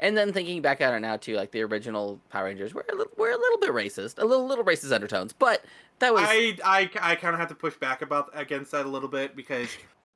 [0.00, 2.94] And then thinking back at it now too, like the original Power Rangers were a
[2.94, 5.64] little, were a little bit racist, a little little racist undertones, but
[6.00, 8.88] that was I I, I kind of have to push back about against that a
[8.88, 9.68] little bit because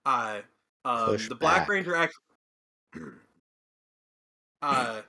[0.05, 0.41] uh
[0.85, 1.69] um, Push the Black back.
[1.69, 2.23] Ranger actually
[4.63, 5.01] uh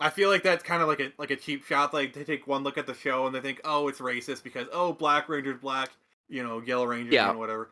[0.00, 1.92] I feel like that's kind of like a like a cheap shot.
[1.92, 4.68] Like they take one look at the show and they think, oh, it's racist because
[4.72, 5.90] oh, Black Ranger's black,
[6.28, 7.26] you know, Yellow Ranger, Yeah.
[7.26, 7.70] you know, whatever.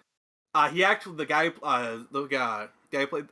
[0.55, 3.27] Uh, he actually the guy uh the guy guy played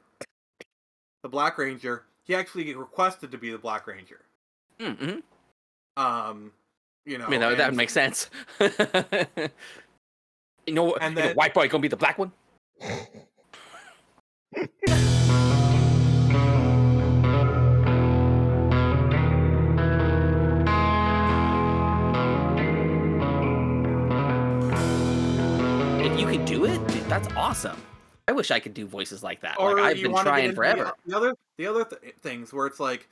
[1.22, 2.04] the Black Ranger.
[2.24, 4.20] He actually requested to be the Black Ranger.
[4.78, 5.18] mm-hmm.
[5.96, 6.52] Um,
[7.06, 8.28] you know, I mean that, that and- would make sense.
[10.66, 11.02] you know, what?
[11.02, 12.32] And you know, white boy gonna be the black one.
[27.14, 27.80] that's awesome.
[28.26, 29.60] I wish I could do voices like that.
[29.60, 30.92] or like I've been trying forever.
[31.04, 33.08] The, the other the other th- things where it's like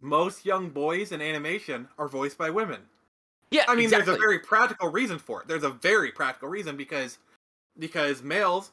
[0.00, 2.80] most young boys in animation are voiced by women.
[3.50, 4.06] Yeah, I mean, exactly.
[4.06, 5.48] there's a very practical reason for it.
[5.48, 7.18] There's a very practical reason because
[7.78, 8.70] because males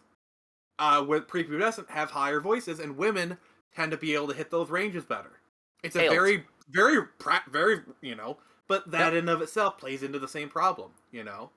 [0.78, 3.38] uh, with prepubescent have higher voices, and women
[3.76, 5.42] tend to be able to hit those ranges better.
[5.84, 8.38] It's a very very pra- very you know,
[8.70, 10.92] but that in of itself plays into the same problem.
[11.12, 11.50] You know,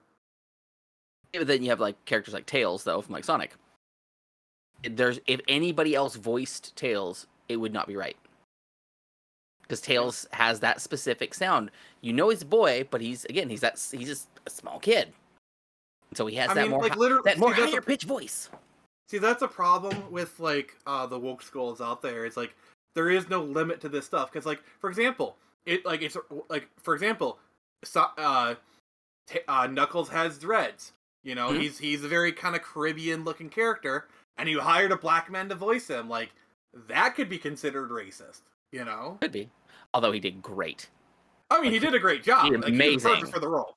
[1.33, 3.53] but then you have like characters like Tails though from like Sonic.
[4.83, 8.17] There's if anybody else voiced Tails, it would not be right.
[9.63, 11.71] because Tails has that specific sound.
[12.01, 15.13] You know he's a boy, but he's again he's that he's just a small kid,
[16.15, 18.05] so he has I that mean, more like literally, that more see, higher a- pitch
[18.05, 18.51] voice.
[19.09, 22.27] See, that's a problem with like uh the woke schools out there.
[22.27, 22.55] It's like
[22.95, 26.17] there is no limit to this stuff because, like, for example, it like it's
[26.49, 27.39] like for example,
[27.85, 28.55] so, uh,
[29.27, 30.93] t- uh, Knuckles has dreads.
[31.23, 31.61] You know, Mhm.
[31.61, 35.49] he's he's a very kind of Caribbean looking character, and you hired a black man
[35.51, 36.09] to voice him.
[36.09, 36.31] Like
[36.89, 38.43] that could be considered racist.
[38.73, 39.51] You know, Could be,
[39.95, 40.89] although he did great.
[41.51, 42.51] I mean, he did a great job.
[42.51, 43.33] did Like, he perfect amazing.
[43.33, 43.77] for the role.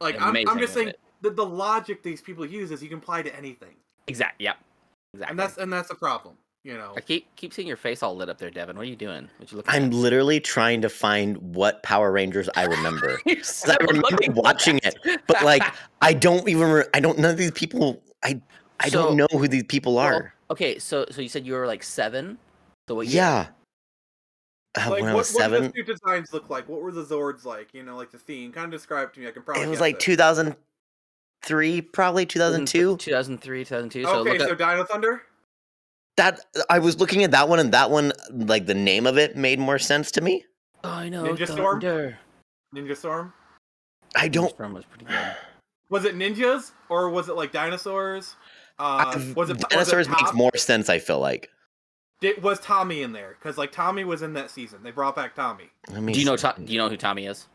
[0.00, 3.22] Like I'm, I'm just saying that the logic these people use is you can apply
[3.22, 3.76] to anything,
[4.06, 4.44] Exactly.
[4.46, 4.56] Yep.
[5.12, 5.30] Exactly.
[5.30, 6.36] and that's and that's a problem.
[6.62, 6.92] You know.
[6.94, 8.76] I keep keep seeing your face all lit up there, Devin.
[8.76, 9.28] What are you doing?
[9.38, 9.72] What you looking?
[9.74, 9.94] I'm at?
[9.94, 13.18] literally trying to find what Power Rangers I remember.
[13.26, 14.94] You're 'Cause I remember watching it,
[15.26, 15.62] but like
[16.02, 16.70] I don't even.
[16.70, 17.18] Re- I don't.
[17.18, 18.02] None of these people.
[18.22, 18.40] I.
[18.78, 20.34] I So- don't know who these people Well, are.
[20.50, 22.36] okay, so so you said you were like seven.
[22.88, 23.06] So what?
[23.06, 23.48] yeah.
[24.78, 26.68] Uh, like when I what, was what did the suit designs look like?
[26.68, 27.74] What were the Zords like?
[27.74, 28.52] You know, like the theme.
[28.52, 29.26] Kind of describe to me.
[29.28, 29.62] I can probably.
[29.64, 32.96] it was guess like 2003, probably 2002.
[32.98, 34.04] 2003, 2002.
[34.04, 35.22] So Okay, look so up, Dino Thunder.
[36.20, 39.36] That I was looking at that one, and that one, like the name of it,
[39.36, 40.44] made more sense to me.
[40.84, 41.24] oh, I know.
[41.24, 41.80] Ninja Storm?
[41.80, 43.32] Ninja Storm.
[44.14, 44.50] I don't.
[44.50, 45.18] Storm was pretty good.
[45.88, 48.36] Was it ninjas or was it like dinosaurs?
[48.78, 50.90] Uh, I've- was it was it dinosaurs makes more sense.
[50.90, 51.48] I feel like.
[52.20, 53.36] Did, was Tommy in there?
[53.38, 54.82] Because like Tommy was in that season.
[54.82, 55.70] They brought back Tommy.
[55.90, 56.36] Let me Do you know?
[56.36, 57.48] To- do you know who Tommy is?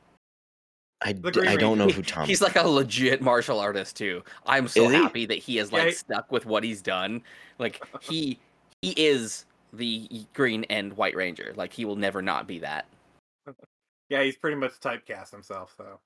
[1.03, 1.97] I, The d- Green I don't know Ranger?
[1.97, 2.26] who Tom.
[2.28, 4.24] He's like a legit martial artist too.
[4.47, 7.22] I'm so happy that he is like Yeah, he- stuck with what he's done.
[7.59, 8.39] Like he
[8.86, 11.53] he is the Green and White Ranger.
[11.55, 12.86] Like he will never not be that.
[14.07, 15.73] Yeah, he's pretty much typecast himself.
[15.75, 15.99] So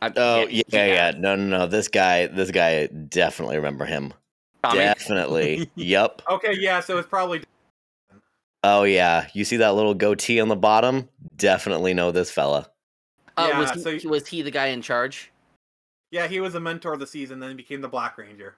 [0.00, 1.10] I- Oh he- yeah, he yeah.
[1.18, 1.66] No, no, no.
[1.66, 4.14] This guy, this guy, definitely remember him.
[4.62, 4.78] Tommy?
[4.78, 5.68] Definitely.
[5.74, 6.22] yep.
[6.30, 6.78] okay, yeah.
[6.78, 7.42] So it's probably
[8.62, 9.26] Oh yeah.
[9.34, 11.08] You see that little goatee on the bottom?
[11.36, 12.70] Definitely know this fella.
[13.36, 15.32] Uh, was Yeah, he, so you- was he the guy in charge?
[16.12, 16.28] yeah.
[16.28, 18.54] He was a mentor of the season, then he became the Black Ranger.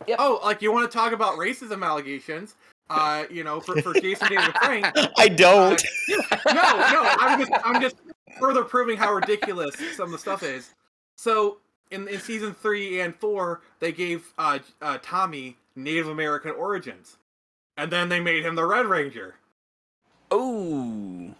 [0.00, 0.08] Yep.
[0.08, 0.18] Yep.
[0.20, 2.54] Oh, like you want to talk about racism allegations?
[2.88, 4.86] Uh, you know, for, for Jason David Frank,
[5.16, 5.80] I don't.
[6.08, 7.96] no, no, I'm just I'm just
[8.40, 10.74] further proving how ridiculous some of the stuff is.
[11.16, 11.58] So
[11.90, 17.18] in, in season three and four, they gave uh, uh, Tommy Native American origins,
[17.76, 19.36] and then they made him the Red Ranger.
[20.30, 21.34] Oh.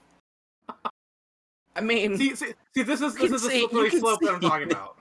[1.74, 4.40] I mean, See, see, see this is this is can the slippery slope that I'm
[4.40, 4.98] talking about.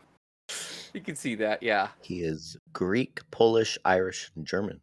[0.94, 1.90] you can see that, yeah.
[2.02, 4.80] He is Greek, Polish, Irish, and German.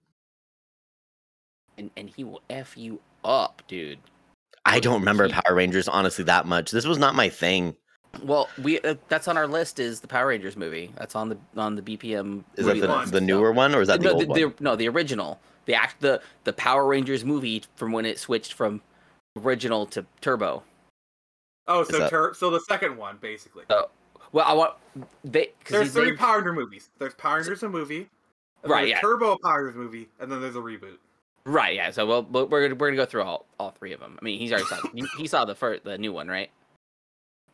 [1.78, 3.98] And and he will f you up, dude.
[4.64, 6.70] I don't remember He- Power Rangers honestly that much.
[6.70, 7.76] This was not my thing.
[8.22, 10.90] Well, we uh, that's on our list is the Power Rangers movie.
[10.96, 12.44] That's on the on the BPM.
[12.56, 14.40] Is that the, the newer one or is that the no, old the, one?
[14.40, 18.54] the- no, the original, the act, the the Power Rangers movie from when it switched
[18.54, 18.80] from
[19.38, 20.62] original to Turbo.
[21.68, 23.64] Oh, so that- tur- so the second one basically.
[24.36, 24.74] Well, I want
[25.24, 26.90] they There's three Power Rangers movies.
[26.98, 28.10] There's Power Rangers a movie.
[28.62, 29.00] Right, yeah.
[29.00, 30.98] Turbo Power Rangers movie, and then there's a reboot.
[31.46, 31.90] right, yeah.
[31.90, 34.18] So well, but we're gonna we're gonna go through all all three of them.
[34.20, 36.50] I mean, he's already saw he, he saw the first the new one, right?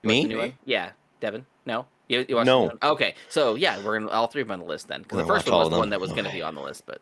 [0.02, 0.22] Me?
[0.22, 0.40] the new Me?
[0.40, 0.54] one?
[0.64, 1.46] Yeah, Devin.
[1.66, 2.62] No, you, you No.
[2.62, 2.78] One?
[2.82, 5.24] Okay, so yeah, we're gonna all three of them on the list then because the
[5.24, 7.00] first one was the one that was gonna be on the list, but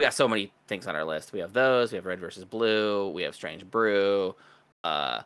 [0.00, 1.32] we got so many things on our list.
[1.32, 1.92] We have those.
[1.92, 3.10] We have Red versus Blue.
[3.10, 4.34] We have Strange Brew.
[4.82, 5.22] Uh,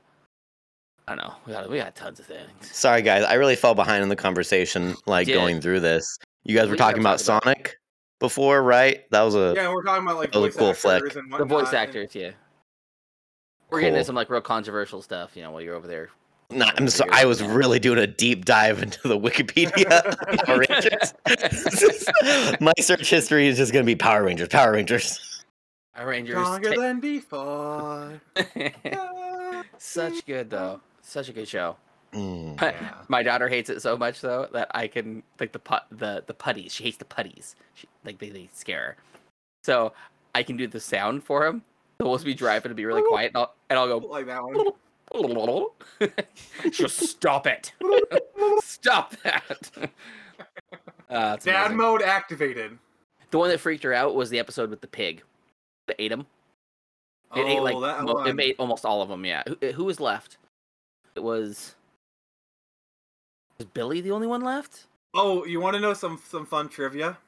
[1.08, 1.34] I don't know.
[1.46, 2.48] We got we got tons of things.
[2.60, 5.34] Sorry guys, I really fell behind in the conversation like did.
[5.34, 6.18] going through this.
[6.44, 7.76] You guys We were gotta talking about talk about- Sonic
[8.20, 9.10] before, right?
[9.10, 11.16] That was a Yeah, we're talking about like That was voice a cool actors flick.
[11.24, 12.30] and The voice whatnot, and- actors, yeah.
[13.70, 13.98] We're getting Cool.
[13.98, 16.10] into some like real controversial stuff, you know, while you're over there.
[16.50, 17.04] No, Oh, I'm so.
[17.10, 19.86] I was really doing a deep dive into the Wikipedia
[20.46, 22.54] Power Rangers.
[22.60, 25.44] My search history is just gonna be Power Rangers, Power Rangers.
[25.94, 26.36] Power Rangers.
[26.36, 28.20] Stronger ta- than before.
[29.78, 30.80] Such good though.
[31.08, 31.74] Such a good show.
[32.12, 32.60] Mm.
[32.60, 32.94] Yeah.
[33.08, 36.34] My daughter hates it so much though that I can like the put the the
[36.34, 36.74] putties.
[36.74, 37.56] She hates the putties.
[37.72, 38.96] She, like they, they scare her.
[39.64, 39.94] So
[40.34, 41.62] I can do the sound for him.
[41.98, 44.06] So we'll be driving to be really quiet, and I'll, and I'll go.
[44.06, 45.66] like that one.
[46.70, 47.72] Just stop it.
[48.62, 49.70] stop that.
[51.08, 51.76] Uh, Dad amazing.
[51.78, 52.78] mode activated.
[53.30, 55.22] The one that freaked her out was the episode with the pig
[55.86, 56.26] that ate him.
[57.34, 59.24] It ate oh, like that mo- it ate almost all of them.
[59.24, 59.42] Yeah.
[59.46, 60.36] Who, who was left?
[61.18, 61.74] It was.
[63.58, 64.86] Was Billy the only one left?
[65.14, 67.18] Oh, you want to know some some fun trivia?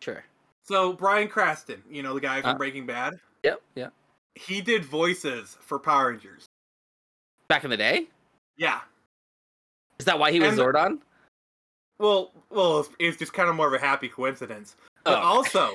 [0.00, 0.24] Sure.
[0.62, 2.54] So Bryan Cranston, you know the guy from Uh.
[2.54, 3.60] Breaking Bad, Yep.
[3.74, 3.88] Yeah.
[4.36, 6.46] he did voices for Power Rangers.
[7.48, 8.06] Back in the day.
[8.56, 8.80] Yeah.
[9.98, 11.00] Is that why he was And- Zordon?
[11.98, 14.76] Well, well, it's, it's just kind of more of a happy coincidence.
[15.04, 15.22] But Oh.
[15.22, 15.74] also,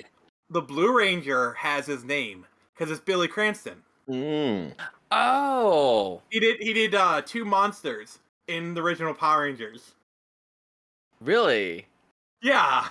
[0.49, 3.83] the Blue Ranger has his name because it's Billy Cranston.
[4.09, 4.73] Mm.
[5.11, 9.93] Oh, He did he did uh two monsters in the original Power Rangers.
[11.21, 11.87] really?
[12.41, 12.87] Yeah.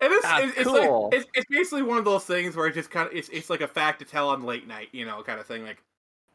[0.00, 1.04] And it's, That's it's, it's cool.
[1.04, 3.48] like it's, it's basically one of those things where it just kind of it's it's
[3.50, 5.64] like a fact to tell on late night, you know, kind of thing.
[5.64, 5.82] Like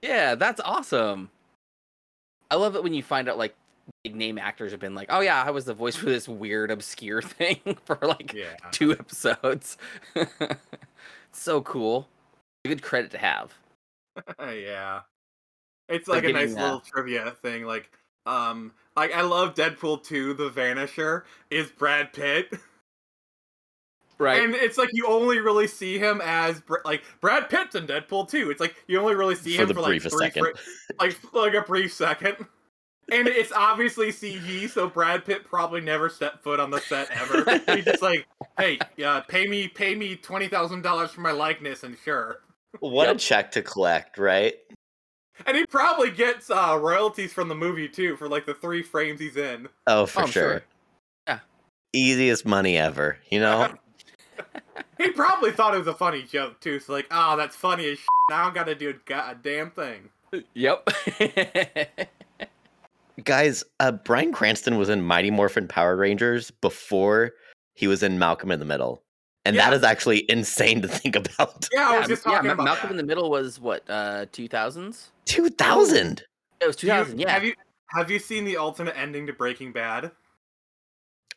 [0.01, 1.29] Yeah, that's awesome.
[2.51, 3.55] I love it when you find out like
[4.03, 6.71] big name actors have been like, "Oh yeah, I was the voice for this weird
[6.71, 9.77] obscure thing for like yeah, two episodes."
[11.31, 12.07] so cool.
[12.65, 13.53] Good credit to have.
[14.39, 15.01] yeah.
[15.89, 17.65] It's like a nice uh, little trivia thing.
[17.65, 17.89] Like
[18.25, 20.33] um, like I love Deadpool 2.
[20.35, 22.53] The Vanisher is Brad Pitt.
[24.17, 24.43] Right.
[24.43, 28.51] And it's like you only really see him as like Brad Pitt in Deadpool 2.
[28.51, 30.43] It's like you only really see For him the for like briefest three second.
[30.43, 30.53] fri-
[30.99, 32.35] like like a brief second.
[33.11, 37.43] And it's obviously CG, so Brad Pitt probably never set foot on the set ever.
[37.75, 41.83] He's just like, "Hey, yeah, pay me, pay me twenty thousand dollars for my likeness,
[41.83, 42.41] and sure."
[42.81, 43.15] What Yep.
[43.15, 44.59] a check to collect, right?
[45.45, 49.19] And he probably gets uh, royalties from the movie too for like the three frames
[49.19, 49.67] he's in.
[49.87, 50.43] Oh, for Oh, sure.
[50.51, 50.63] sure.
[51.27, 51.39] Yeah.
[51.93, 53.73] Easiest money ever, you know?
[54.97, 56.77] He probably thought it was a funny joke too.
[56.81, 58.07] So like, oh, that's funny as shit.
[58.29, 60.09] Now I gotta do a goddamn thing.
[60.53, 60.89] yep.
[63.23, 67.31] Guys, uh, Bryan Cranston was in Mighty Morphin Power Rangers before
[67.75, 69.01] he was in Malcolm in the Middle.
[69.49, 69.77] And that Yeah.
[69.77, 71.67] is actually insane to think about.
[71.73, 72.91] Yeah, I yeah, was just talking Ma- about Malcolm that.
[72.91, 75.09] in the Middle was what, uh 2000s?
[75.25, 76.23] 2000.
[76.61, 77.31] It was Do you- 2000, yeah.
[77.31, 77.53] Have you
[77.87, 80.11] have you seen the alternate ending to Breaking Bad?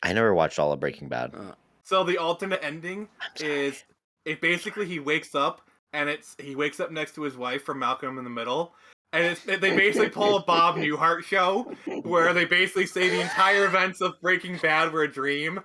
[0.03, 1.33] I never watched all of Breaking Bad.
[1.33, 1.53] Uh,
[1.83, 3.09] So the alternate ending
[3.39, 3.83] is
[4.25, 7.79] it basically he wakes up and it's he wakes up next to his wife from
[7.79, 8.73] Malcolm in the Middle.
[9.13, 11.71] And it's, they basically pull a Bob Newhart show
[12.03, 15.59] where they basically say the entire events of Breaking Bad were a dream.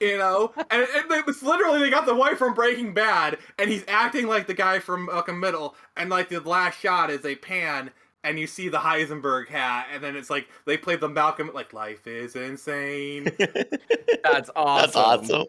[0.00, 3.70] You know, and, and it was literally they got the wife from Breaking Bad, and
[3.70, 7.34] he's acting like the guy from Malcolm Middle, and like the last shot is a
[7.36, 7.90] pan,
[8.22, 11.72] and you see the Heisenberg hat, and then it's like they played the Malcolm like
[11.72, 13.32] life is insane.
[14.22, 14.92] That's awesome.
[14.92, 15.46] That's awesome.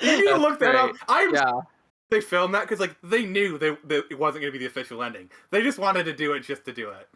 [0.00, 0.92] You need to That's look that up.
[1.08, 1.60] I Yeah.
[2.10, 4.66] they filmed that because like they knew they, that it wasn't going to be the
[4.66, 5.30] official ending.
[5.50, 7.08] They just wanted to do it just to do it.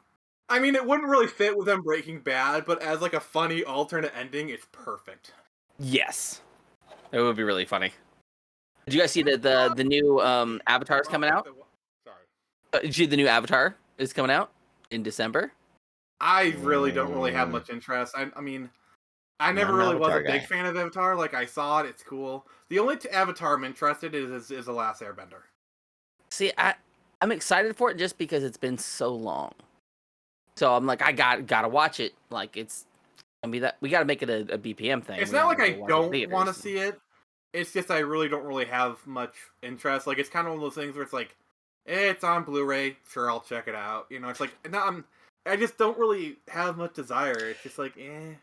[0.49, 3.65] I mean, it wouldn't really fit with them Breaking Bad, but as like a funny
[3.65, 5.33] alternate ending, it's perfect.
[5.79, 6.41] Yes.
[7.13, 7.93] It would be really funny.
[8.87, 11.47] Did you guys see the the, the new um Avatar's coming out?
[12.05, 12.17] Sorry,
[12.73, 14.51] Uh, Did you see the new Avatar is coming out
[14.91, 15.53] in December?
[16.21, 18.15] I really don't really have much interest.
[18.17, 18.69] I, I mean,
[19.39, 20.47] I never Not an really was a Avatar big guy.
[20.47, 21.15] fan of Avatar.
[21.17, 22.45] Like I saw it, it's cool.
[22.71, 25.43] The only t- Avatar I'm interested in is, is is the Last Airbender.
[26.31, 26.75] See, I
[27.21, 29.53] I'm excited for it just because it's been so long.
[30.57, 32.15] So I'm like, I got gotta watch it.
[32.31, 32.85] Like it's,
[33.43, 35.21] I mean that we gotta make it a, a BPM thing.
[35.21, 36.99] It's We not like I go watch it in don't want to see it.
[37.53, 40.07] It's just I really don't really have much interest.
[40.07, 41.37] Like it's kind of one of those things where it's like,
[41.87, 42.97] eh, it's on Blu-ray.
[43.11, 44.07] Sure, I'll check it out.
[44.11, 45.05] You know, it's like no, I'm.
[45.47, 47.33] I just don't really have much desire.
[47.33, 48.35] It's just like, eh.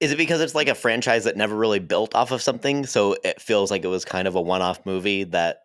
[0.00, 3.16] Is it because it's like a franchise that never really built off of something, so
[3.24, 5.62] it feels like it was kind of a one-off movie that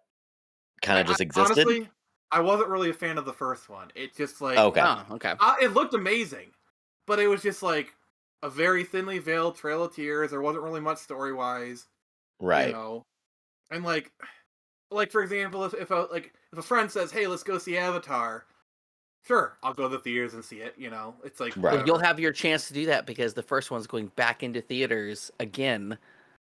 [0.81, 1.67] kind of just I- existed?
[1.67, 1.89] Honestly,
[2.31, 3.91] I wasn't really a fan of the first one.
[3.95, 4.81] It just like Okay.
[4.81, 5.33] Oh, okay.
[5.39, 6.51] Uh, it looked amazing,
[7.05, 7.93] but it was just like
[8.43, 10.31] a very thinly veiled Trail of Tears.
[10.31, 11.87] There wasn't really much story wise.
[12.39, 12.67] right.
[12.67, 13.03] you know
[13.71, 14.11] and like
[14.91, 17.77] like for example if, if a like if a friend says hey let's go see
[17.77, 18.45] avatar
[19.27, 21.75] sure i'll go to the theaters and see it you know it's like Right.
[21.75, 24.61] Well, you'll have your chance to do that because the first one's going back into
[24.61, 25.97] theaters again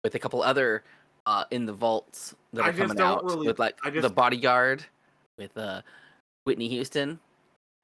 [0.04, 0.84] with a couple other
[1.26, 4.86] uh, in the vaults that are just coming out really- with like I the bodyguard
[5.38, 5.82] with uh,
[6.46, 7.20] Whitney Houston.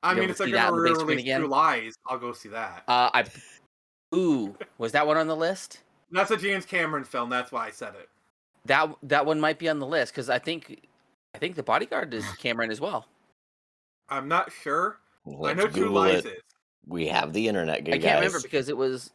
[0.04, 1.36] i mean it's like see that gonna on the big screen release?
[1.38, 3.26] True lies i'll go see that Uh, I
[4.16, 5.82] ooh, was that one on the list?
[6.12, 8.10] that's a james cameron film that's why i said it
[8.66, 10.88] That that one might be on the list because I think
[11.34, 13.06] I think the bodyguard is Cameron as well.
[14.10, 16.38] i'm not sure Let's i know true Google lies it.
[16.38, 16.42] is
[16.88, 19.12] We have the internet, good I can't remember because it was.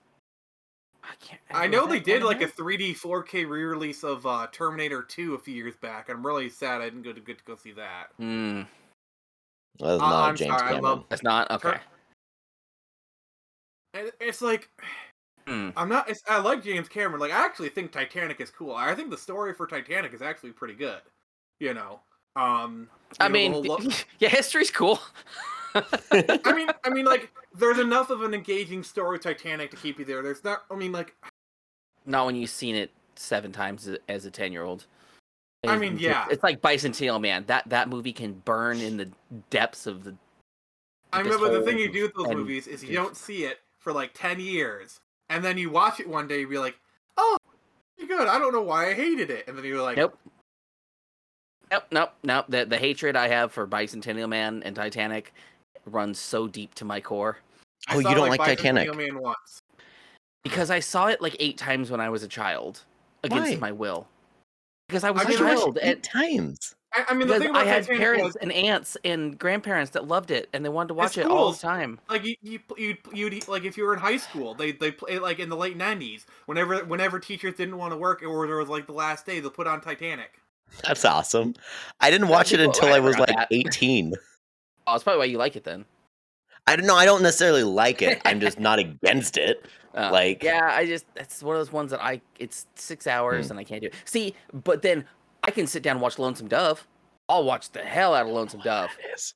[1.05, 1.41] I can't.
[1.53, 5.35] i know they did one of like a 3d 4k re-release of uh terminator 2
[5.35, 7.73] a few years back i'm really sad i didn't go to get to go see
[7.73, 8.63] that Hmm,
[9.79, 10.83] That is Uh, not I'm James sorry, I Cameron.
[10.83, 11.79] love- that's not okay.
[13.95, 14.71] And it's like
[15.47, 15.71] Hmm.
[15.77, 16.09] I'm not.
[16.09, 17.21] It's, I like James Cameron.
[17.21, 18.75] Like I actually think Titanic is cool.
[18.75, 21.01] I think the story for Titanic is actually pretty good.
[21.59, 22.01] You know.
[22.37, 22.89] Um.
[23.11, 23.79] you I know, mean, whole lo-
[24.21, 25.01] yeah, history's cool.
[25.75, 30.05] I mean, I mean, like, there's enough of an engaging story Titanic to keep you
[30.05, 30.23] there.
[30.23, 30.63] There's not.
[30.71, 31.17] I mean, like,
[32.07, 34.87] not when you've seen it seven times as- as a ten year old.
[35.67, 36.27] I mean, yeah.
[36.31, 37.45] it's like Bicentennial Man.
[37.49, 39.11] That that movie can burn in the
[39.51, 40.15] depths of the.
[41.13, 43.45] I this remember the thing you do with those and movies is you don't see
[43.45, 46.79] it for like ten years, and then you watch it one day, and be like,
[47.17, 47.37] oh,
[47.97, 48.29] pretty good.
[48.29, 50.17] I don't know why I hated it, and then you're like, Nope.
[51.73, 52.45] Nope, nope, nope.
[52.49, 55.33] The the hatred I have for Bicentennial Man and Titanic
[55.87, 57.39] runs so deep to my core
[57.89, 58.97] I Oh, you don't like Bicentennial Titanic?
[58.97, 59.63] Man once.
[60.43, 62.85] because I saw it like eight times when I was a child
[63.23, 63.59] against Why?
[63.59, 64.07] my will.
[64.89, 66.75] Because I was I a mean, child it and times.
[66.93, 69.93] I, I mean, the because thing I had Titanic parents was, and aunts and grandparents
[69.93, 72.01] that loved it and they wanted to watch It's it all the time.
[72.09, 75.19] like you, you, you, you'd like if you were in high school, they they play
[75.21, 76.25] like in the late '90s.
[76.47, 79.51] Whenever whenever teachers didn't want to work or there was like the last day, they'll
[79.51, 80.41] put on Titanic.
[80.85, 81.55] That's awesome.
[82.01, 83.49] I didn't watch it until I I was like that.
[83.51, 84.15] 18.
[84.87, 85.85] Oh, that's probably why you like it then.
[86.67, 86.95] I don't know.
[86.97, 88.21] I don't necessarily like it.
[88.25, 89.65] I'm just not against it.
[89.97, 93.47] Uh, Like- yeah, I just that's one of those ones that I it's six hours
[93.47, 93.53] Hmm.
[93.53, 93.95] and I can't do it.
[94.05, 95.05] See, but then
[95.45, 96.87] I can sit down and watch Lonesome Dove.
[97.29, 98.91] I'll watch the hell out of Lonesome Dove.
[99.03, 99.35] It is.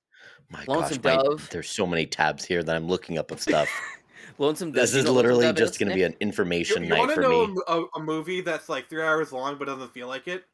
[0.51, 1.49] My Lonesome gosh, my- Dove.
[1.51, 3.69] there's so many tabs here that I'm looking up of stuff.
[4.39, 4.81] Lonesome Dove.
[4.83, 6.99] this is know Lonesome literally Dove just going to be an You, information you night
[6.99, 7.57] want to for know me.
[7.69, 10.45] a, a, a movie that's like three hours long but doesn't feel like it?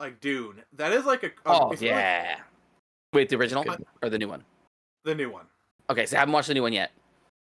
[0.00, 0.62] Like Dune.
[0.74, 1.26] That is like a.
[1.26, 2.36] a Oh it's like yeah.
[3.12, 3.84] Wait, the original good.
[4.02, 4.44] or the new one?
[5.04, 5.46] the new one.
[5.90, 6.90] Okay, so I haven't watched the new one yet.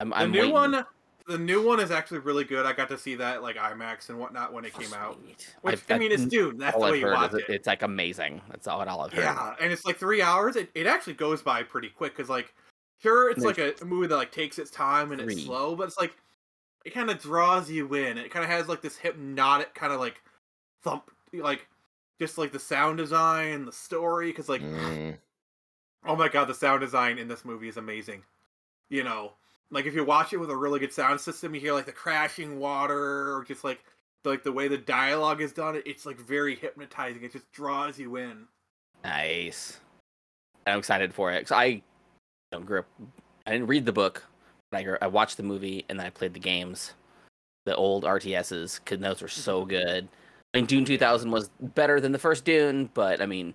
[0.02, 0.54] I'm, The I'm new waiting.
[0.54, 0.86] one.
[1.28, 2.66] The new one is actually really good.
[2.68, 5.20] I got to see that like IMAX and whatnot when it Oh, came out.
[5.62, 6.58] Which I've- I mean, it's I've- Dune.
[6.58, 7.46] That's all the I've way you watch it.
[7.50, 7.50] it.
[7.50, 8.42] It's like amazing.
[8.50, 9.22] That's all, all I've heard.
[9.24, 10.56] Yeah, and it's like three hours.
[10.56, 12.54] It, it actually goes by pretty quick because like,
[13.02, 15.88] sure, it's like a, a movie that like takes its time and it's slow, but
[15.88, 16.14] it's like
[16.86, 18.20] it kind of draws you in.
[18.20, 20.22] It kind of has like this hypnotic kind of like
[20.84, 21.68] thump, like
[22.20, 24.28] just like the sound design, the story.
[24.28, 25.18] Because like, Mm,
[26.06, 28.22] oh my god, the sound design in this movie is amazing.
[28.90, 29.32] You know,
[29.72, 31.92] like if you watch it with a really good sound system, you hear like the
[31.92, 33.84] crashing water or just like
[34.24, 35.82] like the way the dialogue is done.
[35.86, 37.24] It's like very hypnotizing.
[37.24, 38.48] It just draws you in.
[39.04, 39.80] Nice.
[40.66, 41.48] I'm excited for it.
[41.48, 41.82] Cause I you
[42.52, 42.88] know, grew up.
[43.46, 44.24] I didn't read the book,
[44.72, 46.94] but I, grew- I watched the movie and then I played the games,
[47.66, 49.70] the old RTSs, because those were so mm-hmm.
[49.70, 50.08] good.
[50.54, 53.54] I mean, Dune 2000 was better than the first Dune, but I mean,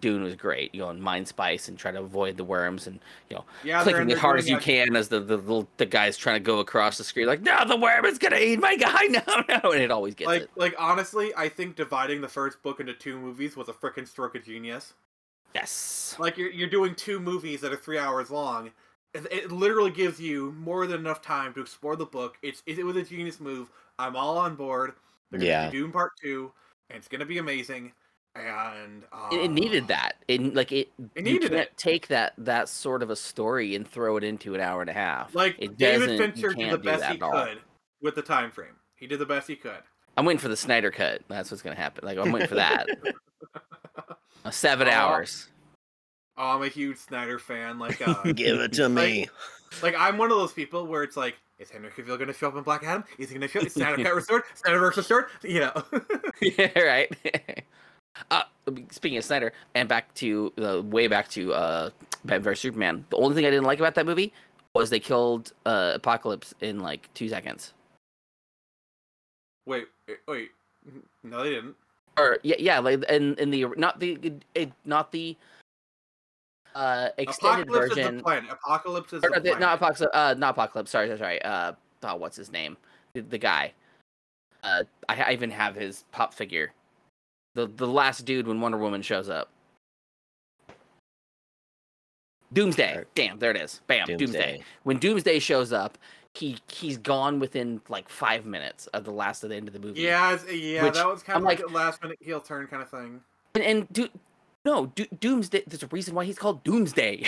[0.00, 0.74] Dune was great.
[0.74, 2.98] You know, and Mind Spice and try to avoid the worms and
[3.28, 6.16] you know Yeah, clicking as hard as you can as the the, the the guy's
[6.16, 9.02] trying to go across the screen like, no, the worm is gonna eat my guy.
[9.10, 10.50] No, no, and it always gets like it.
[10.56, 14.34] like honestly i think dividing the first book into two movies was a freaking stroke
[14.34, 14.94] of genius
[15.54, 16.16] Yes.
[16.18, 18.70] like you're, you're doing two movies that are three hours long
[19.14, 22.84] it, it literally gives you more than enough time to explore the book it's it,
[22.84, 24.92] was a genius move i'm all on board
[25.30, 25.70] They're gonna Yeah.
[25.70, 26.52] do Dune part two
[26.88, 27.92] and it's gonna be amazing
[28.36, 30.12] and uh, it, it needed that.
[30.28, 30.90] It like it.
[30.98, 31.76] It you needed can't it.
[31.76, 34.92] take that that sort of a story and throw it into an hour and a
[34.94, 35.34] half.
[35.34, 37.32] like it david doesn't- you fincher did the best he at all.
[37.32, 37.58] could
[38.02, 39.82] with the time frame he did the best he could
[40.16, 41.22] I'm waiting for the Snyder cut.
[41.28, 42.04] That's what's gonna happen.
[42.04, 42.86] Like I'm waiting for that.
[44.42, 44.90] Uh, seven Oh.
[44.92, 45.48] hours.
[46.38, 49.28] oh, i'm a huge snyder fan like uh Give it to me.
[49.82, 52.48] Like I'm one of those people where it's like, is Henry Cavill going to show
[52.48, 53.04] up in Black Adam?
[53.18, 53.60] Is he going to show?
[53.60, 53.66] Up?
[53.66, 54.42] Is Snyder Cut restored?
[54.54, 55.26] Snyder versus restored?
[55.42, 55.84] You know.
[56.40, 57.64] yeah, right.
[58.30, 58.42] Uh,
[58.90, 61.90] speaking of Snyder, and back to uh, way back to uh,
[62.24, 63.04] Batman vs Superman.
[63.10, 64.32] The only thing I didn't like about that movie
[64.74, 67.72] was they killed uh, Apocalypse in like two seconds.
[69.66, 69.86] wait,
[70.26, 70.50] wait.
[71.22, 71.76] No, they didn't.
[72.18, 75.36] Or yeah, yeah, like in in the not the it, not the
[76.74, 78.16] uh extended Apocalypse is version.
[78.18, 78.50] the planet.
[78.50, 79.60] Apocalypse is or the not, the, planet.
[79.60, 80.14] not apocalypse.
[80.14, 80.90] Uh, not apocalypse.
[80.90, 81.42] Sorry, sorry, sorry.
[81.42, 81.72] Uh,
[82.02, 82.76] oh, what's his name?
[83.14, 83.72] The, the guy.
[84.62, 86.72] Uh, I, I even have his pop figure.
[87.54, 89.50] The the last dude when Wonder Woman shows up.
[92.52, 92.90] Doomsday.
[92.90, 93.06] Alright.
[93.14, 93.80] Damn, there it is.
[93.86, 94.24] Bam, Doomsday.
[94.26, 94.60] Doomsday.
[94.82, 95.98] When Doomsday shows up,
[96.34, 99.80] he he's gone within like five minutes of the last of the end of the
[99.80, 100.00] movie.
[100.00, 102.66] Yeah, yeah, Which, that was kind I'm of like, like- a last minute heel turn
[102.66, 103.20] kind of thing.
[103.54, 104.08] and, and do,
[104.64, 105.62] no, do, Doomsday.
[105.66, 107.26] There's a reason why he's called Doomsday.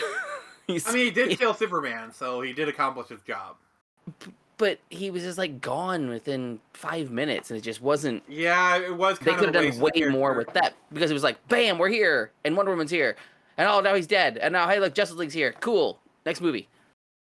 [0.67, 3.57] he's, I mean, he did kill Superman, so he did accomplish his job.
[4.59, 8.23] But he was just like gone within five minutes, and it just wasn't.
[8.29, 11.23] Yeah, it was They could of have done way more with that because it was
[11.23, 13.17] like, bam, we're here, and Wonder Woman's here,
[13.57, 15.55] and oh, now he's dead, and now hey, look, Justice League's here.
[15.61, 15.99] Cool.
[16.25, 16.69] Next movie.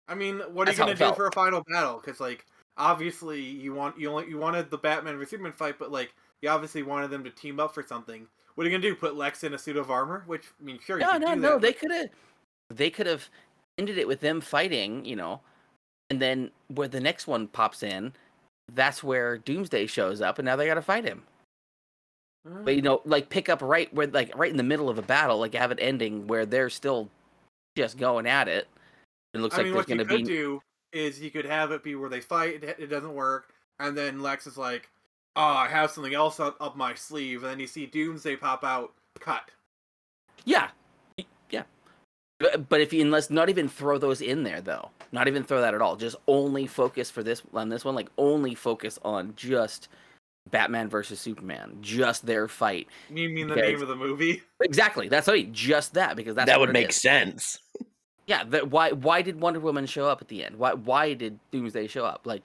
[0.07, 1.15] I mean, what are you gonna do felt.
[1.15, 2.01] for a final battle?
[2.03, 2.45] Because like,
[2.77, 6.49] obviously, you want you only you wanted the Batman vs Superman fight, but like, you
[6.49, 8.25] obviously wanted them to team up for something.
[8.55, 8.95] What are you gonna do?
[8.95, 10.23] Put Lex in a suit of armor?
[10.25, 11.51] Which I mean, sure, you No, no, do no.
[11.51, 12.09] that, They but- could have,
[12.73, 13.29] they could have
[13.77, 15.41] ended it with them fighting, you know,
[16.09, 18.13] and then where the next one pops in,
[18.73, 21.23] that's where Doomsday shows up, and now they got to fight him.
[22.63, 22.85] But you mm.
[22.85, 25.53] know, like pick up right where, like right in the middle of a battle, like
[25.53, 27.09] have it ending where they're still
[27.75, 28.67] just going at it.
[29.33, 30.23] It looks I like mean, there's going could to be.
[30.23, 30.61] do
[30.93, 34.21] is you could have it be where they fight, it, it doesn't work, and then
[34.21, 34.89] Lex is like,
[35.35, 38.63] "Oh, I have something else up, up my sleeve," and then you see Doomsday pop
[38.63, 39.51] out, cut.
[40.45, 40.69] Yeah.
[42.39, 45.61] But, but if you unless not even throw those in there though, not even throw
[45.61, 45.95] that at all.
[45.95, 47.95] Just only focus for this on this one.
[47.95, 49.87] Like only focus on just
[50.51, 52.87] Batman versus Superman, just their fight.
[53.09, 54.43] You mean the Because- name of the movie?
[54.61, 55.09] Exactly.
[55.09, 55.53] That's what I mean.
[55.53, 57.01] Just that because that's that would make is.
[57.01, 57.57] sense.
[58.27, 60.57] Yeah, that why why did Wonder Woman show up at the end?
[60.57, 62.23] Why why did Doomsday show up?
[62.25, 62.43] Like,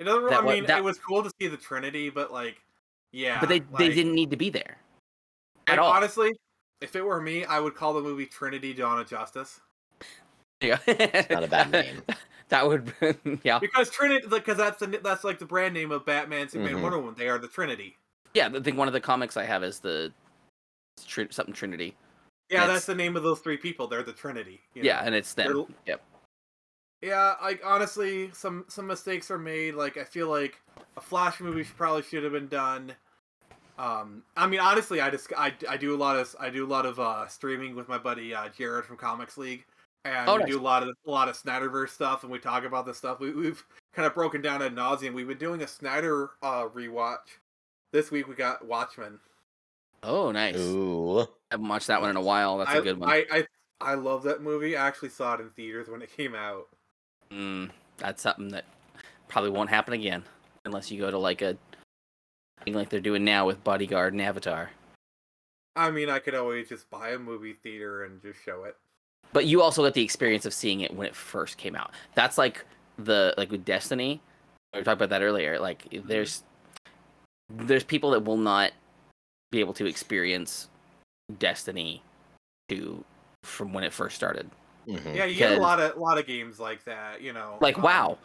[0.00, 0.28] It doesn't.
[0.28, 2.56] That I mean, that- it was cool to see the Trinity, but like,
[3.12, 3.38] yeah.
[3.38, 4.76] but they they didn't need to be there
[5.68, 5.92] like, at all.
[5.92, 6.32] Honestly,
[6.80, 9.60] if it were me, I would call the movie Trinity Dawn of Justice
[10.60, 10.78] yeah,
[11.30, 12.02] not a bad name.
[12.48, 12.92] that would
[13.42, 16.82] yeah because Trinity, because that's the that's like the brand name of Batman, Superman, Mhm.
[16.82, 17.14] Wonder Woman.
[17.18, 17.96] They are the Trinity.
[18.34, 18.48] yeah.
[18.54, 20.12] I think one of the comics I have is the
[21.06, 21.94] Trin- something Trinity.
[22.50, 23.88] Yeah, It's- that's the name of those three people.
[23.88, 24.60] They're the Trinity.
[24.74, 24.86] you know?
[24.86, 25.52] Yeah, and it's them.
[25.52, 26.02] They're- Yep.
[27.02, 29.74] Yeah, like honestly, some some mistakes are made.
[29.74, 30.60] Like I feel like
[30.96, 32.94] a Flash movie should- probably should have been done.
[33.78, 36.68] Um, I mean, honestly, I just I, I do a lot of I do a
[36.68, 39.64] lot of uh, streaming with my buddy uh, Jared from Comics League,
[40.04, 40.48] and Oh, we nice.
[40.50, 43.18] do a lot of a lot of Snyderverse stuff, and we talk about this stuff.
[43.18, 45.12] We, we've kind of broken down ad nauseum.
[45.12, 47.38] We've been doing a Snyder uh, rewatch.
[47.92, 49.18] This week we got Watchmen.
[50.02, 50.56] Oh, nice.
[50.56, 51.20] Ooh.
[51.20, 52.58] I haven't watched that one in a while.
[52.58, 53.08] That's I, a good one.
[53.08, 53.46] I, I
[53.80, 54.76] I love that movie.
[54.76, 56.68] I actually saw it in theaters when it came out.
[57.30, 58.64] Mm, that's something that
[59.28, 60.22] probably won't happen again
[60.64, 61.58] unless you go to like a thing
[62.72, 64.70] like they're doing now with Bodyguard and Avatar.
[65.76, 68.76] I mean, I could always just buy a movie theater and just show it.
[69.32, 71.90] But you also get the experience of seeing it when it first came out.
[72.14, 72.64] That's like
[72.98, 74.20] the like with Destiny.
[74.72, 75.58] We were talking about that earlier.
[75.58, 76.44] Like there's
[77.50, 78.72] there's people that will not
[79.50, 80.68] be able to experience
[81.38, 82.02] Destiny
[82.68, 83.04] two
[83.42, 84.48] from when it first started.
[84.86, 85.14] Mhm.
[85.16, 87.58] Yeah, you get a lot of lot of games like that, you know.
[87.60, 88.18] Like um, wow,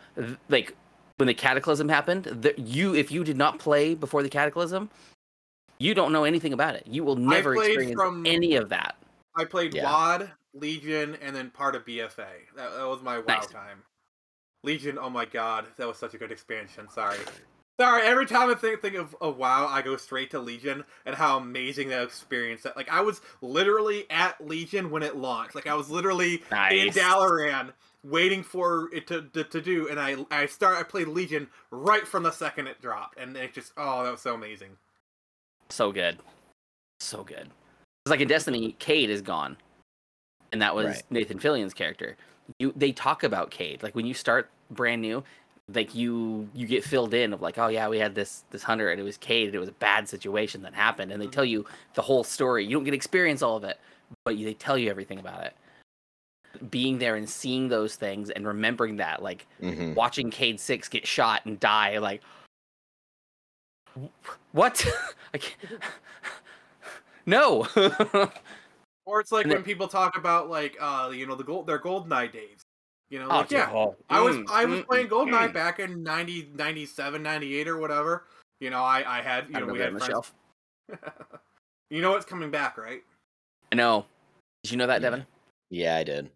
[0.49, 0.75] like
[1.19, 4.89] when the Cataclysm happened, the, you if you did not play before the Cataclysm,
[5.77, 6.87] you don't know anything about it.
[6.87, 8.95] You will never experience from- any of that.
[9.35, 9.83] I played Yeah.
[9.83, 12.47] WoD, Legion, and then part of BFA.
[12.55, 13.47] That, that was my WoW Nice.
[13.47, 13.83] time.
[14.63, 16.89] Legion, oh my god, that was such a good expansion.
[16.89, 17.17] Sorry.
[17.79, 21.15] Sorry, every time I think, think of, of WoW, I go straight to Legion and
[21.15, 22.63] how amazing that experience.
[22.63, 25.55] That like I was literally at Legion when it launched.
[25.55, 26.35] Like I was literally
[26.71, 27.71] in Dalaran
[28.03, 32.07] waiting for it to, to, to do, and I I start I played Legion right
[32.07, 34.69] from the second it dropped, and it just oh that was so amazing.
[35.69, 36.17] So good.
[36.99, 37.49] So good.
[38.05, 39.57] It's like in Destiny, Cade is gone.
[40.51, 41.03] And that was Right.
[41.11, 42.17] Nathan Fillion's character.
[42.57, 43.83] You they talk about Cade.
[43.83, 45.23] Like when you start brand new,
[45.73, 48.89] like you you get filled in of like, oh yeah, we had this this hunter
[48.89, 51.11] and it was Cade and it was a bad situation that happened.
[51.11, 51.33] And they mm-hmm.
[51.33, 52.65] tell you the whole story.
[52.65, 53.79] You don't get experience all of it,
[54.25, 55.53] but you, they tell you everything about it.
[56.69, 59.95] Being there and seeing those things and remembering that, like Mhm.
[59.95, 62.21] watching Cade Six get shot and die, like
[64.51, 64.85] what?
[65.33, 65.81] I can't...
[67.25, 67.67] No.
[69.05, 71.65] Or it's like And when it- people talk about like uh you know the gold
[71.65, 72.61] their GoldenEye days.
[73.09, 75.49] You know, Oh, like yeah, oh, I was mm, I was mm, playing mm, GoldenEye
[75.49, 75.53] mm.
[75.53, 78.27] back in 90, 97, 98 or whatever.
[78.59, 80.11] You know, I I had you I know we had the friends.
[80.11, 80.33] shelf.
[81.89, 83.01] you know it's coming back, right?
[83.71, 84.05] I know.
[84.63, 85.09] Did you know that, Yeah.
[85.09, 85.25] Devin?
[85.71, 86.29] Yeah, I did.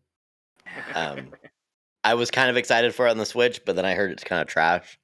[0.95, 1.30] Um,
[2.03, 4.23] I was kind of excited for it on the Switch, but then I heard it's
[4.23, 4.98] kind of trash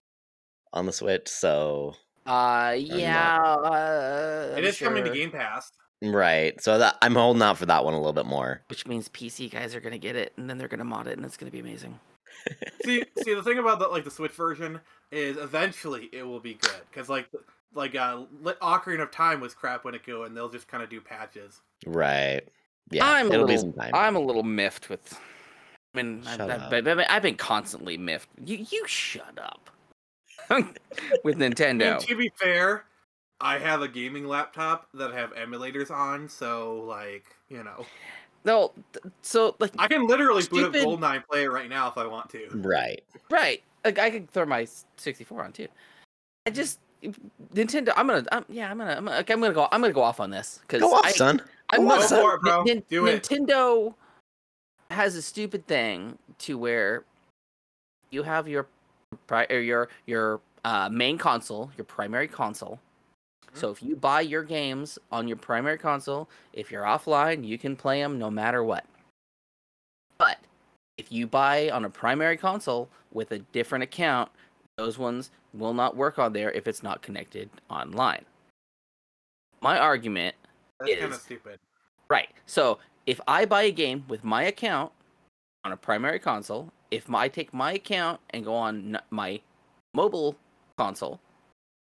[0.74, 1.28] on the Switch.
[1.28, 1.96] So
[2.26, 3.38] Uh, yeah.
[3.44, 5.16] Uh, it I'm coming to sure.
[5.16, 5.72] Game Pass.
[6.02, 8.62] right, so that I'm holding out for that one a little bit more.
[8.70, 11.26] Which means PC guys are gonna get it, and then they're gonna mod it, and
[11.26, 12.00] it's gonna be amazing.
[12.86, 14.80] see, see the thing about the like the Switch version
[15.12, 17.30] is eventually it will be good because like
[17.74, 20.84] like uh Lit- Ocarina of Time was crap when it go and they'll just kind
[20.84, 21.62] of do patches.
[21.86, 22.42] Right.
[22.92, 23.72] Yeah, I'm a it'll be little.
[23.72, 23.92] some time.
[23.94, 25.20] I'm a little miffed with.
[25.94, 26.70] I mean, I've, Shut I've, up.
[26.70, 28.30] been- I've, been- I've been constantly miffed.
[28.46, 29.70] You, you shut up.
[31.24, 31.94] with Nintendo.
[31.94, 32.86] And to be fair,
[33.40, 37.86] I have a gaming laptop that I have emulators on, so like you know
[38.46, 41.70] No, th- so like I can literally boot up Stupid- GoldenEye and play it right
[41.70, 42.48] now if I want to.
[42.56, 43.04] right.
[43.30, 43.62] Right.
[43.86, 44.68] Like I could throw my
[44.98, 45.68] 64 on too.
[46.48, 46.80] I just
[47.54, 47.94] Nintendo.
[47.96, 48.26] I'm gonna.
[48.32, 48.70] I'm, yeah.
[48.72, 48.92] I'm gonna.
[48.96, 49.68] I'm gonna, okay, I'm gonna go.
[49.72, 51.42] I'm gonna go off on this because Go off, I, son.
[51.70, 52.22] I'm Go gonna- off, Go son.
[52.24, 52.64] for it, bro.
[52.64, 53.30] Nin- Do it.
[54.90, 57.04] Has a stupid thing to where
[58.10, 58.68] you have your
[59.28, 62.80] pri- or your your uh, main console, your primary console.
[63.54, 67.76] So if you buy your games on your primary console, if you're offline, you can
[67.76, 68.86] play them no matter what.
[70.18, 70.38] But
[70.98, 74.30] if you buy on a primary console with a different account,
[74.78, 78.26] those ones will not work on there if it's not connected online.
[79.62, 80.36] My argument
[80.80, 81.24] That's It kind of is.
[81.24, 81.60] stupid.
[82.10, 82.30] Right.
[82.46, 84.92] So if I buy a game with my account
[85.64, 89.42] on a primary console, if I take my account and go on my
[89.94, 90.36] mobile
[90.78, 91.20] console,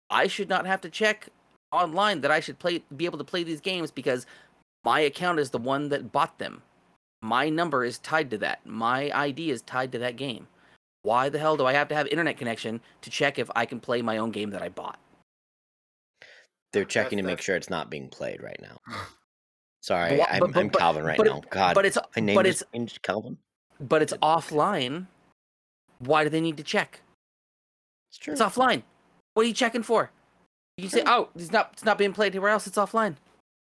[0.10, 1.30] I should not have to check
[1.72, 4.26] online that I should play be able to play these games because
[4.84, 6.62] my account is the one that bought them.
[7.22, 8.66] My number is tied to that.
[8.66, 10.48] My ID is tied to that game.
[11.04, 13.80] Why the hell do I have to have internet connection to check if I can
[13.80, 15.00] play my own game that I bought?
[16.74, 18.78] They're checking to That's- make sure it's not being played right now.
[19.82, 21.42] Sorry, But I'm, but- I'm but- Calvin right but now.
[21.50, 23.38] God, but it's my name but it's changed Calvin.
[23.80, 25.08] but it's offline.
[26.00, 27.02] Why do they need to check?
[28.10, 28.34] It's true.
[28.34, 28.84] It's offline.
[29.34, 30.12] What are you checking for?
[30.78, 32.68] You can say, "Oh, it's not it's not being played anywhere else.
[32.68, 33.16] It's offline."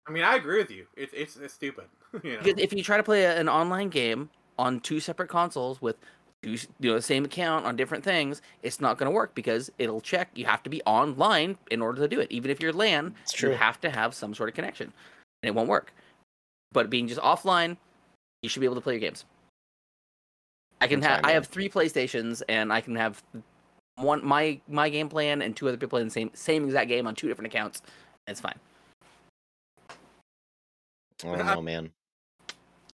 [0.07, 0.87] I mean, I agree with you.
[0.97, 1.85] It's it's, it's stupid.
[2.23, 2.43] you know?
[2.43, 5.97] Because if you try to play a, an online game on two separate consoles with
[6.43, 9.71] two, you know, the same account on different things, it's not going to work because
[9.79, 10.29] it'll check.
[10.35, 12.31] You have to be online in order to do it.
[12.31, 14.93] Even if you're LAN, It's you have to have some sort of connection,
[15.43, 15.93] and it won't work.
[16.75, 17.79] But being just offline,
[18.43, 19.25] you should be able to play your games.
[20.83, 21.21] I can have.
[21.25, 23.23] I have three PlayStations, and I can have
[23.97, 27.07] one my my game plan and two other people playing the same same exact game
[27.07, 27.81] on two different accounts.
[28.27, 28.59] It's fine.
[31.23, 31.91] I don't know, man.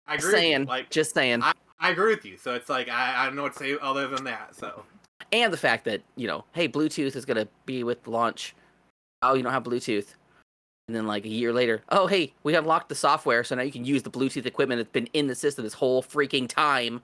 [0.07, 0.33] I Just agree.
[0.33, 0.51] with you.
[0.51, 0.65] saying.
[0.65, 1.43] Like, just saying.
[1.43, 2.37] I agree with you.
[2.37, 4.55] So it's like I, I don't know what to say other than that.
[4.55, 4.85] So
[5.31, 8.55] and the fact that you know, hey, Bluetooth is gonna be with launch.
[9.21, 10.15] Oh, you don't have Bluetooth,
[10.87, 13.71] and then like a year later, oh, hey, we unlocked the software, so now you
[13.71, 17.01] can use the Bluetooth equipment that's been in the system this whole freaking time.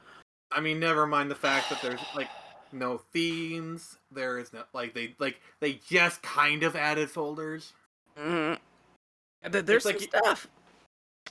[0.51, 2.29] I mean, never mind the fact that there's like
[2.71, 3.97] no themes.
[4.11, 7.73] There is no like they like they just kind of added folders.
[8.17, 8.55] Mm-hmm.
[9.65, 10.47] There's like some y- stuff.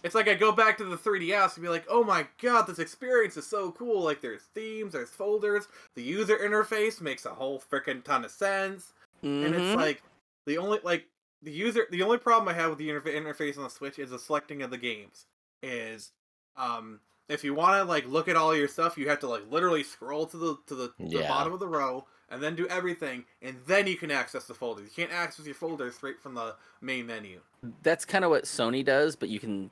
[0.02, 2.78] It's like I go back to the 3DS and be like, oh my god, this
[2.78, 4.02] experience is so cool.
[4.02, 8.93] Like there's themes, there's folders, the user interface makes a whole freaking ton of sense.
[9.23, 9.77] And it's Mhm.
[9.77, 10.02] like
[10.47, 11.06] the only like
[11.43, 14.11] the user the only problem I have with the interfa- interface on the Switch is
[14.11, 15.27] the selecting of the games.
[15.63, 16.13] Is
[16.57, 19.51] um if you want to like look at all your stuff, you have to like
[19.51, 23.25] literally scroll to the to the, the bottom of the row and then do everything,
[23.41, 24.91] and then you can access the folders.
[24.97, 27.41] You can't access your folders straight from the main menu.
[27.83, 29.71] that's kind of what Sony does, but you can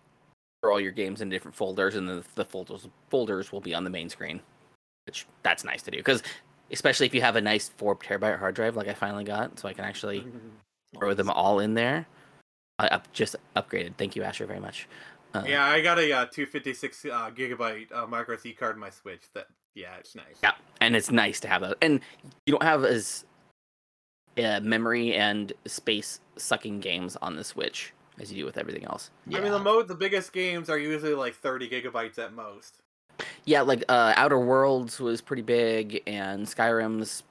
[0.63, 3.85] throw all your games in different folders, and the, the folders folders will be on
[3.85, 4.41] the main screen,
[5.07, 6.23] which that's nice to do because
[6.71, 9.69] especially if you have a nice four terabyte hard drive like I finally got, so
[9.69, 10.21] I can actually
[10.99, 12.07] throw them all in there.
[12.79, 13.95] I up, just upgraded.
[13.97, 14.89] Thank you, Asher, very much.
[15.33, 18.91] Uh, Yeah, I got a uh, 256 uh, gigabyte uh, micro SD card in my
[18.91, 19.23] Switch.
[19.35, 20.37] That yeah, it's nice.
[20.43, 21.77] Yeah, and it's nice to have that.
[21.83, 22.01] And
[22.47, 23.25] you don't have as
[24.39, 29.11] uh, memory and space sucking games on the Switch as you do with everything else.
[29.27, 29.39] Yeah.
[29.39, 32.81] I mean, the mo the biggest games are usually like 30 gigabytes at most.
[33.45, 37.23] Yeah, like uh, Outer Worlds was pretty big, and Skyrim's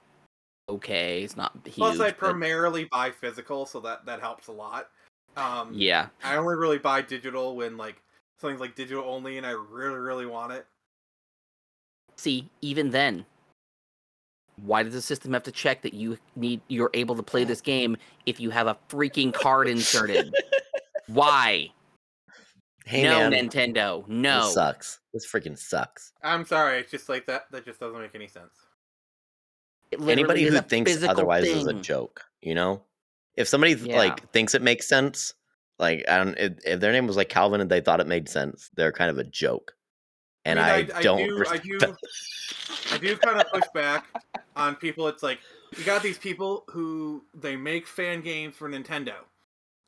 [0.70, 1.24] okay.
[1.24, 1.76] It's not huge.
[1.76, 4.90] Plus, I but- primarily buy physical, so that that helps a lot.
[5.36, 8.02] Um, yeah, I only really buy digital when like
[8.40, 10.68] something's like digital only, and I really really want it.
[12.16, 13.26] see, even then,
[14.58, 17.62] why does the system have to check that you need you're able to play this
[17.62, 20.34] game if you have a freaking card inserted?
[21.08, 21.70] Why?
[22.86, 23.50] hey, no, man.
[23.50, 24.08] Nintendo.
[24.08, 24.44] No.
[24.44, 25.00] This sucks.
[25.14, 26.14] This freaking sucks.
[26.24, 27.44] I'm sorry, it's just like that.
[27.52, 28.54] That just doesn't make any sense.
[30.02, 32.24] Anybody who thinks otherwise is a joke.
[32.42, 32.84] You know,
[33.36, 33.98] if somebody Yeah.
[33.98, 35.34] like thinks it makes sense,
[35.80, 36.38] like I don't.
[36.38, 39.10] If, if their name was like Calvin and they thought it made sense, they're kind
[39.10, 39.76] of a joke.
[40.46, 41.22] And I, mean, don't.
[41.22, 41.96] I do, I do.
[42.92, 44.06] I do kind of push back
[44.56, 45.08] on people.
[45.08, 45.40] It's like
[45.78, 49.14] you got these people who they make fan games for Nintendo,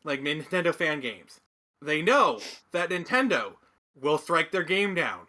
[0.04, 1.42] like Nintendo fan games.
[1.82, 2.40] They know
[2.72, 3.54] that Nintendo
[4.02, 5.28] will strike their game down.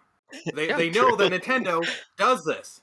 [0.54, 1.28] They Yeah, they know true.
[1.28, 1.86] that Nintendo
[2.16, 2.80] does this.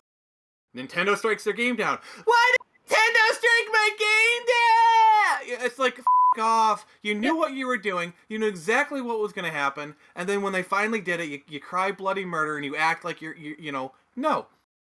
[0.75, 1.99] Nintendo strikes their game down.
[2.25, 5.65] Why did Nintendo strike my game down?
[5.65, 6.05] It's like f-
[6.39, 6.85] off.
[7.01, 8.13] You knew what you were doing.
[8.27, 9.95] You knew exactly what was going to happen.
[10.15, 13.05] And then when they finally did it, you, you cry bloody murder and you act
[13.05, 14.47] like you're you, you know no.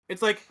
[0.09, 0.43] It's like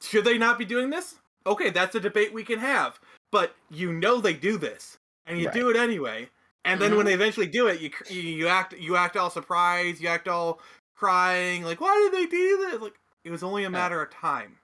[0.00, 1.16] should they not be doing this?
[1.46, 3.00] Okay, that's a debate we can have.
[3.32, 6.28] But you know they do this, and you do it anyway.
[6.64, 7.06] And then when mm-hmm.
[7.06, 10.60] they eventually do it, you you, you act you act all surprised, you act all
[10.96, 12.80] crying, like why did they do this?
[12.80, 14.56] Like it was only a uh, matter of time.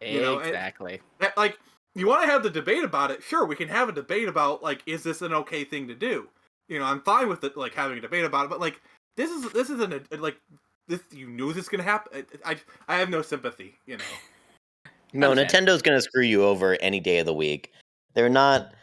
[0.00, 1.00] You know, and- exactly.
[1.18, 1.58] That, like
[1.94, 4.62] you want to have the debate about it sure we can have a debate about
[4.62, 6.28] like is this an okay thing to do
[6.68, 8.80] you know i'm fine with it like having a debate about it but like
[9.16, 10.36] this is this isn't a, like
[10.88, 12.56] this you knew this is gonna happen i
[12.88, 14.04] i have no sympathy you know
[15.12, 15.68] No, Understand.
[15.68, 17.72] Nintendo's gonna screw you over any day of the week.
[18.14, 18.74] They're not.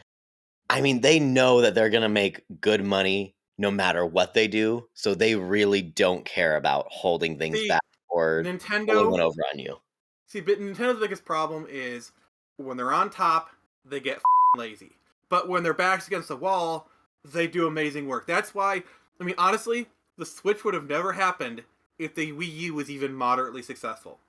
[0.69, 4.87] I mean, they know that they're gonna make good money no matter what they do,
[4.93, 9.77] so they really don't care about holding things See, back or nintendo over on you.
[10.27, 12.11] see but nintendo's biggest problem is
[12.57, 13.49] when they're on top
[13.85, 14.21] they get
[14.57, 14.91] lazy
[15.29, 16.87] but when their backs against the wall
[17.25, 18.81] they do amazing work that's why
[19.19, 21.63] i mean honestly the switch would have never happened
[21.99, 24.19] if the wii u was even moderately successful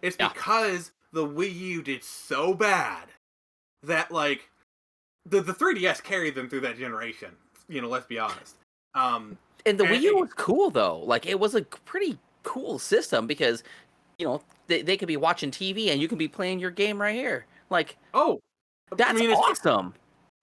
[0.00, 0.28] it's Yeah.
[0.28, 3.08] because the wii u did so bad
[3.82, 4.48] that like
[5.26, 7.30] the, the 3ds carried them through that generation
[7.68, 8.56] you know let's be honest
[8.94, 9.36] um
[9.66, 10.98] And the and- Wii U was cool though.
[10.98, 13.62] Like it was a pretty cool system because
[14.18, 17.00] you know they, they could be watching TV and you can be playing your game
[17.00, 17.46] right here.
[17.70, 18.40] Like oh
[18.96, 19.94] that's I mean, awesome.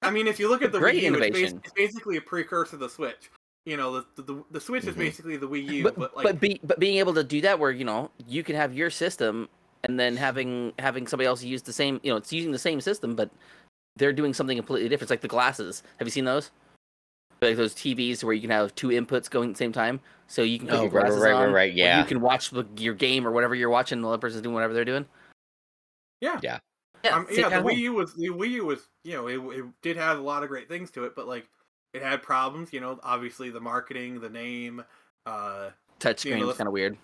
[0.02, 1.62] I mean, if you look at the Great Wii U, innovation.
[1.64, 3.30] it's basically a precursor to the Switch.
[3.66, 5.00] you know the the, the Switch is Mhm.
[5.00, 7.60] basically the Wii U, but but, like but, be, but being able to do that
[7.60, 9.50] where you know you can have your system
[9.84, 12.82] and then having having somebody else use the same you know it's using the same
[12.82, 13.30] system but
[13.96, 16.52] they're doing something completely different it's like the glasses have you seen those
[17.42, 20.00] like those tvs where you can have two inputs going at the same time
[20.30, 22.00] so you can put Oh, your right, right, glasses right, on right, right, yeah.
[22.00, 24.74] you can watch the, your game or whatever you're watching the other person's doing whatever
[24.74, 25.06] they're doing
[26.22, 26.40] yeah.
[26.44, 26.60] Yeah.
[27.04, 27.78] yeah, Um, yeah, the kind of Wii.
[27.78, 30.50] U was the Wii U was you know it, it did have a lot of
[30.50, 31.48] great things to it, but like
[31.94, 32.72] it had problems.
[32.74, 34.84] You know, obviously the marketing, the name,
[35.26, 35.70] uh,
[36.00, 36.98] touch you know, screen is let's- kind of weird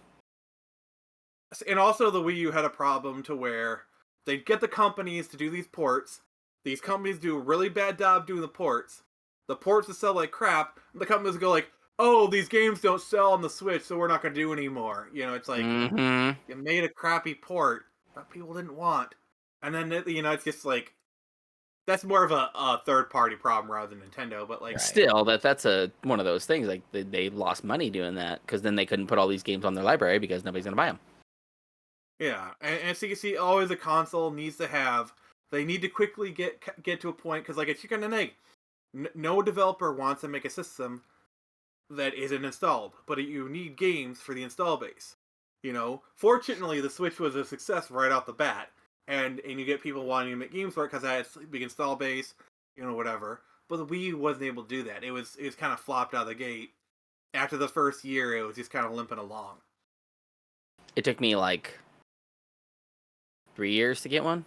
[1.68, 3.84] and also the Wii U had a problem to where
[4.26, 6.22] they'd get the companies to do these ports.
[6.66, 9.04] These companies do a really bad job doing the ports.
[9.48, 10.80] The ports that sell like crap.
[10.92, 11.70] And the companies would go like,
[12.00, 15.10] "Oh, these games don't sell on the Switch, so we're not going to do anymore."
[15.14, 16.40] You know, it's like mm-hmm.
[16.50, 17.86] you made a crappy port
[18.16, 19.16] that people didn't want,
[19.62, 20.94] and then it- you know it's just like
[21.88, 24.48] that's more of a, a third party problem rather than Nintendo.
[24.48, 24.82] But like, Right.
[24.82, 28.42] still that that's a one of those things like they, they lost money doing that
[28.42, 30.88] because then they couldn't put all these games on their library because nobody's gonna buy
[30.88, 31.00] them
[32.20, 35.14] Yeah, and, and so you can see always a console needs to have.
[35.52, 38.34] They need to quickly get get to a point because like a chicken and egg.
[38.96, 41.04] N- no developer wants to make a system
[41.90, 45.16] that isn't installed, but you need games for the install base.
[45.64, 48.70] You know, fortunately, the Switch was a success right off the bat,
[49.08, 51.62] and and you get people wanting to make games for it because it has big
[51.62, 52.34] install base,
[52.78, 53.42] you know, whatever.
[53.68, 55.04] But the Wii U wasn't able to do that.
[55.04, 56.72] It was it was kind of flopped out of the gate.
[57.34, 59.58] After the first year, it was just kind of limping along.
[60.96, 61.80] it took me like
[63.56, 64.46] three years to get one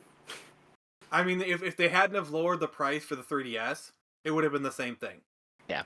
[1.11, 3.93] I mean, if if they hadn't have lowered the price for the 3DS,
[4.25, 5.21] it would have been the same thing.
[5.69, 5.83] Yeah.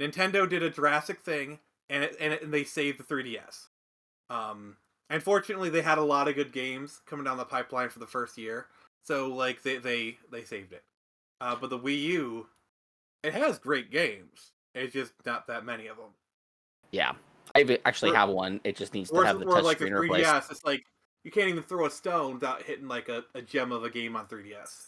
[0.00, 1.58] Nintendo did a drastic thing,
[1.90, 3.66] and it, and, it, and they saved the 3DS.
[4.30, 4.76] Um,
[5.10, 8.38] unfortunately, they had a lot of good games coming down the pipeline for the first
[8.38, 8.66] year,
[9.04, 10.84] so like they they they saved it.
[11.40, 12.46] Uh, but the Wii U,
[13.22, 14.52] it has great games.
[14.74, 16.14] It's just not that many of them.
[16.92, 17.12] yeah
[17.54, 19.90] i actually Or- have one it just needs to have the or touch like the
[19.92, 20.82] replaced 3DS, it's like
[21.24, 24.16] you can't even throw a stone without hitting like a, a gem of a game
[24.16, 24.86] on 3DS.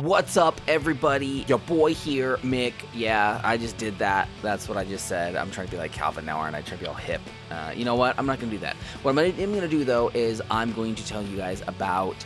[0.00, 1.44] What's up, everybody?
[1.46, 2.72] Your boy here, Mick.
[2.94, 4.30] Yeah, I just did that.
[4.40, 5.36] That's what I just said.
[5.36, 6.62] I'm trying to be like Calvin now, aren't I?
[6.62, 7.20] Trying to be all hip.
[7.50, 8.18] Uh, you know what?
[8.18, 8.76] I'm not going to do that.
[9.02, 12.16] What I'm going to do, though, is I'm going to tell you guys about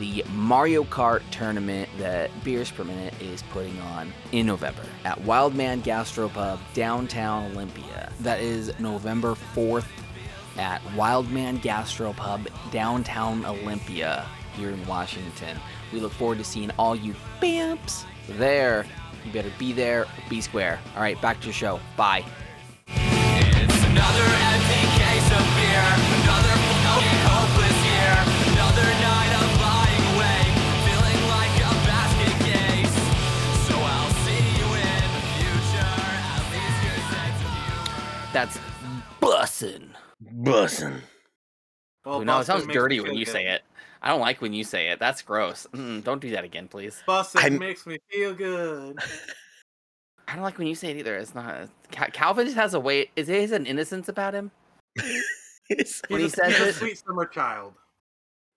[0.00, 5.82] the Mario Kart tournament that Beers Per Minute is putting on in November at Wildman
[5.82, 8.10] Gastropub, downtown Olympia.
[8.22, 9.86] That is November 4th
[10.56, 14.26] at Wildman Gastropub, downtown Olympia,
[14.56, 15.56] here in Washington.
[15.92, 18.86] We look forward to seeing all you bamps there.
[19.24, 20.78] You better be there, be square.
[20.94, 21.80] All right, back to your show.
[21.96, 22.24] Bye.
[22.86, 25.86] It's another empty case of beer,
[26.22, 26.54] another
[26.86, 28.14] fucking hopeless year,
[28.54, 30.56] another night of lying awake,
[30.86, 32.96] feeling like a basket case.
[33.68, 35.92] So I'll see you in the future,
[36.22, 38.30] at least your sense of humor.
[38.32, 38.56] That's
[39.20, 39.90] bussin'.
[40.42, 41.00] Bussin'.
[42.06, 43.32] Well, Ooh, no, it sounds dirty when you good.
[43.32, 43.62] say it.
[44.02, 44.98] I don't like when you say it.
[44.98, 45.66] That's gross.
[45.74, 47.02] Mm, don't do that again, please.
[47.06, 48.98] Bussin' I'm- makes me feel good.
[50.28, 51.16] I don't like when you say it either.
[51.16, 51.68] It's not.
[51.90, 53.10] Cal- Calvin just has a way.
[53.16, 54.50] Is he has an innocence about him?
[55.68, 57.74] he's, When he He's, a, says he's a sweet summer child.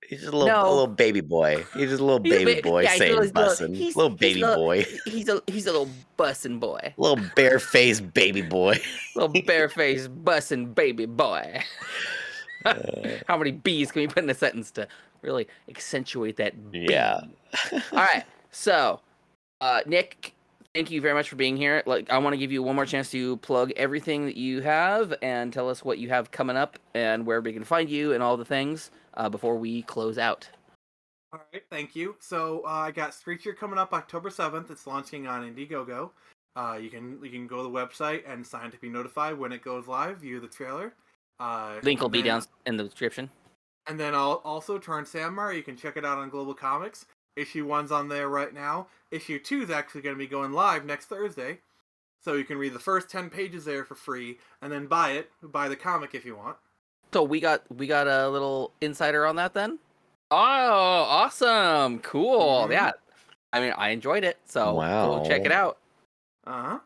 [0.07, 0.67] he's just a little, No.
[0.67, 1.65] a little baby boy.
[1.73, 3.75] He's just a little baby boy yeah, he's a saying little- bussin'.
[3.75, 4.85] he's- little he's baby a- boy.
[5.05, 6.93] He's a he's a little bussin' boy.
[6.97, 8.79] Little bare-faced baby boy.
[9.15, 11.63] Little barefaced bussin' baby boy.
[13.27, 14.87] How many B's can we put in a sentence to
[15.21, 16.71] really accentuate that?
[16.71, 16.87] B?
[16.89, 17.21] yeah.
[17.71, 18.23] All right.
[18.51, 19.01] So,
[19.61, 20.33] uh, Nick,
[20.73, 21.83] thank you very much for being here.
[21.85, 25.13] Like, I want to give you one more chance to plug everything that you have
[25.21, 28.23] and tell us what you have coming up and where we can find you and
[28.23, 30.49] all the things uh, before we close out.
[31.31, 32.15] All right, thank you.
[32.19, 34.69] So uh, I got Screecher coming up October seventh.
[34.69, 36.11] It's launching on Indiegogo.
[36.55, 39.51] Uh, you can you can go to the website and sign to be notified when
[39.51, 40.19] it goes live.
[40.19, 40.93] View the trailer.
[41.39, 43.29] Uh, Link will and be then- down in the description.
[43.85, 45.51] And then I'll also turn Samurai.
[45.53, 47.03] You can check it out on GlobalComix.
[47.35, 48.87] Issue one's on there right now.
[49.11, 51.59] Issue two is actually going to be going live next Thursday,
[52.23, 55.31] so you can read the first ten pages there for free, and then buy it.
[55.41, 56.57] Buy the comic if you want.
[57.11, 59.79] So we got we got a little insider on that then.
[60.31, 61.99] Oh, awesome!
[61.99, 62.67] Cool.
[62.67, 62.71] Mhm.
[62.71, 62.91] Yeah.
[63.51, 65.77] I mean, I enjoyed it, so go check it out.
[66.47, 66.79] Uh huh.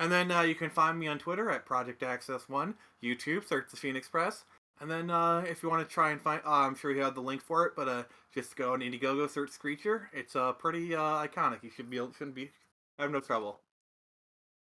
[0.00, 2.74] And then uh, you can find me on Twitter at Project Access One,
[3.04, 4.44] YouTube, search the Phoenix Press,
[4.80, 7.14] and then uh, if you want to try and find, uh, I'm sure you have
[7.14, 8.04] the link for it, but uh,
[8.34, 10.08] just go on Indiegogo, search Screecher.
[10.14, 11.62] It's uh, pretty uh, iconic.
[11.62, 12.50] You should be able, shouldn't be
[12.98, 13.60] have no trouble.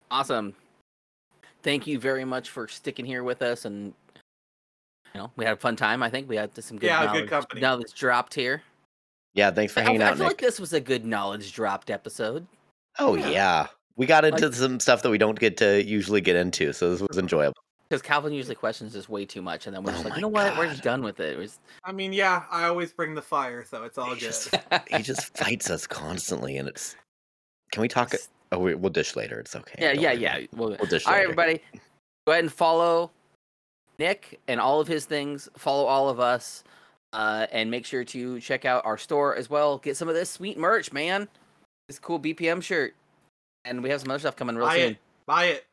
[0.09, 0.53] Awesome.
[1.63, 3.93] Thank you very much for sticking here with us, and
[5.13, 6.01] you know we had a fun time.
[6.01, 7.61] I think we had some good Yeah, good knowledge, company.
[7.61, 8.63] knowledge dropped here.
[9.33, 10.37] Yeah, thanks for I, hanging I out, I feel Nick.
[10.37, 12.47] like this was a good knowledge dropped episode.
[12.99, 13.29] Oh Yeah.
[13.29, 13.67] yeah.
[13.97, 16.91] We got into Like- some stuff that we don't get to usually get into, so
[16.91, 17.55] this was enjoyable.
[17.89, 20.21] Because Calvin usually questions us way too much, and then we're just Oh like, you
[20.23, 20.57] my know what?
[20.57, 21.33] We're just done with it.
[21.33, 24.19] It was- I mean, yeah, I always bring the fire, so it's all He good.
[24.21, 24.55] just,
[24.89, 26.95] he just fights us constantly, and it's.
[27.71, 28.13] Can we talk?
[28.51, 29.39] Oh, we, we'll dish later.
[29.39, 29.75] It's okay.
[29.79, 30.47] yeah, don't yeah, worry yeah.
[30.53, 31.31] We'll, We'll dish all right, later.
[31.31, 31.61] everybody,
[32.25, 33.11] go ahead and follow
[33.99, 35.47] Nick and all of his things.
[35.57, 36.63] Follow all of us,
[37.13, 39.77] uh, and make sure to check out our store as well.
[39.77, 41.27] Get some of this sweet merch, man.
[41.87, 42.95] This cool BPM shirt,
[43.65, 44.91] and we have some other stuff coming real Buy soon.
[44.91, 44.97] it.
[45.25, 45.65] Buy it.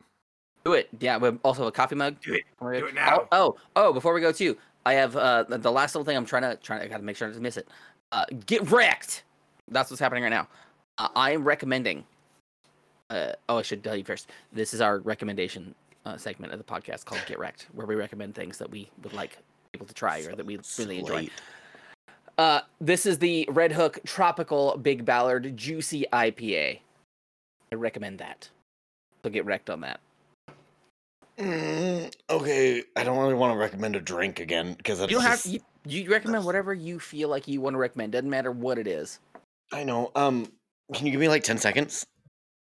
[0.64, 0.88] Do it.
[1.00, 2.16] Yeah, we also have a coffee mug.
[2.20, 2.44] Do it.
[2.60, 3.28] Do it now.
[3.32, 4.56] Oh, oh, oh, before we go too,
[4.86, 7.02] I have uh the the last little thing I'm trying to trying to I gotta
[7.02, 7.68] make sure I don't miss it.
[8.10, 9.24] Uh get wrecked.
[9.68, 10.48] That's what's happening right now.
[10.98, 12.04] Uh, I am recommending
[13.10, 14.30] uh oh I should tell you first.
[14.52, 15.74] This is our recommendation
[16.04, 19.12] uh, segment of the podcast called Get Wrecked, where we recommend things that we would
[19.12, 19.38] like
[19.70, 21.28] people to try or that we really enjoy.
[22.38, 26.80] Uh this is the Redhook Tropical Big Ballard Juicy IPA.
[27.72, 28.50] I recommend that.
[29.24, 29.98] So get wrecked on that.
[31.38, 35.44] Mm, okay, I don't really want to recommend a drink again because You don't have
[35.46, 38.12] you, you recommend whatever you feel like you want to recommend.
[38.12, 39.20] Doesn't matter what it is.
[39.72, 40.12] I know.
[40.14, 40.52] Um,
[40.92, 42.04] can you give me like ten seconds?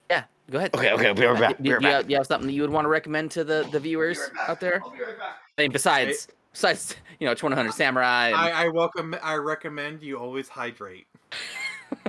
[0.08, 0.72] Yeah, go ahead.
[0.74, 1.56] Okay, okay, we are Uh, back.
[1.56, 1.92] do- We do are you, back.
[1.94, 4.60] have, you have something that you would want to recommend to the, the viewers out
[4.60, 4.80] there?
[4.84, 5.36] I'll be right back.
[5.58, 8.28] I mean, besides besides you know 100 Samurai.
[8.28, 9.16] And, I, I welcome.
[9.20, 11.06] I recommend you always hydrate.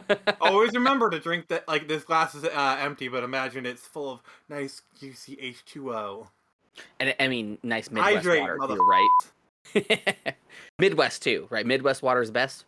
[0.42, 1.68] always remember to drink that.
[1.68, 6.28] Like this glass is uh, empty, but imagine it's full of nice juicy H2O.
[7.00, 10.36] and I mean, nice Midwest Hydrate, water mother- too, right?
[10.80, 11.66] Midwest too, right?
[11.66, 12.66] Midwest water is best.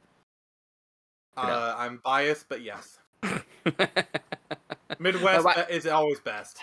[1.38, 3.00] Uh, I'm biased, but yes,
[5.00, 6.60] Midwest uh, is always best.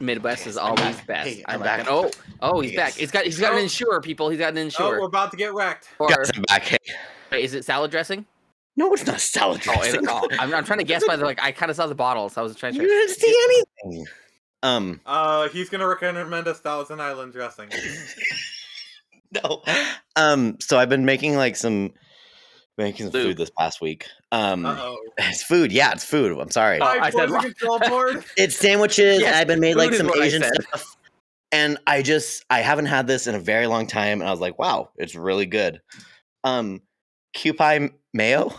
[0.00, 1.28] Midwest Okay, is I'm always best.
[1.28, 1.86] Hey, I I'm like back.
[1.88, 2.10] Oh,
[2.40, 2.94] oh, he's back.
[2.94, 3.62] He's got he's got an Oh.
[3.62, 4.28] insurer, people.
[4.30, 5.00] He's got an Oh, insurer.
[5.00, 5.88] we're about to get wrecked.
[5.98, 6.62] or Guys, I'm back.
[6.62, 6.78] Hey.
[7.30, 8.26] wait, is it salad dressing?
[8.80, 10.04] No, it's not salad Oh, is dressing.
[10.04, 11.42] it, oh I'm, I'm trying to guess by the like.
[11.42, 12.80] I kind of saw the bottle, so I was trying to.
[12.82, 14.06] you didn't see anything.
[14.62, 17.68] Um, Uh, he's gonna recommend us Thousand Island dressing.
[19.44, 19.62] no.
[20.16, 21.92] Um, so I've been making like some
[22.78, 23.22] making some Food.
[23.26, 24.06] food this past week.
[24.32, 24.98] Um, Uh oh.
[25.18, 25.72] it's food.
[25.72, 26.38] Yeah, it's food.
[26.38, 26.78] I'm sorry.
[26.80, 27.42] Oh, I said poison wrong.
[27.42, 28.24] control board.
[28.36, 29.20] It's sandwiches.
[29.20, 30.52] Yes, I've been made like food is some what I Asian said.
[30.68, 30.96] stuff.
[31.52, 34.40] And I just I haven't had this in a very long time and I was
[34.40, 35.80] like, wow, it's really good.
[36.44, 36.80] Um
[37.36, 38.52] Kewpie mayo.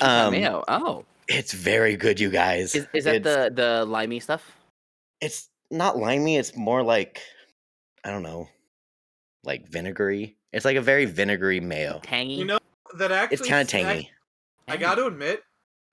[0.00, 0.64] Um Mayo.
[0.68, 2.74] Oh, it's very good, you guys.
[2.74, 4.52] is, is that it's, the the limey stuff?
[5.20, 7.20] it's not limey, it's more like
[8.04, 8.48] I don't know,
[9.44, 10.36] like vinegary.
[10.52, 12.00] It's like a very vinegary mayo.
[12.02, 12.34] Tangy.
[12.34, 12.58] You know
[12.98, 13.34] that actually.
[13.36, 14.10] It's kind of tangy.
[14.68, 15.42] I got to admit,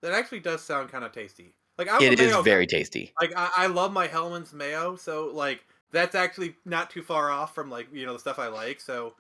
[0.02, 1.54] that actually does sound kind of tasty.
[1.78, 2.44] Like I'm It is mayo guy.
[2.44, 3.14] very tasty.
[3.20, 7.56] like I, I love my Hellmann's mayo, so like that's actually not too far off
[7.56, 8.80] from like you know the stuff I like.
[8.80, 9.16] So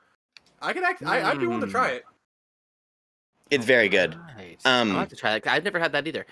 [0.61, 2.05] I could actually, I, I'd be willing to try it.
[3.51, 4.15] It's very good.
[4.37, 4.57] Right.
[4.65, 5.47] Um, I'll have to try that.
[5.47, 6.25] I've never had that either.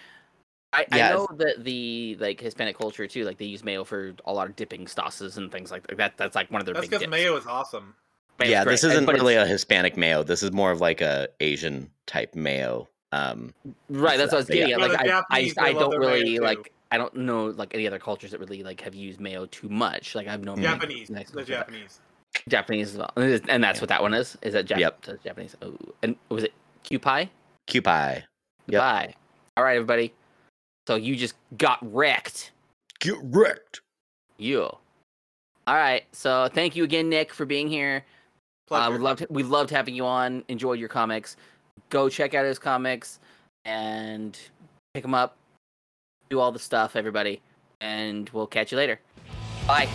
[0.74, 4.14] I, Yeah, I know that the like Hispanic culture too, like they use mayo for
[4.26, 6.18] a lot of dipping sauces and things like that.
[6.18, 7.94] That's like one of their That's big because mayo is awesome.
[8.40, 10.24] Mayo's yeah, great, this and- isn't but really a Hispanic mayo.
[10.24, 12.88] This is more of like a Asian type mayo.
[13.12, 13.54] Um,
[13.90, 14.18] right.
[14.18, 14.68] That's what I was but yeah.
[14.68, 14.90] getting at.
[14.90, 16.72] Like the I, I, I don't really like.
[16.94, 20.16] I don't know like any other cultures that really like have used mayo too much.
[20.16, 20.62] Like I've known.
[20.62, 21.68] Japanese, nice the ones like that.
[21.68, 22.00] Japanese.
[22.48, 23.82] Japanese as well, and that's Yeah.
[23.82, 24.38] what that one is.
[24.42, 25.22] Is that Jap- Yep.
[25.24, 25.56] Japanese?
[25.62, 26.54] Oh, and was it
[26.84, 27.30] Kewpie?
[27.68, 28.24] Kewpie.
[28.68, 28.80] Yep.
[28.80, 29.14] Bye.
[29.58, 30.14] All right, everybody.
[30.88, 32.52] So you just got wrecked.
[33.00, 33.82] Get wrecked.
[34.38, 34.64] You.
[34.64, 36.04] All right.
[36.12, 38.04] So thank you again, Nick, for being here.
[38.68, 38.86] Pleasure.
[38.86, 40.44] Uh, we loved we loved having you on.
[40.48, 41.38] Enjoyed your comics.
[41.90, 43.20] Go check out his comics
[43.66, 44.38] and
[44.94, 45.38] pick them up.
[46.30, 47.42] Do all the stuff, everybody,
[47.82, 49.00] and we'll catch you later.
[49.68, 49.90] Bye.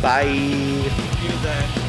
[0.00, 1.82] Bye.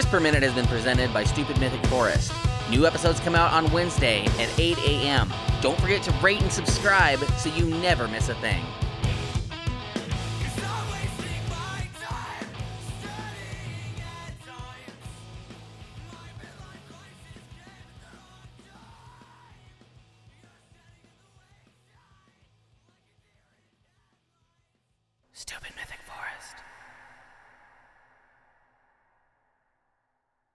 [0.00, 2.32] Beers Per Minute has been presented by Stupid Mythic Forest.
[2.70, 5.30] New episodes come out on Wednesday at 8 a.m.
[5.60, 8.64] Don't forget to rate and subscribe so you never miss a thing.